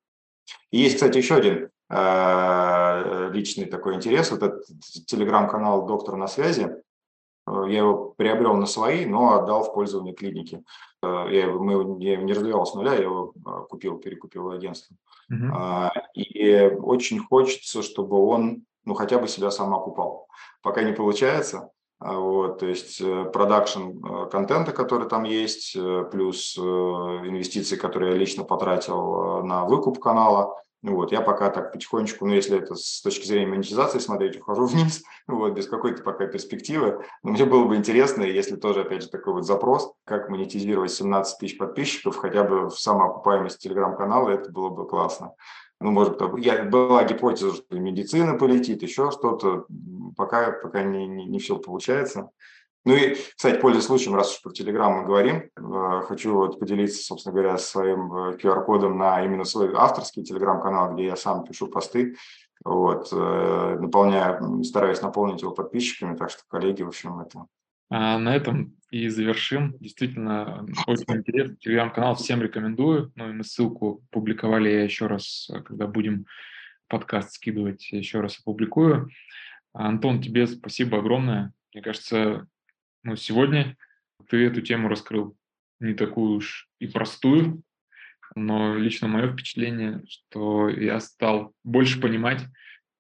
И 0.71 0.77
есть, 0.77 0.95
кстати, 0.95 1.17
еще 1.17 1.35
один 1.35 1.69
э, 1.89 3.29
личный 3.33 3.65
такой 3.65 3.95
интерес, 3.95 4.29
вот 4.29 4.43
этот 4.43 4.65
телеграм-канал 5.07 5.87
«Доктор 5.87 6.15
на 6.15 6.27
связи», 6.27 6.75
я 7.67 7.79
его 7.79 8.13
приобрел 8.17 8.55
на 8.55 8.65
свои, 8.65 9.05
но 9.05 9.33
отдал 9.33 9.63
в 9.63 9.73
пользование 9.73 10.13
клиники. 10.13 10.63
Я, 11.01 11.45
его, 11.45 11.63
мы, 11.63 12.03
я 12.03 12.13
его 12.13 12.23
не 12.23 12.33
развивал 12.33 12.65
с 12.65 12.73
нуля, 12.73 12.93
я 12.93 13.03
его 13.03 13.33
купил, 13.69 13.97
перекупил 13.99 14.51
агентство. 14.51 14.95
Uh-huh. 15.31 15.89
И 16.13 16.75
очень 16.81 17.19
хочется, 17.19 17.81
чтобы 17.81 18.17
он 18.17 18.63
ну, 18.85 18.95
хотя 18.95 19.19
бы 19.19 19.27
себя 19.27 19.51
сам 19.51 19.73
окупал. 19.73 20.27
Пока 20.61 20.81
не 20.83 20.93
получается, 20.93 21.69
а, 21.99 22.17
вот, 22.17 22.59
то 22.59 22.65
есть 22.65 23.01
э, 23.01 23.25
продакшн 23.25 23.89
э, 23.89 24.29
контента, 24.31 24.71
который 24.71 25.07
там 25.07 25.23
есть, 25.23 25.75
э, 25.75 26.05
плюс 26.11 26.57
инвестиции, 26.57 27.75
которые 27.75 28.13
я 28.13 28.17
лично 28.17 28.43
потратил 28.43 29.43
на 29.43 29.65
выкуп 29.65 29.99
канала, 29.99 30.55
вот, 30.81 31.11
я 31.11 31.21
пока 31.21 31.49
так 31.49 31.73
потихонечку, 31.73 32.25
ну, 32.25 32.33
если 32.33 32.57
это 32.57 32.75
с 32.75 33.01
точки 33.01 33.25
зрения 33.25 33.47
монетизации 33.47 33.99
смотреть, 33.99 34.39
ухожу 34.39 34.65
вниз, 34.67 35.03
вот, 35.27 35.53
без 35.53 35.67
какой-то 35.67 36.03
пока 36.03 36.27
перспективы. 36.27 37.03
Но 37.23 37.31
мне 37.31 37.45
было 37.45 37.65
бы 37.65 37.75
интересно, 37.75 38.23
если 38.23 38.55
тоже, 38.55 38.81
опять 38.81 39.03
же, 39.03 39.09
такой 39.09 39.33
вот 39.33 39.45
запрос, 39.45 39.91
как 40.05 40.29
монетизировать 40.29 40.91
17 40.91 41.39
тысяч 41.39 41.57
подписчиков 41.57 42.17
хотя 42.17 42.43
бы 42.43 42.69
в 42.69 42.79
самоокупаемости 42.79 43.67
телеграм-канала, 43.67 44.29
это 44.29 44.51
было 44.51 44.69
бы 44.69 44.87
классно 44.87 45.33
ну, 45.81 45.91
может 45.91 46.19
я, 46.39 46.63
была 46.63 47.03
гипотеза, 47.05 47.55
что 47.55 47.79
медицина 47.79 48.37
полетит, 48.37 48.81
еще 48.81 49.11
что-то, 49.11 49.65
пока, 50.17 50.51
пока 50.51 50.83
не, 50.83 51.07
не, 51.07 51.25
не 51.25 51.39
все 51.39 51.57
получается. 51.57 52.31
Ну 52.85 52.95
и, 52.95 53.15
кстати, 53.35 53.59
пользуясь 53.59 53.85
случаем, 53.85 54.15
раз 54.15 54.33
уж 54.33 54.41
про 54.41 54.51
Телеграм 54.51 54.93
мы 54.93 55.05
говорим, 55.05 55.49
э, 55.55 56.01
хочу 56.07 56.33
вот 56.33 56.59
поделиться, 56.59 57.03
собственно 57.03 57.33
говоря, 57.33 57.57
своим 57.57 58.11
QR-кодом 58.37 58.93
э, 58.93 58.95
на 58.95 59.25
именно 59.25 59.43
свой 59.43 59.73
авторский 59.75 60.23
Телеграм-канал, 60.23 60.93
где 60.93 61.05
я 61.05 61.15
сам 61.15 61.43
пишу 61.43 61.67
посты, 61.67 62.15
вот, 62.63 63.09
э, 63.11 63.77
наполняю, 63.79 64.63
стараюсь 64.63 65.01
наполнить 65.01 65.41
его 65.41 65.51
подписчиками, 65.51 66.15
так 66.15 66.29
что, 66.29 66.41
коллеги, 66.47 66.83
в 66.83 66.87
общем, 66.87 67.19
это 67.19 67.45
а 67.91 68.19
на 68.19 68.35
этом 68.35 68.75
и 68.91 69.07
завершим. 69.07 69.75
Действительно, 69.79 70.65
очень 70.85 71.05
интересно. 71.17 71.55
Телеграм-канал 71.59 72.15
всем 72.15 72.41
рекомендую. 72.41 73.11
Ну 73.15 73.29
и 73.29 73.33
мы 73.33 73.43
ссылку 73.43 74.03
публиковали 74.11 74.69
я 74.69 74.83
еще 74.83 75.07
раз, 75.07 75.49
когда 75.65 75.87
будем 75.87 76.25
подкаст 76.87 77.33
скидывать, 77.33 77.91
еще 77.91 78.21
раз 78.21 78.39
опубликую. 78.39 79.09
Антон, 79.73 80.21
тебе 80.21 80.45
спасибо 80.47 80.99
огромное. 80.99 81.51
Мне 81.73 81.83
кажется, 81.83 82.47
ну, 83.03 83.15
сегодня 83.15 83.77
ты 84.29 84.45
эту 84.45 84.61
тему 84.61 84.89
раскрыл 84.89 85.37
не 85.79 85.93
такую 85.93 86.37
уж 86.37 86.69
и 86.79 86.87
простую, 86.87 87.63
но 88.35 88.75
лично 88.75 89.07
мое 89.07 89.31
впечатление, 89.31 90.03
что 90.07 90.69
я 90.69 90.99
стал 90.99 91.53
больше 91.63 91.99
понимать, 91.99 92.45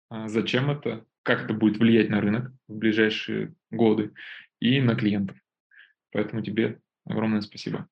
а, 0.09 0.27
зачем 0.27 0.71
это, 0.71 1.05
как 1.23 1.43
это 1.43 1.53
будет 1.53 1.77
влиять 1.77 2.09
на 2.09 2.21
рынок 2.21 2.51
в 2.67 2.75
ближайшие 2.75 3.53
годы 3.69 4.13
и 4.59 4.81
на 4.81 4.95
клиентов. 4.95 5.37
Поэтому 6.11 6.41
тебе 6.41 6.79
огромное 7.05 7.41
спасибо. 7.41 7.87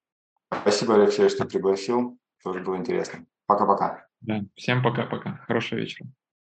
Спасибо, 0.62 0.96
Алексей, 0.96 1.30
что 1.30 1.46
пригласил. 1.46 2.18
Тоже 2.44 2.62
было 2.62 2.78
интересно. 2.78 3.26
Пока-пока. 3.46 4.08
Да, 4.22 4.44
всем 4.56 4.82
пока-пока. 4.82 5.38
Хорошего 5.48 5.80
вечера. 5.80 6.08